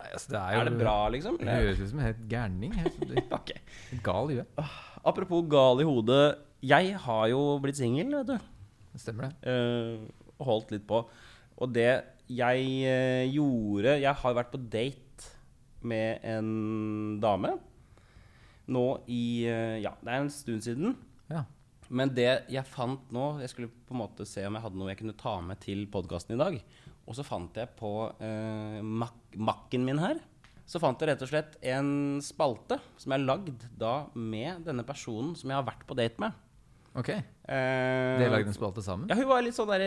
Nei, 0.01 0.09
altså, 0.15 0.31
det 0.33 0.39
er, 0.41 0.55
jo, 0.55 0.61
Er 0.63 0.71
det 0.71 0.79
bra, 0.81 0.97
liksom? 1.13 1.37
Det 1.41 1.49
høres 1.59 1.81
ut 1.83 1.91
som 1.91 2.01
en 2.01 2.07
helt 2.09 2.25
gærning. 2.31 2.73
Helt, 2.79 2.99
Ok. 3.39 3.53
helt 3.91 4.05
gal 4.07 4.33
i 4.33 4.39
huet. 4.41 4.65
Apropos 5.05 5.45
gal 5.53 5.83
i 5.85 5.87
hodet. 5.89 6.25
Jeg 6.65 6.95
har 7.05 7.27
jo 7.33 7.41
blitt 7.61 7.77
singel, 7.81 8.09
vet 8.23 8.31
du. 8.33 8.51
Stemmer 9.01 9.29
det? 9.29 9.53
eh, 9.53 9.97
og 10.39 10.47
holdt 10.49 10.73
litt 10.75 10.87
på. 10.89 11.03
Og 11.61 11.73
det 11.75 11.91
jeg 12.33 12.61
eh, 12.89 13.27
gjorde 13.35 13.99
Jeg 14.01 14.17
har 14.17 14.35
vært 14.39 14.49
på 14.55 14.59
date 14.73 15.01
med 15.85 16.23
en 16.25 17.19
dame 17.21 17.51
nå 18.73 18.85
i 19.13 19.45
eh, 19.45 19.75
Ja, 19.85 19.93
det 20.01 20.09
er 20.15 20.23
en 20.23 20.31
stund 20.33 20.65
siden. 20.65 20.95
Men 21.95 22.11
det 22.15 22.29
jeg 22.51 22.67
fant 22.67 23.11
nå 23.15 23.27
Jeg 23.45 23.53
skulle 23.53 23.71
på 23.87 23.95
en 23.95 24.01
måte 24.03 24.27
se 24.27 24.43
om 24.49 24.57
jeg 24.59 24.65
hadde 24.65 24.81
noe 24.81 24.91
jeg 24.91 24.99
kunne 25.03 25.17
ta 25.21 25.37
med 25.47 25.61
til 25.63 25.85
podkasten 25.93 26.35
i 26.37 26.41
dag. 26.41 26.57
Og 27.05 27.17
så 27.19 27.25
fant 27.27 27.59
jeg 27.61 27.71
på 27.79 27.91
eh, 28.25 28.81
mak 28.83 29.37
Mac-en 29.37 29.85
min 29.87 29.99
her 30.01 30.21
Så 30.71 30.81
fant 30.83 31.01
jeg 31.03 31.11
rett 31.11 31.23
og 31.27 31.31
slett 31.31 31.59
en 31.75 31.91
spalte 32.25 32.79
som 33.01 33.15
er 33.15 33.23
lagd 33.25 33.67
da 33.79 34.07
med 34.17 34.65
denne 34.67 34.87
personen 34.89 35.35
som 35.39 35.51
jeg 35.53 35.59
har 35.59 35.67
vært 35.67 35.85
på 35.87 35.97
date 35.99 36.23
med. 36.23 36.33
Ok. 36.95 37.11
Eh, 37.11 37.21
Dere 37.51 38.31
lagde 38.31 38.49
en 38.53 38.57
spalte 38.57 38.83
sammen? 38.87 39.11
ja, 39.11 39.17
hun 39.19 39.27
var 39.29 39.43
litt 39.45 39.57
sånn 39.57 39.69
der 39.73 39.83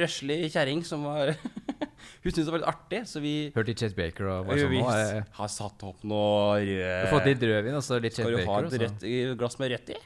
røslig 0.00 0.50
kjerring 0.50 0.82
som 0.86 1.06
var 1.06 1.30
Hun 2.20 2.32
syntes 2.32 2.46
det 2.48 2.52
var 2.52 2.60
litt 2.62 2.68
artig, 2.68 3.00
så 3.08 3.20
vi 3.22 3.34
Hørte 3.54 3.70
litt 3.70 3.80
Chet 3.84 3.94
Baker 3.96 4.28
og 4.32 4.48
var 4.50 4.58
sånn 4.60 4.74
eh, 4.82 5.28
har 5.38 5.50
satt 5.52 5.84
opp 5.86 6.02
noe 6.10 6.58
rød 6.66 7.10
fått 7.14 7.28
litt 7.30 7.44
rødvin 7.52 7.78
og 7.78 7.84
så 7.86 8.00
litt 8.02 8.18
Chet 8.18 8.26
Skal 8.26 8.36
du 8.36 8.48
ha 8.50 8.58
et 8.64 8.76
rødt, 8.82 9.06
glass 9.40 9.56
med 9.62 9.72
rødt 9.76 9.94
i? 9.94 10.00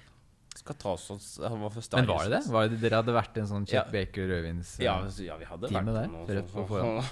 Skal 0.64 0.76
ta 0.80 0.94
oss 0.96 1.38
Han 1.44 1.60
var 1.60 1.72
for 1.74 1.84
Men 1.92 2.06
var 2.08 2.24
det 2.24 2.38
det? 2.38 2.42
Var 2.52 2.68
det 2.72 2.80
dere 2.80 3.00
hadde 3.02 3.12
vært 3.12 3.40
en 3.42 3.48
sånn 3.50 3.66
Chet 3.68 3.90
Baker 3.92 4.30
rødvinsteam 4.30 4.86
Ja, 4.86 4.94
ja, 5.26 5.36
vi 5.36 5.48
hadde 5.50 5.68
vært 5.68 5.90
der, 5.92 6.06
noe 6.08 6.38
rett 6.38 6.52
på 6.54 6.64
sånn- 6.70 7.02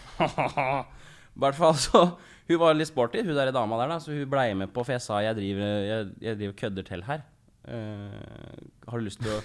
I 1.33 1.41
hvert 1.45 1.59
fall 1.59 1.77
så 1.81 2.03
Hun 2.49 2.61
var 2.61 2.77
litt 2.77 2.89
sporty, 2.89 3.21
hun 3.25 3.37
der 3.37 3.53
dama 3.53 3.79
der, 3.83 3.93
da, 3.93 3.99
så 4.01 4.13
hun 4.17 4.25
blei 4.29 4.51
med 4.57 4.73
på, 4.73 4.85
for 4.85 4.97
jeg 4.97 5.05
sa 5.05 5.21
jeg 5.25 5.37
driver, 5.39 5.77
jeg, 5.87 6.09
jeg 6.25 6.39
driver 6.41 6.57
kødder 6.59 6.89
til 6.89 7.05
her. 7.07 7.23
Uh, 7.63 8.57
har 8.91 8.99
du 8.99 9.07
lyst 9.07 9.21
til 9.23 9.31
å 9.37 9.39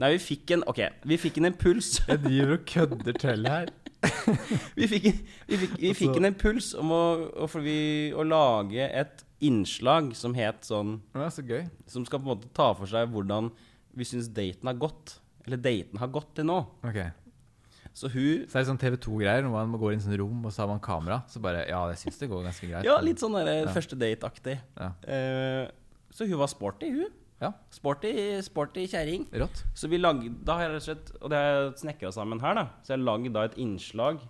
Nei, 0.00 0.14
vi 0.16 0.20
fikk 0.24 0.50
en 0.56 0.64
Ok, 0.68 0.80
vi 1.06 1.16
fikk 1.20 1.38
en 1.40 1.50
impuls. 1.50 1.90
Jeg 2.08 2.22
driver 2.24 2.54
og 2.56 2.62
kødder 2.68 3.18
til 3.20 3.48
her. 3.48 3.70
vi 4.80 4.88
fikk, 4.88 5.08
vi 5.46 5.58
fikk, 5.60 5.74
vi 5.76 5.92
fikk 5.94 6.08
Altså- 6.08 6.22
en 6.22 6.28
impuls 6.30 6.70
om 6.80 6.94
å, 6.96 7.02
å, 7.44 7.48
vi, 7.60 7.78
å 8.16 8.24
lage 8.24 8.86
et 8.88 9.24
innslag 9.40 10.12
som 10.16 10.34
het 10.36 10.66
sånn 10.68 10.98
så 11.14 11.42
gøy. 11.46 11.64
Som 11.90 12.04
skal 12.06 12.20
på 12.20 12.28
en 12.28 12.34
måte 12.36 12.50
ta 12.56 12.72
for 12.76 12.86
seg 12.90 13.08
hvordan 13.12 13.50
vi 13.96 14.04
syns 14.06 14.28
daten 14.32 14.68
har 14.70 14.78
gått. 14.78 15.18
Eller 15.46 15.56
daten 15.56 15.98
har 15.98 16.08
gått 16.12 16.34
til 16.36 16.44
nå. 16.50 16.60
Okay. 16.84 17.10
Så 17.92 18.08
hun 18.12 18.46
Så 18.46 18.54
er 18.58 18.62
det 18.62 18.68
sånn 18.68 18.78
TV 18.78 18.96
2-greier, 19.02 19.42
når 19.42 19.50
man 19.66 19.80
går 19.80 19.94
inn 19.94 20.02
i 20.02 20.04
sånn 20.04 20.18
rom, 20.20 20.44
og 20.46 20.52
så 20.54 20.62
har 20.62 20.68
man 20.70 20.82
kamera. 20.84 21.22
Så 21.28 21.40
bare 21.42 21.66
Ja, 21.68 21.80
jeg 21.90 21.98
syns 22.04 22.18
det 22.20 22.28
går 22.30 22.44
ganske 22.46 22.68
greit. 22.70 22.84
Ja, 22.86 23.00
litt 23.00 23.18
sånn 23.18 23.34
der, 23.34 23.64
Ja. 23.66 23.72
første 23.74 23.98
date-aktig. 23.98 24.60
Ja. 24.78 24.92
Uh, 25.04 25.70
så 26.10 26.26
hun 26.28 26.38
var 26.38 26.46
sporty, 26.48 26.90
hun. 26.92 27.10
Ja. 27.40 27.52
Sporty, 27.70 28.12
sporty 28.44 28.86
kjerring. 28.86 29.26
Rått. 29.32 29.64
Så 29.74 29.88
vi 29.88 29.96
lagde, 29.98 30.28
da 30.44 30.58
har 30.58 30.68
jeg 30.68 30.72
rett 30.74 30.82
og 30.82 30.88
slett 30.88 31.22
Og 31.22 31.30
det 31.30 31.36
har 31.38 31.46
jeg 31.56 31.74
snekra 31.80 32.12
sammen 32.12 32.40
her, 32.40 32.54
da. 32.54 32.64
Så 32.84 32.92
jeg 32.94 33.00
lagde 33.00 33.32
da 33.32 33.44
et 33.48 33.56
innslag 33.56 34.20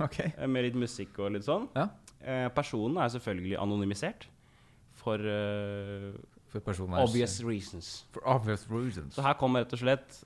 Ok. 0.00 0.18
eh, 0.20 0.46
med 0.46 0.64
litt 0.64 0.74
musikk 0.74 1.18
og 1.20 1.32
litt 1.32 1.44
sånn. 1.46 1.68
Ja. 1.76 1.88
Eh, 2.20 2.48
personen 2.50 2.98
er 2.98 3.08
selvfølgelig 3.14 3.56
anonymisert. 3.62 4.26
For 5.08 5.24
uh, 5.24 6.12
For 6.48 6.60
obvious 7.00 7.42
reasons. 7.42 8.04
For 8.12 8.22
obvious 8.28 8.66
reasons. 8.68 9.14
Så 9.14 9.24
her 9.24 9.36
kommer 9.40 9.64
rett 9.64 9.72
og 9.76 9.80
slett 9.80 10.18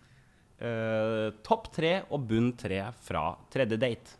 uh, 0.62 1.30
topp 1.46 1.70
tre 1.74 2.00
og 2.10 2.26
bunn 2.30 2.52
tre 2.58 2.82
fra 3.06 3.32
tredje 3.52 3.78
date. 3.78 4.18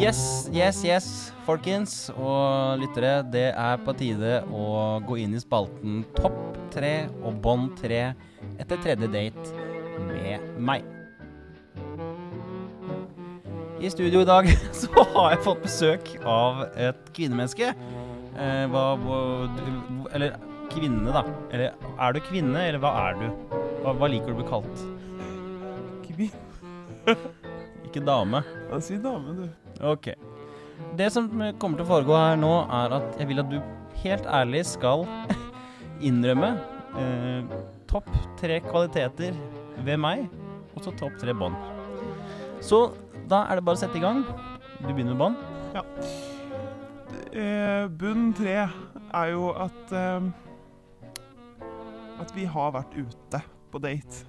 Yes, 0.00 0.48
yes, 0.52 0.82
yes, 0.84 1.08
folkens 1.46 2.10
og 2.16 2.80
lyttere. 2.82 3.20
Det 3.32 3.48
er 3.52 3.80
på 3.84 3.96
tide 3.96 4.40
å 4.52 5.00
gå 5.08 5.20
inn 5.24 5.36
i 5.36 5.40
spalten 5.40 6.02
Topp 6.16 6.36
tre 6.74 6.94
og 7.20 7.40
bånd 7.44 7.76
tre 7.80 8.10
etter 8.60 8.80
tredje 8.84 9.08
date 9.12 9.68
med 10.08 10.50
meg. 10.60 10.99
I 13.80 13.90
studio 13.90 14.20
i 14.20 14.24
dag 14.28 14.46
så 14.76 15.04
har 15.14 15.30
jeg 15.32 15.44
fått 15.46 15.62
besøk 15.64 16.10
av 16.28 16.66
et 16.76 17.06
kvinnemenneske. 17.16 17.70
Eh, 18.36 18.64
hva, 18.68 18.82
hva 19.00 19.20
du, 19.56 19.70
Eller 20.12 20.36
kvinne, 20.68 21.08
da. 21.14 21.22
Eller 21.48 21.72
er 21.96 22.12
du 22.12 22.20
kvinne, 22.26 22.60
eller 22.60 22.82
hva 22.82 22.92
er 23.06 23.16
du? 23.22 23.56
Hva, 23.80 23.94
hva 23.96 24.10
liker 24.12 24.28
du 24.28 24.36
å 24.36 24.40
bli 24.42 24.48
kalt? 24.50 24.84
Kvinne 26.04 27.16
Ikke 27.88 28.04
dame. 28.04 28.44
Ja, 28.68 28.82
si 28.84 29.00
dame, 29.00 29.32
du. 29.38 29.74
Ok. 29.88 30.12
Det 31.00 31.08
som 31.14 31.32
kommer 31.56 31.80
til 31.80 31.86
å 31.86 31.90
foregå 31.94 32.20
her 32.20 32.36
nå, 32.40 32.52
er 32.84 33.00
at 33.00 33.16
jeg 33.16 33.32
vil 33.32 33.40
at 33.40 33.48
du 33.48 33.58
helt 34.04 34.28
ærlig 34.28 34.66
skal 34.68 35.08
innrømme 36.10 36.52
eh, 37.00 37.60
topp 37.88 38.12
tre 38.40 38.60
kvaliteter 38.68 39.32
ved 39.86 40.00
meg, 40.04 40.28
og 40.76 40.84
så 40.84 40.92
topp 41.00 41.16
tre 41.22 41.32
bånd. 41.32 41.56
Så 42.60 42.90
da 43.30 43.44
er 43.46 43.58
det 43.58 43.64
bare 43.66 43.78
å 43.78 43.80
sette 43.80 43.98
i 43.98 44.02
gang. 44.02 44.24
Du 44.80 44.90
begynner 44.90 45.14
med 45.14 45.20
bånd. 45.22 45.36
Eh, 47.30 47.86
bunn 48.00 48.32
tre 48.34 48.56
er 48.66 49.28
jo 49.30 49.52
at 49.54 49.92
eh, 49.94 50.24
At 52.20 52.34
vi 52.34 52.44
har 52.44 52.74
vært 52.74 52.96
ute 52.98 53.40
på 53.70 53.80
date. 53.80 54.26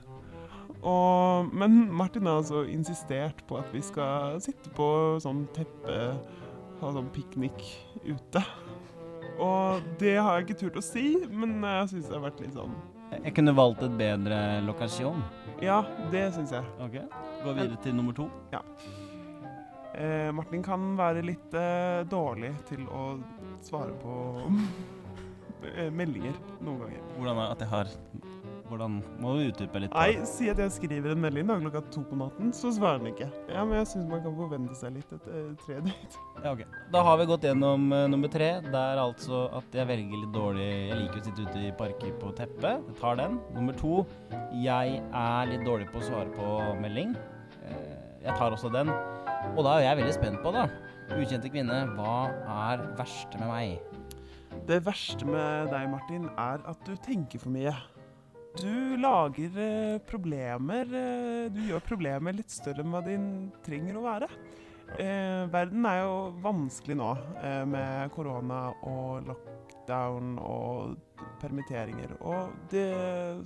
Og, 0.82 1.50
men 1.54 1.84
Martin 1.94 2.26
har 2.26 2.40
altså 2.40 2.64
insistert 2.70 3.44
på 3.50 3.58
at 3.60 3.68
vi 3.74 3.82
skal 3.86 4.40
sitte 4.42 4.72
på 4.74 4.88
sånn 5.22 5.44
teppe, 5.54 5.98
ha 6.80 6.94
sånn 6.96 7.10
piknik 7.14 7.60
ute. 8.06 8.42
Og 9.42 9.84
det 10.02 10.16
har 10.18 10.40
jeg 10.40 10.48
ikke 10.48 10.60
turt 10.64 10.80
å 10.82 10.86
si, 10.86 11.06
men 11.30 11.60
jeg 11.60 11.92
syns 11.92 12.10
det 12.10 12.18
har 12.18 12.26
vært 12.26 12.42
litt 12.44 12.56
sånn 12.58 12.74
Jeg 13.12 13.36
kunne 13.38 13.54
valgt 13.58 13.84
et 13.86 13.94
bedre 14.00 14.40
lokasjon. 14.66 15.22
Ja, 15.62 15.84
det 16.12 16.24
syns 16.34 16.52
jeg. 16.56 16.66
Ok. 16.82 16.96
Gå 17.44 17.52
videre 17.54 17.78
til 17.84 17.94
nummer 17.94 18.16
to. 18.18 18.26
Eh, 19.94 20.32
Martin 20.34 20.64
kan 20.66 20.96
være 20.98 21.22
litt 21.22 21.54
eh, 21.54 22.02
dårlig 22.10 22.50
til 22.66 22.88
å 22.90 23.04
svare 23.62 23.94
på 24.02 24.16
eh, 25.70 25.92
meldinger 25.94 26.34
noen 26.64 26.82
ganger. 26.86 27.04
Hvordan 27.18 27.36
er 27.36 27.44
det 27.44 27.52
at 27.54 27.62
jeg 27.66 27.72
har 27.76 27.94
Hvordan 28.72 29.02
Må 29.20 29.34
du 29.36 29.50
utdype 29.50 29.82
litt? 29.84 29.92
Nei, 29.92 30.22
si 30.28 30.48
at 30.48 30.60
jeg 30.62 30.72
skriver 30.72 31.12
en 31.12 31.20
melding 31.20 31.50
da 31.50 31.58
klokka 31.60 31.82
to 31.92 32.06
på 32.08 32.16
natten, 32.16 32.54
så 32.56 32.72
svarer 32.72 33.02
han 33.02 33.10
ikke. 33.10 33.28
Ja, 33.52 33.66
men 33.68 33.82
jeg 33.82 33.90
syns 33.92 34.08
man 34.08 34.22
kan 34.24 34.38
forvente 34.38 34.78
seg 34.80 34.94
litt 34.96 35.12
etter 35.12 35.34
eh, 35.42 35.50
tre 35.66 35.80
date. 35.84 36.22
Ja, 36.38 36.54
ok. 36.54 36.64
Da 36.94 37.02
har 37.04 37.20
vi 37.20 37.28
gått 37.34 37.48
gjennom 37.50 37.90
uh, 37.92 38.06
nummer 38.14 38.32
tre. 38.32 38.48
Det 38.64 38.84
er 38.94 39.02
altså 39.04 39.44
at 39.60 39.76
jeg 39.76 39.90
velger 39.90 40.24
litt 40.24 40.32
dårlig 40.36 40.70
Jeg 40.70 41.02
liker 41.02 41.20
å 41.20 41.26
sitte 41.28 41.50
ute 41.50 41.66
i 41.68 41.74
parker 41.82 42.16
på 42.22 42.32
teppet. 42.40 42.88
Jeg 42.94 42.98
tar 43.02 43.20
den. 43.20 43.38
Nummer 43.58 43.76
to. 43.84 44.06
Jeg 44.64 45.02
er 45.04 45.52
litt 45.52 45.68
dårlig 45.68 45.92
på 45.92 46.00
å 46.00 46.08
svare 46.08 46.32
på 46.32 46.56
melding. 46.80 47.12
Uh, 47.68 47.96
jeg 48.24 48.38
tar 48.40 48.56
også 48.56 48.72
den. 48.72 48.94
Og 49.58 49.66
da 49.68 49.76
er 49.82 49.90
jeg 49.90 50.00
veldig 50.00 50.16
spent 50.16 50.40
på, 50.46 50.56
da. 50.56 50.70
Ukjente 51.12 51.52
kvinne, 51.52 51.84
hva 51.98 52.32
er 52.72 52.88
verste 52.96 53.42
med 53.42 53.52
meg? 53.52 53.82
Det 54.68 54.80
verste 54.86 55.28
med 55.28 55.72
deg, 55.74 55.90
Martin, 55.92 56.30
er 56.40 56.64
at 56.72 56.88
du 56.88 56.96
tenker 57.04 57.42
for 57.42 57.52
mye. 57.52 57.74
Du 58.60 58.98
lager 59.00 59.54
eh, 59.64 59.98
problemer 60.10 60.90
eh, 60.92 61.46
Du 61.54 61.62
gjør 61.70 61.84
problemer 61.88 62.36
litt 62.36 62.52
større 62.52 62.84
enn 62.84 62.92
hva 62.92 63.00
de 63.06 63.16
trenger 63.64 63.96
å 64.00 64.04
være. 64.04 64.28
Eh, 65.00 65.46
verden 65.54 65.86
er 65.88 66.02
jo 66.04 66.16
vanskelig 66.44 66.98
nå, 67.00 67.12
eh, 67.40 67.62
med 67.72 68.12
korona 68.12 68.74
og 68.84 69.24
lockdown 69.30 70.34
og 70.44 70.98
permitteringer 71.40 72.18
og 72.20 72.52
det 72.74 72.90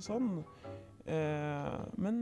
sånn. 0.04 0.40
Eh, 1.06 1.78
men 2.02 2.18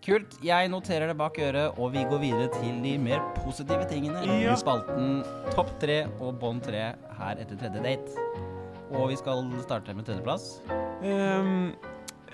Kult. 0.00 0.38
Jeg 0.40 0.70
noterer 0.72 1.10
det 1.10 1.16
bak 1.20 1.36
øret, 1.44 1.76
og 1.78 1.90
vi 1.92 2.04
går 2.08 2.22
videre 2.22 2.46
til 2.54 2.78
de 2.84 2.94
mer 2.98 3.20
positive 3.36 3.84
tingene 3.88 4.22
Ja. 4.24 4.54
i 4.54 4.56
spalten 4.56 5.20
Topp 5.52 5.74
tre 5.82 6.06
og 6.20 6.38
bånd 6.40 6.62
tre 6.64 6.94
her 7.18 7.36
etter 7.36 7.56
tredje 7.60 7.82
date. 7.84 8.49
Og 8.90 9.08
vi 9.12 9.16
skal 9.18 9.46
starte 9.62 9.94
med 9.94 10.06
tredjeplass. 10.08 10.62
Um, 11.00 11.72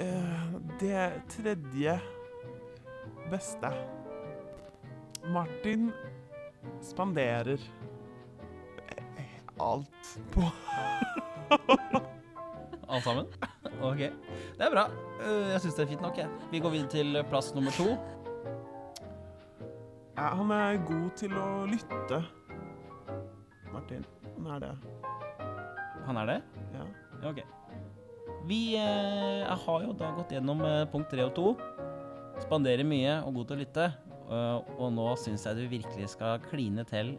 uh, 0.00 0.56
det 0.80 1.22
tredje 1.32 1.98
beste 3.30 3.70
Martin 5.34 5.90
spanderer 6.82 7.60
alt 9.60 10.20
på 10.34 10.42
Alt 12.88 13.04
sammen? 13.04 13.26
Ok. 13.82 13.98
Det 13.98 14.62
er 14.62 14.70
bra. 14.70 14.84
Eh, 15.20 15.48
Jeg 15.52 15.60
syns 15.64 15.74
det 15.74 15.82
er 15.82 15.88
fint 15.90 16.04
nok, 16.04 16.18
jeg. 16.20 16.28
Vi 16.52 16.60
går 16.62 16.70
videre 16.70 16.92
til 16.92 17.18
plass 17.30 17.48
nummer 17.54 17.74
to. 17.74 17.96
ja, 20.16 20.28
Han 20.38 20.50
er 20.54 20.78
god 20.86 21.10
til 21.18 21.34
å 21.34 21.48
lytte. 21.66 22.20
Martin. 23.72 24.06
Han 24.36 24.46
er 24.54 24.62
det. 24.68 24.74
Han 26.06 26.22
er 26.22 26.32
det? 26.34 26.40
Ja. 26.76 26.86
Ja, 27.22 27.30
Ok. 27.30 27.42
Vi 28.46 28.76
eh, 28.78 29.46
har 29.66 29.82
jo 29.82 29.94
da 29.98 30.12
gått 30.14 30.30
gjennom 30.34 30.60
eh, 30.62 30.84
punkt 30.90 31.10
tre 31.10 31.24
og 31.26 31.32
to. 31.34 31.54
Spanderer 32.44 32.86
mye 32.86 33.16
og 33.26 33.40
god 33.40 33.48
til 33.48 33.56
å 33.56 33.60
lytte. 33.62 33.86
Eh, 34.26 34.72
og 34.78 34.92
nå 34.94 35.06
syns 35.18 35.46
jeg 35.48 35.58
du 35.58 35.64
virkelig 35.70 36.12
skal 36.14 36.42
kline 36.46 36.84
til, 36.86 37.16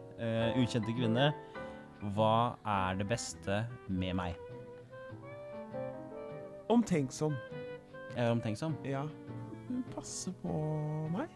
ukjente 0.56 0.94
kvinne. 0.96 1.30
Hva 2.14 2.56
er 2.64 3.00
det 3.00 3.08
beste 3.10 3.62
med 3.90 4.16
meg? 4.16 4.38
Omtenksom. 6.72 7.34
Jeg 8.14 8.24
er 8.24 8.32
omtenksom. 8.32 8.76
Ja. 8.86 9.02
Hun 9.68 9.82
passer 9.92 10.32
på 10.40 10.54
meg. 11.12 11.32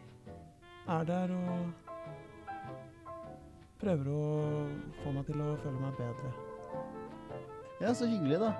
Er 0.88 1.04
der 1.08 1.34
og 1.36 1.68
prøver 3.82 4.08
å 4.14 4.24
få 5.02 5.12
meg 5.12 5.28
til 5.28 5.42
å 5.42 5.52
føle 5.64 5.82
meg 5.82 6.00
bedre. 6.00 6.32
Ja, 7.82 7.90
så 7.98 8.06
hyggelig, 8.06 8.38
da. 8.42 8.52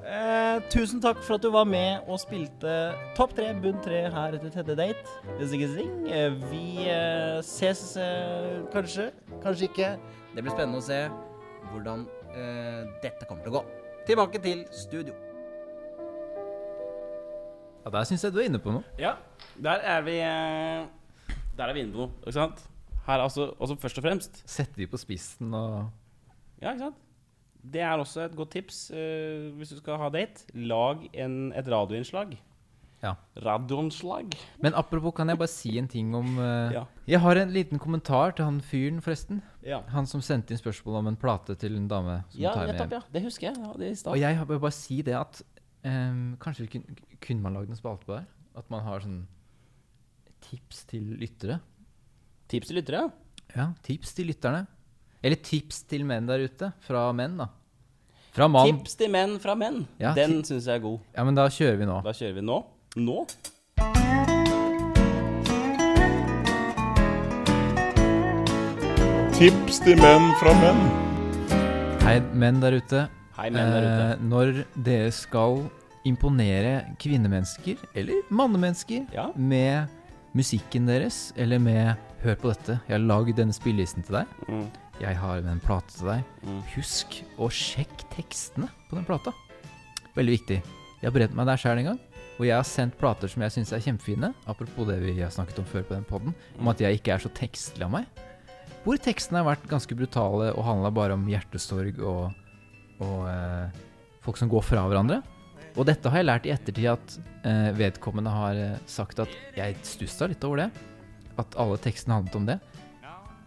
Eh, 0.00 0.62
tusen 0.72 0.98
takk 1.02 1.20
for 1.22 1.36
at 1.36 1.42
du 1.44 1.50
var 1.52 1.66
med 1.68 2.06
og 2.08 2.16
spilte 2.22 2.70
Topp 3.14 3.34
tre, 3.36 3.50
bunn 3.62 3.76
tre 3.84 4.00
her 4.10 4.34
etter 4.38 4.50
tredje 4.54 4.76
date. 4.78 5.16
Zing, 5.46 5.62
zing. 5.74 5.90
Eh, 6.10 6.30
Vi 6.50 6.62
eh, 6.90 7.38
ses 7.46 7.82
eh, 8.00 8.62
kanskje, 8.72 9.10
kanskje 9.44 9.68
ikke. 9.68 9.90
Det 10.34 10.42
blir 10.42 10.54
spennende 10.54 10.80
å 10.80 10.86
se 10.86 11.02
hvordan 11.70 12.06
eh, 12.32 12.88
dette 13.04 13.28
kommer 13.28 13.44
til 13.44 13.52
å 13.52 13.60
gå. 13.60 13.64
Tilbake 14.08 14.40
til 14.42 14.64
studio. 14.74 15.14
Ja, 17.84 17.92
Der 17.94 18.08
syns 18.08 18.24
jeg 18.26 18.34
du 18.34 18.40
er 18.42 18.48
inne 18.50 18.60
på 18.62 18.72
noe. 18.74 18.84
Ja, 19.00 19.14
der 19.60 19.84
er 19.86 20.02
vi 20.04 20.16
eh, 20.24 20.88
Der 21.56 21.68
er 21.70 21.76
vi 21.76 21.84
inne 21.84 21.94
på 21.94 22.06
noe, 22.08 22.16
ikke 22.24 22.34
sant? 22.40 22.64
Her 23.06 23.22
altså, 23.24 23.52
også 23.58 23.78
først 23.80 23.98
og 23.98 24.04
fremst 24.04 24.42
Setter 24.48 24.82
vi 24.82 24.86
på 24.90 24.98
spissen 25.00 25.54
og 25.56 25.86
Ja, 26.60 26.72
ikke 26.74 26.88
sant? 26.90 26.98
Det 27.62 27.82
er 27.84 27.98
også 28.00 28.24
et 28.24 28.36
godt 28.36 28.54
tips 28.56 28.86
uh, 28.94 29.50
hvis 29.58 29.74
du 29.74 29.80
skal 29.80 29.98
ha 30.00 30.08
date. 30.12 30.46
Lag 30.54 31.02
en, 31.12 31.52
et 31.52 31.68
radioinnslag. 31.68 32.38
Ja. 33.00 33.14
Radioinnslag. 33.40 34.34
Men 34.60 34.74
apropos, 34.76 35.14
kan 35.16 35.28
jeg 35.32 35.40
bare 35.40 35.48
si 35.48 35.72
en 35.80 35.88
ting 35.88 36.12
om 36.16 36.34
uh, 36.38 36.72
Ja. 36.76 36.84
Jeg 37.08 37.20
har 37.24 37.40
en 37.40 37.52
liten 37.54 37.80
kommentar 37.80 38.34
til 38.36 38.44
han 38.44 38.60
fyren, 38.60 39.00
forresten. 39.04 39.40
Ja. 39.64 39.80
Han 39.94 40.08
som 40.08 40.22
sendte 40.24 40.52
inn 40.54 40.60
spørsmål 40.60 41.00
om 41.00 41.10
en 41.12 41.20
plate 41.20 41.56
til 41.60 41.76
en 41.78 41.88
dame 41.88 42.20
som 42.28 42.42
Ja, 42.42 42.52
tar 42.54 42.68
med 42.68 42.76
hjem. 42.80 42.96
ja. 42.98 43.02
Det 43.12 43.24
husker 43.24 43.48
jeg. 43.50 43.56
Ja, 43.60 43.72
det 43.80 43.92
i 43.92 44.08
Og 44.08 44.20
jeg 44.20 44.48
vil 44.48 44.62
bare 44.66 44.76
si 44.76 45.00
det 45.06 45.16
at 45.16 45.42
um, 45.84 46.36
kanskje 46.40 46.68
kun, 46.68 46.84
kunne, 46.88 47.20
kunne 47.24 47.42
man 47.48 47.56
lagd 47.56 47.72
en 47.72 47.80
spalte 47.80 48.08
på 48.08 48.18
det? 48.18 48.24
At 48.56 48.68
man 48.72 48.84
har 48.84 49.00
sånn 49.04 49.22
tips 50.44 50.84
til 50.90 51.14
lyttere? 51.20 51.60
Tips 52.50 52.68
til 52.70 52.80
lyttere, 52.80 53.04
ja. 53.04 53.10
Ja, 53.56 53.66
tips 53.82 54.14
til 54.14 54.28
lytterne. 54.30 54.66
Eller 55.22 55.36
tips 55.44 55.82
til 55.90 56.04
menn 56.08 56.28
der 56.30 56.46
ute. 56.48 56.70
Fra 56.86 57.10
menn, 57.16 57.36
da. 57.42 57.48
Fra 58.32 58.46
mann. 58.48 58.70
Tips 58.78 58.96
til 59.00 59.10
menn 59.12 59.36
fra 59.42 59.56
menn. 59.58 59.82
Ja, 60.00 60.14
Den 60.16 60.40
syns 60.46 60.64
jeg 60.70 60.78
er 60.78 60.84
god. 60.84 61.00
Ja, 61.16 61.24
men 61.28 61.34
da 61.36 61.48
kjører 61.52 61.80
vi 61.82 61.90
nå. 61.90 62.00
Da 62.06 62.14
kjører 62.16 62.38
vi 62.40 62.46
nå. 62.46 62.60
Nå? 62.96 63.26
Tips 69.40 69.78
til 69.84 69.96
menn 70.00 70.26
fra 70.40 70.52
menn. 70.60 70.80
Hei, 72.04 72.18
menn 72.36 72.58
der 72.60 72.76
ute. 72.80 73.06
Hei, 73.38 73.48
menn 73.54 73.70
der 73.72 73.86
ute. 73.86 74.08
Eh, 74.16 74.24
når 74.28 74.50
dere 74.84 75.12
skal 75.16 75.62
imponere 76.08 76.74
kvinnemennesker, 77.00 77.80
eller 77.96 78.20
mannemennesker, 78.30 79.06
Ja. 79.14 79.30
med 79.36 79.88
musikken 80.34 80.86
deres, 80.86 81.32
eller 81.36 81.58
med 81.58 81.96
Hør 82.22 82.34
på 82.36 82.48
dette, 82.52 82.80
jeg 82.86 82.92
har 82.92 82.98
lagd 83.00 83.34
denne 83.34 83.52
spillelisten 83.56 84.04
til 84.04 84.16
deg. 84.18 84.26
Mm. 84.46 84.66
Jeg 85.00 85.16
har 85.16 85.40
en 85.48 85.62
plate 85.64 85.94
til 85.96 86.10
deg. 86.10 86.32
Mm. 86.44 86.60
Husk 86.74 87.20
å 87.40 87.48
sjekke 87.48 88.08
tekstene 88.12 88.68
på 88.90 88.98
den 88.98 89.06
plata. 89.08 89.32
Veldig 90.16 90.34
viktig. 90.34 90.58
Jeg 91.00 91.08
har 91.08 91.14
brent 91.14 91.36
meg 91.38 91.48
der 91.48 91.60
sjøl 91.60 91.80
en 91.80 91.92
gang. 91.92 92.00
Og 92.40 92.46
jeg 92.46 92.56
har 92.56 92.66
sendt 92.68 92.96
plater 93.00 93.28
som 93.28 93.42
jeg 93.44 93.52
syns 93.52 93.72
er 93.76 93.82
kjempefine, 93.84 94.30
apropos 94.48 94.86
det 94.88 94.98
vi 95.02 95.18
har 95.18 95.32
snakket 95.32 95.60
om 95.60 95.66
før 95.68 95.84
på 95.84 95.92
den 95.92 96.06
podden, 96.08 96.36
om 96.56 96.70
at 96.72 96.80
jeg 96.80 96.96
ikke 96.96 97.12
er 97.12 97.20
så 97.20 97.28
tekstlig 97.36 97.84
av 97.84 97.92
meg. 97.92 98.22
Hvor 98.84 98.96
tekstene 99.00 99.42
har 99.42 99.48
vært 99.50 99.66
ganske 99.68 99.96
brutale 99.96 100.48
og 100.54 100.64
handla 100.64 100.92
bare 100.96 101.16
om 101.18 101.26
hjertesorg 101.28 102.00
og, 102.00 102.30
og 103.04 103.26
eh, 103.28 103.82
folk 104.24 104.40
som 104.40 104.48
går 104.52 104.64
fra 104.64 104.86
hverandre. 104.88 105.20
Og 105.76 105.84
dette 105.88 106.08
har 106.12 106.22
jeg 106.22 106.28
lært 106.28 106.48
i 106.48 106.54
ettertid 106.54 106.88
at 106.92 107.18
eh, 107.48 107.68
vedkommende 107.76 108.32
har 108.32 108.56
eh, 108.56 108.80
sagt 108.88 109.20
at 109.20 109.36
jeg 109.56 109.76
stussa 109.84 110.28
litt 110.32 110.44
over 110.48 110.64
det. 110.64 110.70
At 111.40 111.56
alle 111.60 111.76
tekstene 111.80 112.16
handlet 112.16 112.40
om 112.40 112.48
det. 112.48 112.56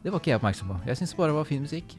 Det 0.03 0.11
var 0.11 0.19
ikke 0.19 0.33
jeg 0.33 0.39
oppmerksom 0.41 0.67
på. 0.67 0.77
Jeg 0.89 0.99
syns 0.99 1.13
bare 1.15 1.31
det 1.31 1.37
var 1.37 1.47
fin 1.47 1.61
musikk. 1.63 1.93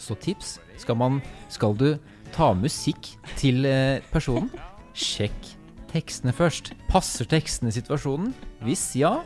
Så 0.00 0.14
tips. 0.16 0.54
Skal, 0.80 0.96
man, 0.96 1.20
skal 1.52 1.76
du 1.76 1.90
ta 2.32 2.54
musikk 2.56 3.10
til 3.36 3.68
eh, 3.68 4.00
personen, 4.12 4.48
sjekk 4.96 5.50
tekstene 5.92 6.32
først. 6.36 6.72
Passer 6.88 7.28
tekstene 7.28 7.72
situasjonen? 7.74 8.32
Hvis 8.64 8.88
ja, 8.96 9.18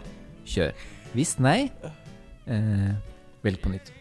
kjør. 0.51 0.75
Hvis 1.15 1.37
nei, 1.43 1.71
eh, 2.51 2.91
velg 3.47 3.63
på 3.63 3.73
nytt. 3.73 3.95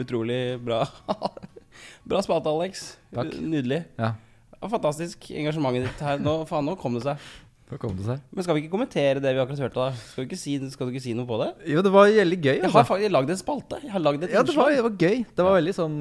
Utrolig 0.00 0.56
bra. 0.64 0.86
bra 2.08 2.24
spate, 2.24 2.48
Alex. 2.48 2.94
Takk. 3.12 3.36
Nydelig. 3.40 3.84
Ja, 4.00 4.14
Ja, 4.62 4.68
Fantastisk 4.70 5.26
engasjementet 5.34 5.88
ditt 5.88 6.02
her. 6.06 6.20
Nå, 6.22 6.46
faen, 6.48 6.64
nå 6.64 6.76
kom 6.80 6.94
det 6.96 7.04
seg. 7.04 7.32
Da 7.72 7.78
kom 7.80 7.94
det 7.96 8.04
seg. 8.04 8.24
Men 8.28 8.44
skal 8.44 8.56
vi 8.56 8.64
ikke 8.64 8.74
kommentere 8.74 9.20
det 9.24 9.30
vi 9.32 9.40
akkurat 9.40 9.62
hørte? 9.64 9.86
da? 9.86 10.00
Skal 10.12 10.36
si, 10.36 10.58
skal 10.74 10.88
du 10.88 10.92
ikke 10.92 11.04
si 11.04 11.14
noe 11.16 11.28
på 11.28 11.38
det? 11.40 11.48
Jo, 11.72 11.84
det 11.84 11.92
var 11.94 12.10
veldig 12.12 12.38
gøy. 12.38 12.58
Jeg 12.58 12.72
har 12.74 12.88
faktisk 12.88 13.14
lagd 13.14 13.32
en 13.32 13.40
spalte. 13.40 13.78
Jeg 13.80 13.94
har 13.94 14.02
lagd 14.04 14.26
et 14.26 14.34
Ja, 14.34 14.42
det 14.44 14.56
var, 14.58 14.72
det 14.76 14.84
var 14.84 14.98
gøy. 15.00 15.22
Det 15.24 15.46
var 15.46 15.56
veldig 15.56 15.74
sånn 15.76 15.96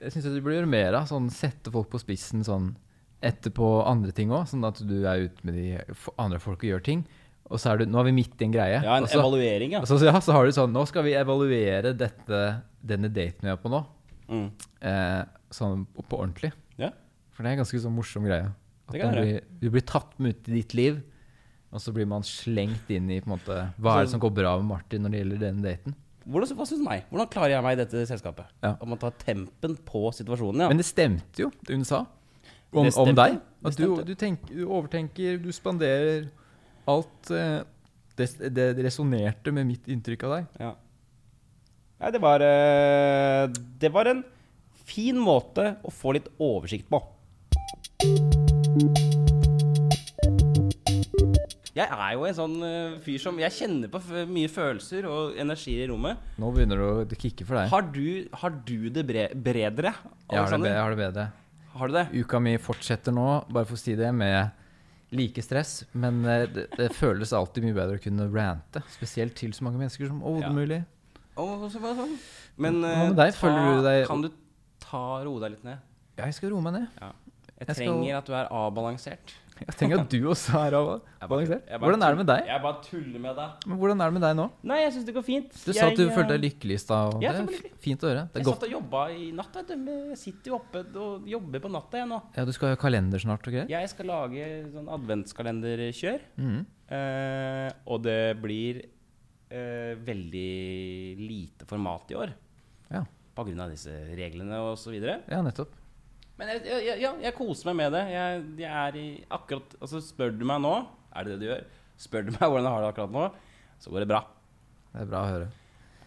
Jeg 0.00 0.14
syns 0.14 0.30
du 0.30 0.38
burde 0.40 0.56
gjøre 0.56 0.70
mer 0.72 0.96
av. 1.02 1.10
Sånn 1.10 1.28
sette 1.34 1.72
folk 1.74 1.90
på 1.92 2.00
spissen 2.00 2.46
sånn 2.46 2.72
etterpå 3.20 3.68
andre 3.84 4.14
ting 4.16 4.32
òg. 4.32 4.46
Sånn 4.48 4.64
at 4.64 4.80
du 4.80 5.02
er 5.04 5.26
ute 5.26 5.44
med 5.44 5.58
de 5.60 5.66
andre 6.16 6.40
folk 6.40 6.64
og 6.64 6.72
gjør 6.72 6.86
ting. 6.88 7.04
Og 7.50 7.60
så 7.60 7.72
er 7.72 7.82
du 7.82 7.90
Nå 7.90 8.00
er 8.00 8.08
vi 8.08 8.16
midt 8.16 8.40
i 8.40 8.48
en 8.48 8.54
greie. 8.54 8.80
Ja, 8.80 8.96
en 8.96 9.08
så, 9.10 9.20
evaluering, 9.20 9.76
ja. 9.76 9.84
så, 9.84 9.98
ja, 10.06 10.16
så 10.24 10.32
har 10.36 10.46
du 10.46 10.54
sånn 10.56 10.72
Nå 10.72 10.86
skal 10.88 11.04
vi 11.04 11.16
evaluere 11.18 11.92
dette, 11.98 12.40
denne 12.80 13.12
daten 13.12 13.44
vi 13.44 13.52
er 13.52 13.60
på 13.60 13.72
nå. 13.72 13.82
Mm. 14.30 14.48
Eh, 14.88 15.20
sånn 15.52 15.84
på, 15.98 16.06
ordentlig. 16.16 16.54
Ja. 16.80 16.94
For 17.34 17.44
det 17.44 17.50
er 17.50 17.58
en 17.58 17.64
ganske 17.64 17.84
sånn 17.84 17.96
morsom 17.96 18.24
greie. 18.24 18.48
At 18.90 19.14
blir, 19.14 19.42
du 19.60 19.68
blir 19.70 19.84
tatt 19.86 20.16
med 20.18 20.34
ut 20.34 20.48
i 20.50 20.60
ditt 20.60 20.74
liv, 20.78 21.00
og 21.70 21.82
så 21.82 21.92
blir 21.94 22.08
man 22.10 22.24
slengt 22.26 22.88
inn 22.90 23.10
i 23.12 23.20
på 23.22 23.30
en 23.30 23.36
måte 23.36 23.58
Hva 23.78 23.98
er 23.98 24.06
det 24.06 24.12
som 24.14 24.22
går 24.22 24.32
bra 24.34 24.56
med 24.58 24.66
Martin 24.72 25.04
når 25.04 25.12
det 25.12 25.20
gjelder 25.20 25.42
denne 25.44 25.66
daten? 25.66 25.94
Hvordan, 26.30 26.54
hva 26.58 26.66
synes 26.68 26.82
meg? 26.84 27.04
Hvordan 27.10 27.28
klarer 27.32 27.54
jeg 27.54 27.64
meg 27.64 27.76
i 27.76 27.80
dette 27.80 28.02
selskapet? 28.10 28.50
Ja. 28.62 28.74
At 28.74 28.88
man 28.90 29.00
tar 29.00 29.14
tempen 29.22 29.76
på 29.86 30.02
situasjonen, 30.14 30.66
ja. 30.66 30.70
Men 30.70 30.80
det 30.82 30.86
stemte 30.88 31.46
jo, 31.46 31.48
det 31.66 31.78
hun 31.78 31.86
sa. 31.86 32.04
Om, 32.70 32.90
om 33.02 33.12
deg. 33.16 33.38
At 33.66 33.78
du, 33.78 33.86
du, 34.06 34.12
tenker, 34.18 34.52
du 34.54 34.66
overtenker, 34.68 35.40
du 35.42 35.50
spanderer 35.54 36.28
alt 36.90 37.32
eh, 37.34 37.60
Det, 38.18 38.28
det 38.54 38.84
resonnerte 38.84 39.52
med 39.54 39.68
mitt 39.68 39.90
inntrykk 39.90 40.26
av 40.28 40.36
deg. 40.36 40.48
Ja. 40.60 40.72
Nei, 42.00 42.10
det 42.14 42.22
var 42.22 42.44
eh, 42.44 43.46
Det 43.80 43.92
var 43.92 44.10
en 44.12 44.24
fin 44.90 45.18
måte 45.22 45.76
å 45.86 45.92
få 45.94 46.16
litt 46.16 46.26
oversikt 46.40 46.90
på. 46.90 47.04
Jeg 51.80 51.88
er 51.96 52.12
jo 52.18 52.24
en 52.28 52.36
sånn 52.36 52.54
eh, 52.66 52.94
fyr 53.04 53.18
som 53.22 53.38
Jeg 53.40 53.54
kjenner 53.56 53.90
på 53.92 54.00
mye 54.28 54.50
følelser 54.52 55.06
og 55.08 55.36
energier 55.40 55.86
i 55.86 55.90
rommet. 55.90 56.20
Nå 56.40 56.50
begynner 56.54 56.80
det 56.82 57.16
å 57.16 57.20
kikke 57.24 57.46
for 57.48 57.56
deg. 57.60 57.70
Har 57.72 57.86
du, 57.94 58.06
har 58.42 58.56
du 58.68 58.76
det 58.92 59.04
bre 59.08 59.28
bredere? 59.34 59.94
Jeg 60.30 60.38
har, 60.42 60.50
det, 60.52 60.60
be- 60.66 60.74
jeg 60.74 60.82
har 60.84 60.94
det 60.96 61.00
bedre. 61.04 61.26
Har 61.80 61.88
du 61.92 61.94
det? 61.96 62.06
Uka 62.20 62.40
mi 62.42 62.56
fortsetter 62.60 63.14
nå, 63.14 63.26
bare 63.48 63.68
for 63.68 63.78
å 63.78 63.80
si 63.80 63.94
det, 63.98 64.10
med 64.12 64.50
like 65.16 65.42
stress. 65.42 65.84
Men 65.94 66.20
eh, 66.28 66.44
det, 66.50 66.66
det 66.76 66.88
føles 66.98 67.32
alltid 67.34 67.64
mye 67.66 67.76
bedre 67.78 67.98
å 67.98 68.02
kunne 68.04 68.28
rante. 68.34 68.82
Spesielt 68.94 69.34
til 69.38 69.54
så 69.56 69.64
mange 69.66 69.80
mennesker 69.80 70.10
som 70.10 70.20
overhodet 70.22 70.50
Ja. 70.50 70.54
mulig. 70.54 70.80
Og 71.40 71.68
så 71.72 71.80
bare 71.80 71.96
sånn. 72.02 72.16
Men 72.60 72.82
uh, 72.84 73.08
deg? 73.16 73.32
ta, 73.38 73.50
du 73.56 73.82
deg- 73.86 74.06
Kan 74.10 74.26
du 74.26 74.28
ta 74.82 75.04
roe 75.24 75.40
deg 75.40 75.54
litt 75.56 75.64
ned? 75.64 75.78
Jeg 76.20 76.34
skal 76.36 76.50
roe 76.52 76.60
meg 76.66 76.74
ned. 76.76 76.88
Jeg, 77.00 77.14
Jeg 77.60 77.66
skal- 77.70 77.86
trenger 77.86 78.18
at 78.18 78.26
du 78.28 78.34
er 78.36 78.50
avbalansert. 78.52 79.32
Jeg 79.60 79.76
tenker 79.76 80.00
at 80.00 80.08
du 80.12 80.18
også 80.30 80.54
er 80.66 80.74
av- 80.78 81.02
balansert. 81.28 81.66
Hvordan 81.82 82.02
er 82.06 82.14
det 82.14 82.18
med 82.20 82.26
deg? 82.30 82.46
Jeg 82.48 82.62
bare 82.64 82.78
tuller 82.86 83.20
med 83.20 83.36
deg. 83.36 83.66
Men 83.68 83.78
hvordan 83.80 84.00
er 84.00 84.10
det 84.10 84.14
med 84.16 84.22
deg 84.24 84.36
nå? 84.38 84.46
Nei, 84.70 84.78
jeg 84.82 84.92
syns 84.94 85.06
det 85.06 85.14
går 85.14 85.26
fint. 85.26 85.50
Du 85.64 85.72
sa 85.76 85.86
at 85.90 85.96
du 85.98 86.04
Jeg, 86.06 86.14
følte 86.16 86.32
deg 86.32 86.38
eh, 86.40 86.44
lykkelig 86.48 86.76
i 86.78 86.82
stad. 86.82 87.16
Det 87.20 87.28
er 87.30 87.72
fint 87.84 88.04
å 88.06 88.08
høre. 88.10 88.22
Det 88.32 88.40
Jeg 88.40 88.48
godt. 88.48 88.56
satt 88.60 88.66
og 88.68 88.74
jobba 88.76 89.02
i 89.12 89.30
natt, 89.36 89.58
Jeg 89.70 90.18
sitter 90.18 90.50
jo 90.52 90.54
oppe 90.60 90.84
og 90.96 91.28
jobber 91.28 91.60
på 91.60 91.70
natta, 91.70 91.98
jeg 92.00 92.08
nå. 92.08 92.20
Ja, 92.36 92.44
du 92.48 92.52
skal 92.56 92.72
ha 92.74 92.76
kalender 92.80 93.18
snart 93.22 93.46
og 93.46 93.52
greier? 93.52 93.68
Jeg 93.68 93.88
skal 93.92 94.06
lage 94.06 94.46
sånn 94.72 94.88
adventskalenderkjør. 94.98 96.20
Mm. 96.40 96.60
Eh, 96.90 97.70
og 97.86 98.02
det 98.02 98.18
blir 98.42 98.80
eh, 99.50 99.94
veldig 100.00 100.50
lite 101.20 101.66
format 101.68 102.10
i 102.10 102.18
år. 102.18 102.32
Ja. 102.90 103.04
På 103.36 103.44
grunn 103.46 103.60
av 103.62 103.70
disse 103.70 103.92
reglene 104.16 104.58
og 104.64 104.76
så 104.80 104.90
videre. 104.90 105.20
ja, 105.30 105.40
nettopp. 105.42 105.76
Men 106.40 106.54
jeg, 106.54 106.64
jeg, 106.64 106.84
jeg, 106.88 107.00
ja, 107.04 107.12
jeg 107.26 107.36
koser 107.36 107.68
meg 107.68 107.78
med 107.82 107.94
det. 107.98 108.02
Jeg, 108.14 108.68
er 108.70 108.96
i 108.96 109.06
akkurat 109.28 109.74
Altså, 109.76 110.00
spør 110.00 110.32
du 110.32 110.46
meg 110.48 110.62
nå 110.64 110.74
Er 111.12 111.26
det 111.26 111.34
det 111.34 111.40
du 111.42 111.48
gjør? 111.50 111.64
Spør 112.00 112.26
du 112.26 112.30
meg 112.32 112.44
hvordan 112.46 112.64
jeg 112.64 112.72
har 112.72 112.84
det 112.84 112.92
akkurat 112.94 113.12
nå, 113.12 113.24
så 113.80 113.90
går 113.92 114.04
det 114.04 114.08
bra. 114.08 114.20
Det 114.90 115.02
er 115.02 115.08
bra 115.10 115.18
å 115.20 115.32
høre. 115.34 115.48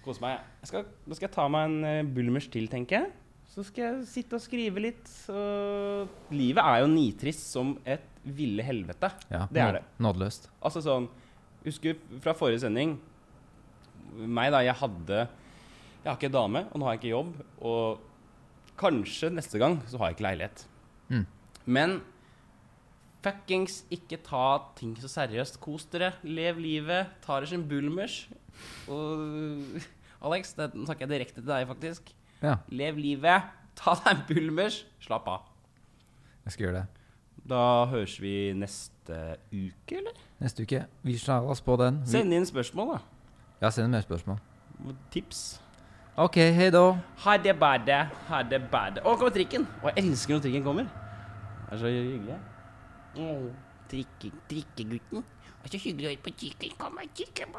Koser 0.02 0.24
meg. 0.24 0.48
Jeg 0.64 0.72
skal, 0.72 0.88
nå 1.06 1.18
skal 1.18 1.28
jeg 1.28 1.34
ta 1.36 1.46
meg 1.54 1.68
en 1.70 1.86
uh, 1.86 2.14
bulmers 2.16 2.48
til, 2.50 2.66
tenker 2.72 2.98
jeg. 2.98 3.12
Så 3.54 3.62
skal 3.68 3.84
jeg 3.86 4.08
sitte 4.10 4.40
og 4.40 4.42
skrive 4.42 4.82
litt. 4.82 5.12
Og 5.30 6.34
livet 6.34 6.66
er 6.66 6.82
jo 6.82 6.90
nitrist 6.90 7.46
som 7.54 7.76
et 7.86 8.08
ville 8.26 8.66
helvete. 8.66 9.12
Ja, 9.30 9.46
Det 9.54 9.62
er 9.62 9.78
det. 9.78 9.84
Nådeløst. 10.02 10.50
Altså 10.64 10.82
sånn 10.82 11.10
Husker 11.64 11.96
fra 12.24 12.34
forrige 12.36 12.64
sending 12.66 12.98
Meg, 14.18 14.50
da. 14.52 14.60
Jeg 14.66 14.76
hadde 14.82 15.20
Jeg 15.22 16.10
har 16.10 16.18
ikke 16.18 16.34
dame, 16.34 16.66
og 16.72 16.80
nå 16.80 16.88
har 16.88 16.98
jeg 16.98 17.04
ikke 17.04 17.14
jobb. 17.14 17.38
Og 17.62 18.10
kanskje 18.80 19.30
neste 19.34 19.59
gang 19.61 19.80
så 19.89 19.97
har 20.01 20.09
jeg 20.11 20.17
ikke 20.17 20.28
leilighet. 20.28 20.65
Mm. 21.13 21.26
Men 21.65 22.01
fuckings 23.24 23.82
ikke 23.93 24.17
ta 24.26 24.45
ting 24.78 24.95
så 24.99 25.07
seriøst. 25.11 25.59
Kos 25.63 25.86
dere. 25.93 26.13
Lev 26.28 26.59
livet. 26.59 27.13
Ta 27.24 27.38
dere 27.39 27.47
sin 27.53 27.63
bulmers. 27.69 28.24
Og 28.91 29.80
Alex, 30.24 30.53
det, 30.57 30.69
nå 30.76 30.86
snakker 30.88 31.05
jeg 31.07 31.13
direkte 31.17 31.41
til 31.41 31.49
deg, 31.49 31.67
faktisk. 31.67 32.11
Ja, 32.43 32.57
Lev 32.71 32.99
livet. 32.99 33.47
Ta 33.80 33.95
deg 33.99 34.11
en 34.13 34.26
bulmers. 34.30 34.82
Slapp 35.03 35.28
av. 35.32 35.47
jeg 36.45 36.53
skal 36.55 36.65
gjøre 36.67 36.82
det. 36.84 37.01
Da 37.49 37.61
høres 37.91 38.13
vi 38.24 38.53
neste 38.55 39.17
uke, 39.51 39.97
eller? 39.99 40.19
Neste 40.39 40.63
uke. 40.63 40.86
Vi 41.03 41.17
slår 41.19 41.49
oss 41.51 41.59
på 41.63 41.76
den. 41.82 41.97
Vi, 42.05 42.11
Send 42.13 42.36
inn 42.36 42.45
spørsmål, 42.47 42.93
da. 42.95 42.99
ja, 43.65 43.71
send 43.71 43.91
mer 43.91 44.03
spørsmål. 44.05 44.39
Tips. 45.11 45.41
OK, 46.14 46.36
hei 46.53 46.70
da. 46.70 46.82
Ha 47.24 47.34
det 47.41 47.55
bade, 47.57 47.95
ha 48.30 48.41
det 48.45 48.59
bade. 48.70 49.01
Å, 49.01 49.16
kommer 49.18 49.34
trikken! 49.34 49.64
Å, 49.82 49.89
jeg 49.89 50.03
elsker 50.03 50.36
når 50.36 50.43
trikken 50.43 50.66
kommer. 50.68 50.89
Det 51.64 51.74
er 51.74 51.80
så 51.82 51.89
hyggelig. 51.89 52.36
Mm. 53.18 53.47
trikke, 53.89 54.30
trikkegutten. 54.49 55.24
Det 55.64 55.70
er 55.70 55.74
så 55.74 55.82
hyggelig 55.82 56.05
å 56.05 56.11
høre 56.11 56.22
på 56.28 56.34
trikken. 56.38 56.76
Kom 56.78 57.01
trikken. 57.18 57.57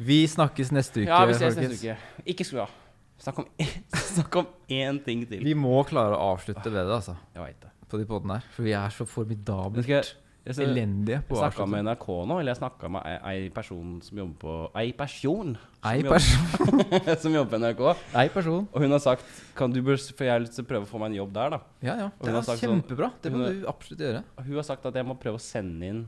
Vi 0.00 0.18
snakkes 0.28 0.72
neste 0.76 1.02
uke, 1.02 1.08
Ja, 1.08 1.22
vi 1.28 1.36
ses 1.38 1.56
folkens. 1.56 1.72
neste 1.72 1.96
uke. 1.96 2.28
Ikke 2.34 2.46
skru 2.48 2.60
av. 2.66 2.76
Snakk 3.20 3.40
om, 3.40 3.48
snakk 4.14 4.38
om 4.42 4.52
én 4.68 5.00
ting 5.04 5.24
til. 5.28 5.40
Vi 5.44 5.56
må 5.56 5.80
klare 5.88 6.16
å 6.16 6.34
avslutte 6.34 6.68
ved 6.68 6.84
det, 6.84 6.98
altså. 7.00 7.16
Jeg 7.36 7.46
vet 7.46 7.64
det. 7.64 7.72
På 7.88 8.00
de 8.00 8.06
podene 8.08 8.36
her. 8.36 8.52
For 8.52 8.68
vi 8.68 8.76
er 8.76 8.92
så 8.94 9.06
Men 9.08 9.12
formidabelt 9.16 9.88
skal 9.88 9.96
Jeg 9.96 10.12
så- 10.56 10.62
elendige 10.64 11.22
på 11.28 11.36
Jeg 11.36 11.52
snakka 11.52 11.66
med 11.68 11.84
NRK 11.84 12.06
nå, 12.26 12.38
eller 12.40 12.54
jeg 12.54 12.60
snakka 12.62 12.88
med 12.90 13.02
ei, 13.04 13.16
ei 13.44 13.48
person 13.50 14.00
som 14.02 14.18
jobber 14.18 14.38
på 14.40 14.70
Ei 14.80 14.92
person 14.92 15.56
som, 15.56 15.90
Ei 15.90 16.00
jobber, 16.00 16.10
person. 16.10 17.16
som 17.22 17.32
jobber 17.34 17.50
på 17.50 17.60
NRK. 17.60 17.82
Ei 18.16 18.28
person. 18.28 18.68
Og 18.72 18.80
hun 18.80 18.90
har 18.90 18.98
sagt 19.04 19.24
Kan 19.54 19.70
du 19.72 19.82
For 19.82 20.24
jeg 20.24 20.42
å 20.48 20.64
prøve 20.66 20.82
å 20.84 20.88
få 20.88 20.98
meg 20.98 21.10
en 21.12 21.18
jobb 21.20 21.32
der, 21.32 21.50
da. 21.50 21.60
Ja, 21.82 21.94
ja. 21.96 22.10
Det 22.22 22.32
er 22.34 22.40
sånn- 22.42 22.62
kjempebra. 22.62 23.12
Det 23.22 23.32
må 23.32 23.46
du 23.46 23.66
absolutt 23.68 24.00
gjøre. 24.00 24.24
Hun 24.38 24.54
har 24.56 24.62
sagt 24.62 24.86
at 24.86 24.94
jeg 24.94 25.04
må 25.06 25.18
prøve 25.20 25.36
å 25.36 25.40
sende 25.40 25.84
inn 25.84 26.06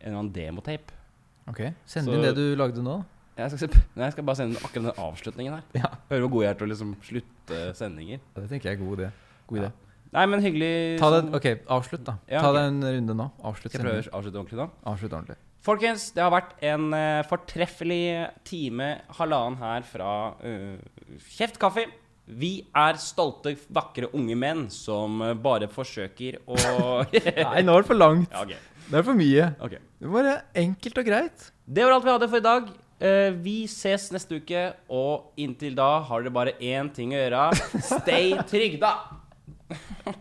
en 0.00 0.06
eller 0.06 0.18
annen 0.18 0.32
demotape. 0.32 0.92
Ok, 1.48 1.74
Send 1.84 2.06
Så- 2.06 2.14
inn 2.14 2.22
det 2.22 2.34
du 2.36 2.54
lagde 2.56 2.82
nå. 2.82 3.04
Jeg 3.36 3.50
skal, 3.50 3.68
nei, 3.96 4.04
jeg 4.04 4.12
skal 4.12 4.24
bare 4.24 4.36
sende 4.36 4.56
akkurat 4.60 4.94
den 4.94 5.04
avslutningen 5.04 5.54
her. 5.54 5.62
Ja. 5.74 5.88
Høre 6.10 6.20
hvor 6.28 6.30
god 6.36 6.42
jeg 6.42 6.50
er 6.50 6.54
til 6.60 6.66
å 6.66 6.70
liksom 6.70 6.96
slutte 7.02 7.74
sendinger. 7.74 8.20
Det 8.36 8.48
tenker 8.50 8.70
jeg 8.70 8.78
er 8.78 8.84
god 8.84 8.98
idé. 8.98 9.08
God 9.48 9.58
idé. 9.58 9.72
Nei, 10.12 10.26
men 10.28 10.42
hyggelig 10.44 10.98
Ta 11.00 11.08
den, 11.14 11.30
det, 11.32 11.38
ok, 11.38 11.64
avslutt, 11.72 12.02
da. 12.04 12.18
Ja, 12.28 12.42
Ta 12.42 12.50
okay. 12.50 12.58
deg 12.58 12.68
en 12.68 12.84
runde 12.98 13.16
nå. 13.16 13.30
Avslutt 13.48 13.72
Skal 13.72 13.80
jeg 13.80 13.86
prøve 13.86 14.02
å 14.04 14.18
avslutte 14.18 14.40
ordentlig 14.42 14.58
nå? 14.60 14.66
Avslutt 14.92 15.14
ordentlig. 15.16 15.38
Folkens, 15.62 16.08
det 16.12 16.24
har 16.24 16.32
vært 16.34 16.52
en 16.66 16.88
uh, 16.90 17.22
fortreffelig 17.30 18.04
time, 18.44 18.88
halvannen 19.16 19.60
her 19.62 19.86
fra 19.86 20.10
uh, 20.42 21.16
Kjeft 21.32 21.56
kaffe. 21.62 21.86
Vi 22.26 22.50
er 22.76 22.98
stolte, 23.00 23.54
vakre 23.72 24.10
unge 24.14 24.36
menn 24.38 24.66
som 24.70 25.16
eh, 25.26 25.32
bare 25.34 25.66
forsøker 25.68 26.36
å 26.46 26.54
Nei, 27.48 27.64
nå 27.66 27.74
er 27.74 27.82
det 27.82 27.88
for 27.88 27.98
langt. 27.98 28.30
ja, 28.30 28.44
okay. 28.44 28.60
Det 28.86 29.00
er 29.00 29.06
for 29.08 29.18
mye. 29.18 29.48
Okay. 29.66 29.82
Det 29.98 30.12
var 30.12 30.28
enkelt 30.62 31.00
og 31.02 31.08
greit. 31.08 31.48
Det 31.66 31.82
var 31.82 31.96
alt 31.96 32.06
vi 32.06 32.12
hadde 32.14 32.28
for 32.30 32.38
i 32.38 32.46
dag. 32.46 32.70
Vi 33.42 33.56
ses 33.70 34.06
neste 34.14 34.38
uke, 34.38 34.62
og 34.94 35.34
inntil 35.40 35.74
da 35.74 35.90
har 36.06 36.22
dere 36.22 36.36
bare 36.38 36.54
én 36.62 36.92
ting 36.94 37.10
å 37.16 37.18
gjøre. 37.24 37.48
Stay 37.90 38.38
trygda! 38.46 38.94
Ja, 39.72 40.14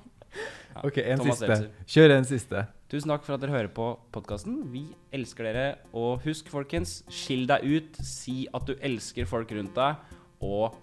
Ok, 0.88 0.98
en 1.04 1.20
Thomas 1.20 1.38
siste. 1.42 1.52
Elser. 1.52 1.88
Kjør 1.94 2.14
en 2.16 2.28
siste. 2.28 2.62
Tusen 2.92 3.12
takk 3.12 3.26
for 3.28 3.36
at 3.36 3.44
dere 3.44 3.54
hører 3.54 3.72
på 3.76 3.88
podkasten. 4.16 4.62
Vi 4.72 4.86
elsker 5.16 5.48
dere. 5.50 5.66
Og 5.96 6.24
husk, 6.26 6.50
folkens, 6.52 7.02
skill 7.12 7.44
deg 7.52 7.68
ut. 7.68 8.00
Si 8.08 8.46
at 8.56 8.68
du 8.68 8.74
elsker 8.80 9.28
folk 9.30 9.52
rundt 9.56 9.76
deg. 9.78 10.18
Og 10.42 10.78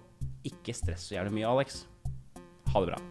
ikke 0.47 0.75
stress 0.77 1.09
så 1.09 1.17
jævlig 1.17 1.39
mye, 1.39 1.49
Alex. 1.49 1.83
Ha 2.69 2.85
det 2.85 2.93
bra. 2.93 3.01